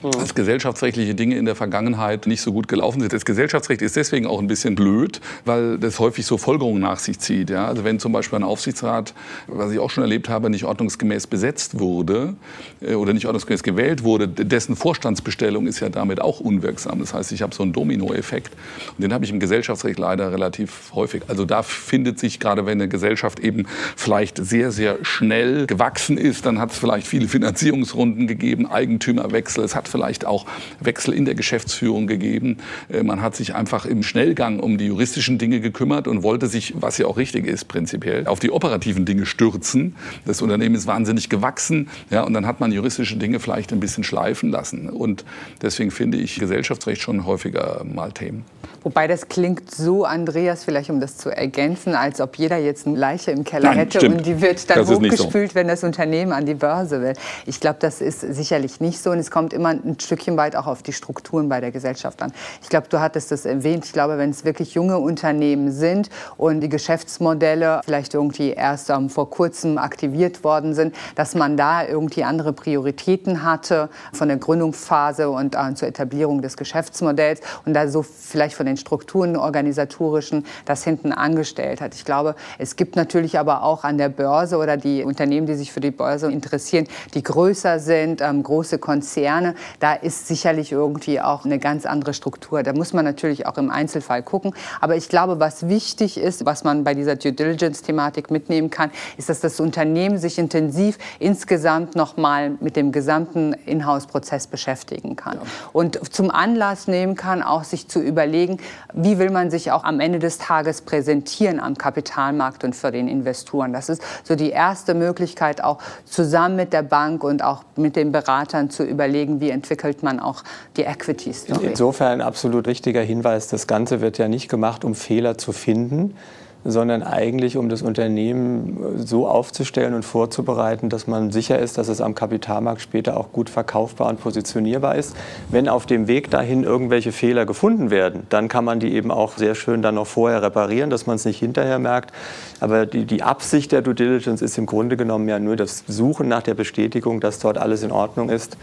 dass 0.02 0.34
gesellschaftsrechtliche 0.34 1.14
Dinge 1.14 1.36
in 1.36 1.44
der 1.44 1.54
Vergangenheit 1.54 2.26
nicht 2.26 2.40
so 2.40 2.52
gut 2.52 2.68
gelaufen 2.68 3.00
sind. 3.00 3.12
Das 3.12 3.24
Gesellschaftsrecht 3.24 3.82
ist 3.82 3.96
deswegen 3.96 4.26
auch 4.26 4.38
ein 4.38 4.46
bisschen 4.46 4.74
blöd, 4.74 5.20
weil 5.44 5.78
das 5.78 5.98
häufig 5.98 6.26
so 6.26 6.38
Folgerungen 6.38 6.80
nach 6.80 6.98
sich 6.98 7.18
zieht. 7.18 7.50
Ja? 7.50 7.66
Also 7.66 7.84
wenn 7.84 7.98
zum 7.98 8.12
Beispiel 8.12 8.38
ein 8.38 8.44
Aufsichtsrat, 8.44 9.14
was 9.46 9.72
ich 9.72 9.78
auch 9.78 9.90
schon 9.90 10.02
erlebt 10.02 10.28
habe, 10.28 10.50
nicht 10.50 10.64
ordnungsgemäß 10.64 11.26
besetzt 11.26 11.78
wurde 11.78 12.34
äh, 12.80 12.94
oder 12.94 13.12
nicht 13.12 13.26
ordnungsgemäß 13.26 13.62
gewählt 13.62 14.02
wurde, 14.04 14.28
dessen 14.28 14.76
Vorstandsbestellung 14.76 15.66
ist 15.66 15.80
ja 15.80 15.88
damit 15.88 16.20
auch 16.20 16.40
unwirksam. 16.40 17.00
Das 17.00 17.12
heißt, 17.12 17.32
ich 17.32 17.42
habe 17.42 17.54
so 17.54 17.62
einen 17.62 17.72
Dominoeffekt 17.72 18.54
und 18.96 19.02
den 19.02 19.12
habe 19.12 19.24
ich 19.24 19.30
im 19.30 19.40
Gesellschaftsrecht 19.40 19.98
leider 19.98 20.32
relativ 20.32 20.92
häufig. 20.94 21.22
Also 21.28 21.44
da 21.44 21.62
findet 21.62 22.18
sich 22.18 22.40
gerade, 22.40 22.66
wenn 22.66 22.80
eine 22.80 22.88
Gesellschaft 22.88 23.40
eben 23.40 23.66
vielleicht 23.96 24.38
sehr, 24.44 24.72
sehr 24.72 24.98
schnell 25.02 25.66
gewachsen 25.66 26.16
ist, 26.16 26.46
dann 26.46 26.58
hat 26.58 26.72
es 26.72 26.78
vielleicht 26.78 27.06
viele 27.06 27.28
Finanzierungsrunden 27.28 28.26
gegeben, 28.26 28.66
Eigentümerwechsel, 28.66 29.64
es 29.64 29.74
hat 29.74 29.89
vielleicht 29.90 30.24
auch 30.24 30.46
Wechsel 30.80 31.14
in 31.14 31.24
der 31.24 31.34
Geschäftsführung 31.34 32.06
gegeben. 32.06 32.58
Äh, 32.88 33.02
man 33.02 33.20
hat 33.20 33.36
sich 33.36 33.54
einfach 33.54 33.86
im 33.86 34.02
Schnellgang 34.02 34.60
um 34.60 34.78
die 34.78 34.86
juristischen 34.86 35.38
Dinge 35.38 35.60
gekümmert 35.60 36.08
und 36.08 36.22
wollte 36.22 36.46
sich, 36.46 36.74
was 36.76 36.98
ja 36.98 37.06
auch 37.06 37.16
richtig 37.16 37.46
ist 37.46 37.66
prinzipiell, 37.68 38.26
auf 38.26 38.38
die 38.38 38.50
operativen 38.50 39.04
Dinge 39.04 39.26
stürzen. 39.26 39.96
Das 40.24 40.42
Unternehmen 40.42 40.74
ist 40.74 40.86
wahnsinnig 40.86 41.28
gewachsen 41.28 41.88
ja, 42.10 42.22
und 42.22 42.34
dann 42.34 42.46
hat 42.46 42.60
man 42.60 42.72
juristische 42.72 43.16
Dinge 43.16 43.40
vielleicht 43.40 43.72
ein 43.72 43.80
bisschen 43.80 44.04
schleifen 44.04 44.50
lassen. 44.50 44.88
Und 44.88 45.24
deswegen 45.62 45.90
finde 45.90 46.18
ich 46.18 46.38
Gesellschaftsrecht 46.38 47.02
schon 47.02 47.26
häufiger 47.26 47.84
mal 47.84 48.12
Themen. 48.12 48.44
Wobei 48.82 49.06
das 49.06 49.28
klingt 49.28 49.70
so, 49.70 50.04
Andreas, 50.04 50.64
vielleicht 50.64 50.88
um 50.88 51.00
das 51.00 51.18
zu 51.18 51.28
ergänzen, 51.28 51.94
als 51.94 52.20
ob 52.20 52.36
jeder 52.36 52.56
jetzt 52.56 52.86
eine 52.86 52.96
Leiche 52.96 53.30
im 53.30 53.44
Keller 53.44 53.70
Nein, 53.70 53.78
hätte 53.78 53.98
stimmt. 53.98 54.18
und 54.18 54.26
die 54.26 54.40
wird 54.40 54.70
dann 54.70 54.86
hochgespült, 54.86 55.50
so. 55.50 55.54
wenn 55.54 55.68
das 55.68 55.84
Unternehmen 55.84 56.32
an 56.32 56.46
die 56.46 56.54
Börse 56.54 57.02
will. 57.02 57.12
Ich 57.44 57.60
glaube, 57.60 57.76
das 57.80 58.00
ist 58.00 58.20
sicherlich 58.20 58.80
nicht 58.80 59.02
so 59.02 59.10
und 59.10 59.18
es 59.18 59.30
kommt 59.30 59.52
immer 59.52 59.74
ein 59.84 59.98
Stückchen 60.00 60.36
weit 60.36 60.56
auch 60.56 60.66
auf 60.66 60.82
die 60.82 60.92
Strukturen 60.92 61.48
bei 61.48 61.60
der 61.60 61.70
Gesellschaft 61.70 62.22
an. 62.22 62.32
Ich 62.62 62.68
glaube, 62.68 62.88
du 62.88 63.00
hattest 63.00 63.30
das 63.30 63.44
erwähnt. 63.44 63.84
Ich 63.84 63.92
glaube, 63.92 64.18
wenn 64.18 64.30
es 64.30 64.44
wirklich 64.44 64.74
junge 64.74 64.98
Unternehmen 64.98 65.70
sind 65.70 66.10
und 66.36 66.60
die 66.60 66.68
Geschäftsmodelle 66.68 67.80
vielleicht 67.84 68.14
irgendwie 68.14 68.50
erst 68.50 68.90
ähm, 68.90 69.10
vor 69.10 69.30
kurzem 69.30 69.78
aktiviert 69.78 70.44
worden 70.44 70.74
sind, 70.74 70.94
dass 71.14 71.34
man 71.34 71.56
da 71.56 71.86
irgendwie 71.86 72.24
andere 72.24 72.52
Prioritäten 72.52 73.42
hatte 73.42 73.88
von 74.12 74.28
der 74.28 74.36
Gründungsphase 74.36 75.30
und 75.30 75.54
äh, 75.54 75.74
zur 75.74 75.88
Etablierung 75.88 76.42
des 76.42 76.56
Geschäftsmodells 76.56 77.40
und 77.64 77.74
da 77.74 77.88
so 77.88 78.02
vielleicht 78.02 78.54
von 78.54 78.66
den 78.66 78.76
Strukturen 78.76 79.36
organisatorischen 79.36 80.44
das 80.64 80.84
hinten 80.84 81.12
angestellt 81.12 81.80
hat. 81.80 81.94
Ich 81.94 82.04
glaube, 82.04 82.34
es 82.58 82.76
gibt 82.76 82.96
natürlich 82.96 83.38
aber 83.38 83.62
auch 83.62 83.84
an 83.84 83.98
der 83.98 84.08
Börse 84.08 84.56
oder 84.56 84.76
die 84.76 85.04
Unternehmen, 85.04 85.46
die 85.46 85.54
sich 85.54 85.72
für 85.72 85.80
die 85.80 85.90
Börse 85.90 86.30
interessieren, 86.30 86.86
die 87.14 87.22
größer 87.22 87.78
sind, 87.78 88.20
ähm, 88.20 88.42
große 88.42 88.78
Konzerne, 88.78 89.54
da 89.78 89.94
ist 89.94 90.26
sicherlich 90.26 90.72
irgendwie 90.72 91.20
auch 91.20 91.44
eine 91.44 91.58
ganz 91.58 91.86
andere 91.86 92.14
Struktur. 92.14 92.62
Da 92.62 92.72
muss 92.72 92.92
man 92.92 93.04
natürlich 93.04 93.46
auch 93.46 93.56
im 93.58 93.70
Einzelfall 93.70 94.22
gucken. 94.22 94.54
Aber 94.80 94.96
ich 94.96 95.08
glaube, 95.08 95.40
was 95.40 95.68
wichtig 95.68 96.18
ist, 96.18 96.44
was 96.44 96.64
man 96.64 96.84
bei 96.84 96.94
dieser 96.94 97.16
Due 97.16 97.32
Diligence-Thematik 97.32 98.30
mitnehmen 98.30 98.70
kann, 98.70 98.90
ist, 99.16 99.28
dass 99.28 99.40
das 99.40 99.60
Unternehmen 99.60 100.18
sich 100.18 100.38
intensiv 100.38 100.98
insgesamt 101.18 101.96
noch 101.96 102.16
mal 102.16 102.52
mit 102.60 102.76
dem 102.76 102.92
gesamten 102.92 103.52
Inhouse-Prozess 103.52 104.46
beschäftigen 104.46 105.16
kann. 105.16 105.36
Ja. 105.36 105.42
Und 105.72 106.12
zum 106.12 106.30
Anlass 106.30 106.88
nehmen 106.88 107.14
kann, 107.14 107.42
auch 107.42 107.64
sich 107.64 107.88
zu 107.88 108.00
überlegen, 108.00 108.58
wie 108.92 109.18
will 109.18 109.30
man 109.30 109.50
sich 109.50 109.70
auch 109.72 109.84
am 109.84 110.00
Ende 110.00 110.18
des 110.18 110.38
Tages 110.38 110.82
präsentieren 110.82 111.60
am 111.60 111.76
Kapitalmarkt 111.76 112.64
und 112.64 112.74
für 112.74 112.90
den 112.90 113.08
Investoren. 113.08 113.72
Das 113.72 113.88
ist 113.88 114.02
so 114.24 114.34
die 114.34 114.50
erste 114.50 114.94
Möglichkeit, 114.94 115.62
auch 115.62 115.78
zusammen 116.04 116.56
mit 116.56 116.72
der 116.72 116.82
Bank 116.82 117.24
und 117.24 117.42
auch 117.42 117.62
mit 117.76 117.96
den 117.96 118.12
Beratern 118.12 118.70
zu 118.70 118.84
überlegen, 118.84 119.40
wie 119.40 119.50
entwickelt 119.60 120.02
man 120.02 120.20
auch 120.20 120.42
die 120.78 120.82
Equity 120.82 121.34
Story. 121.34 121.66
Insofern 121.66 122.12
ein 122.12 122.20
absolut 122.22 122.66
richtiger 122.66 123.02
Hinweis. 123.02 123.48
Das 123.48 123.66
Ganze 123.66 124.00
wird 124.00 124.16
ja 124.16 124.26
nicht 124.26 124.48
gemacht, 124.48 124.84
um 124.84 124.94
Fehler 124.94 125.36
zu 125.36 125.52
finden, 125.52 126.16
sondern 126.64 127.02
eigentlich 127.02 127.56
um 127.56 127.68
das 127.68 127.82
Unternehmen 127.82 128.98
so 128.98 129.26
aufzustellen 129.26 129.94
und 129.94 130.04
vorzubereiten, 130.04 130.88
dass 130.88 131.06
man 131.06 131.30
sicher 131.30 131.58
ist, 131.58 131.78
dass 131.78 131.88
es 131.88 132.00
am 132.00 132.14
Kapitalmarkt 132.14 132.82
später 132.82 133.16
auch 133.16 133.32
gut 133.32 133.48
verkaufbar 133.48 134.08
und 134.08 134.20
positionierbar 134.20 134.96
ist. 134.96 135.16
Wenn 135.48 135.68
auf 135.68 135.86
dem 135.86 136.06
Weg 136.06 136.30
dahin 136.30 136.64
irgendwelche 136.64 137.12
Fehler 137.12 137.46
gefunden 137.46 137.90
werden, 137.90 138.26
dann 138.28 138.48
kann 138.48 138.64
man 138.64 138.80
die 138.80 138.92
eben 138.92 139.10
auch 139.10 139.38
sehr 139.38 139.54
schön 139.54 139.82
dann 139.82 139.94
noch 139.94 140.06
vorher 140.06 140.42
reparieren, 140.42 140.90
dass 140.90 141.06
man 141.06 141.16
es 141.16 141.24
nicht 141.24 141.38
hinterher 141.38 141.78
merkt. 141.78 142.12
Aber 142.60 142.84
die, 142.86 143.06
die 143.06 143.22
Absicht 143.22 143.72
der 143.72 143.82
Due 143.82 143.94
Diligence 143.94 144.42
ist 144.42 144.58
im 144.58 144.66
Grunde 144.66 144.96
genommen 144.96 145.28
ja 145.28 145.38
nur 145.38 145.56
das 145.56 145.84
Suchen 145.88 146.28
nach 146.28 146.42
der 146.42 146.54
Bestätigung, 146.54 147.20
dass 147.20 147.38
dort 147.38 147.56
alles 147.56 147.82
in 147.82 147.90
Ordnung 147.90 148.28
ist 148.28 148.56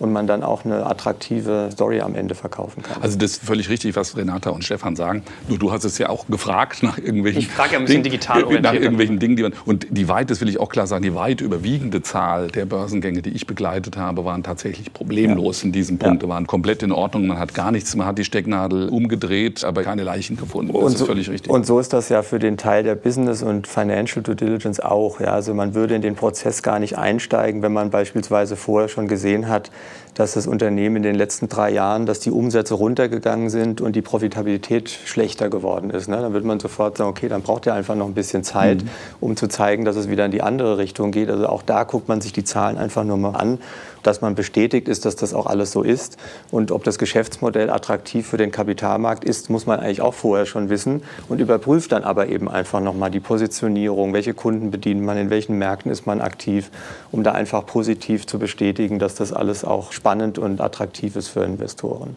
und 0.00 0.12
man 0.12 0.26
dann 0.26 0.42
auch 0.42 0.64
eine 0.64 0.86
attraktive 0.86 1.68
Story 1.72 2.00
am 2.00 2.14
Ende 2.14 2.34
verkaufen 2.34 2.82
kann. 2.82 3.00
Also 3.02 3.16
das 3.16 3.32
ist 3.32 3.44
völlig 3.44 3.68
richtig, 3.68 3.94
was 3.94 4.16
Renata 4.16 4.50
und 4.50 4.64
Stefan 4.64 4.96
sagen. 4.96 5.22
Nur 5.48 5.58
du 5.58 5.70
hast 5.70 5.84
es 5.84 5.98
ja 5.98 6.08
auch 6.08 6.26
gefragt 6.26 6.82
nach 6.82 6.98
irgendwelchen 6.98 7.43
ich 7.44 7.50
frage 7.50 7.72
ja 7.72 7.78
ein 7.78 7.84
bisschen 7.84 8.02
Ding, 8.02 8.12
digital 8.12 8.44
orientiert. 8.44 8.62
Nach 8.62 8.74
irgendwelchen 8.74 9.18
Dingen, 9.18 9.36
die 9.36 9.42
man, 9.42 9.52
und 9.64 9.86
die 9.90 10.08
weit, 10.08 10.30
das 10.30 10.40
will 10.40 10.48
ich 10.48 10.58
auch 10.58 10.68
klar 10.68 10.86
sagen, 10.86 11.02
die 11.02 11.14
weit 11.14 11.40
überwiegende 11.40 12.02
Zahl 12.02 12.48
der 12.48 12.64
Börsengänge, 12.66 13.22
die 13.22 13.30
ich 13.30 13.46
begleitet 13.46 13.96
habe, 13.96 14.24
waren 14.24 14.42
tatsächlich 14.42 14.92
problemlos 14.92 15.62
ja. 15.62 15.66
in 15.66 15.72
diesem 15.72 15.98
Punkt, 15.98 16.22
ja. 16.22 16.28
waren 16.28 16.46
komplett 16.46 16.82
in 16.82 16.92
Ordnung. 16.92 17.26
Man 17.26 17.38
hat 17.38 17.54
gar 17.54 17.70
nichts, 17.70 17.94
man 17.96 18.06
hat 18.06 18.18
die 18.18 18.24
Stecknadel 18.24 18.88
umgedreht, 18.88 19.64
aber 19.64 19.82
keine 19.82 20.02
Leichen 20.02 20.36
gefunden. 20.36 20.72
Das 20.72 20.82
und 20.82 20.92
ist 20.92 20.98
so, 20.98 21.06
völlig 21.06 21.30
richtig. 21.30 21.50
Und 21.50 21.66
so 21.66 21.78
ist 21.78 21.92
das 21.92 22.08
ja 22.08 22.22
für 22.22 22.38
den 22.38 22.56
Teil 22.56 22.82
der 22.82 22.94
Business 22.94 23.42
und 23.42 23.66
Financial 23.66 24.22
Due 24.22 24.34
Diligence 24.34 24.80
auch. 24.80 25.20
Ja, 25.20 25.28
also 25.28 25.54
man 25.54 25.74
würde 25.74 25.94
in 25.94 26.02
den 26.02 26.14
Prozess 26.14 26.62
gar 26.62 26.78
nicht 26.78 26.98
einsteigen, 26.98 27.62
wenn 27.62 27.72
man 27.72 27.90
beispielsweise 27.90 28.56
vorher 28.56 28.88
schon 28.88 29.08
gesehen 29.08 29.48
hat, 29.48 29.70
dass 30.14 30.34
das 30.34 30.46
Unternehmen 30.46 30.96
in 30.96 31.02
den 31.02 31.14
letzten 31.16 31.48
drei 31.48 31.70
Jahren, 31.70 32.06
dass 32.06 32.20
die 32.20 32.30
Umsätze 32.30 32.74
runtergegangen 32.74 33.50
sind 33.50 33.80
und 33.80 33.96
die 33.96 34.02
Profitabilität 34.02 34.88
schlechter 34.88 35.50
geworden 35.50 35.90
ist. 35.90 36.08
Ne? 36.08 36.16
Dann 36.16 36.32
würde 36.32 36.46
man 36.46 36.60
sofort 36.60 36.96
sagen, 36.96 37.10
okay, 37.10 37.28
dann 37.34 37.42
braucht 37.42 37.66
ihr 37.66 37.74
einfach 37.74 37.94
noch 37.94 38.06
ein 38.06 38.14
bisschen 38.14 38.44
Zeit, 38.44 38.82
mhm. 38.82 38.88
um 39.20 39.36
zu 39.36 39.48
zeigen, 39.48 39.84
dass 39.84 39.96
es 39.96 40.08
wieder 40.08 40.24
in 40.24 40.30
die 40.30 40.42
andere 40.42 40.78
Richtung 40.78 41.10
geht. 41.10 41.28
Also 41.28 41.46
auch 41.48 41.62
da 41.62 41.84
guckt 41.84 42.08
man 42.08 42.20
sich 42.20 42.32
die 42.32 42.44
Zahlen 42.44 42.78
einfach 42.78 43.04
nur 43.04 43.16
mal 43.16 43.36
an 43.36 43.58
dass 44.06 44.20
man 44.20 44.34
bestätigt 44.34 44.88
ist, 44.88 45.04
dass 45.04 45.16
das 45.16 45.34
auch 45.34 45.46
alles 45.46 45.72
so 45.72 45.82
ist. 45.82 46.16
Und 46.50 46.70
ob 46.70 46.84
das 46.84 46.98
Geschäftsmodell 46.98 47.70
attraktiv 47.70 48.26
für 48.26 48.36
den 48.36 48.52
Kapitalmarkt 48.52 49.24
ist, 49.24 49.50
muss 49.50 49.66
man 49.66 49.80
eigentlich 49.80 50.02
auch 50.02 50.14
vorher 50.14 50.46
schon 50.46 50.68
wissen 50.68 51.02
und 51.28 51.40
überprüft 51.40 51.92
dann 51.92 52.04
aber 52.04 52.28
eben 52.28 52.48
einfach 52.48 52.80
nochmal 52.80 53.10
die 53.10 53.20
Positionierung, 53.20 54.12
welche 54.12 54.34
Kunden 54.34 54.70
bedient 54.70 55.02
man, 55.02 55.16
in 55.16 55.30
welchen 55.30 55.58
Märkten 55.58 55.90
ist 55.90 56.06
man 56.06 56.20
aktiv, 56.20 56.70
um 57.10 57.22
da 57.22 57.32
einfach 57.32 57.66
positiv 57.66 58.26
zu 58.26 58.38
bestätigen, 58.38 58.98
dass 58.98 59.14
das 59.14 59.32
alles 59.32 59.64
auch 59.64 59.92
spannend 59.92 60.38
und 60.38 60.60
attraktiv 60.60 61.16
ist 61.16 61.28
für 61.28 61.44
Investoren. 61.44 62.16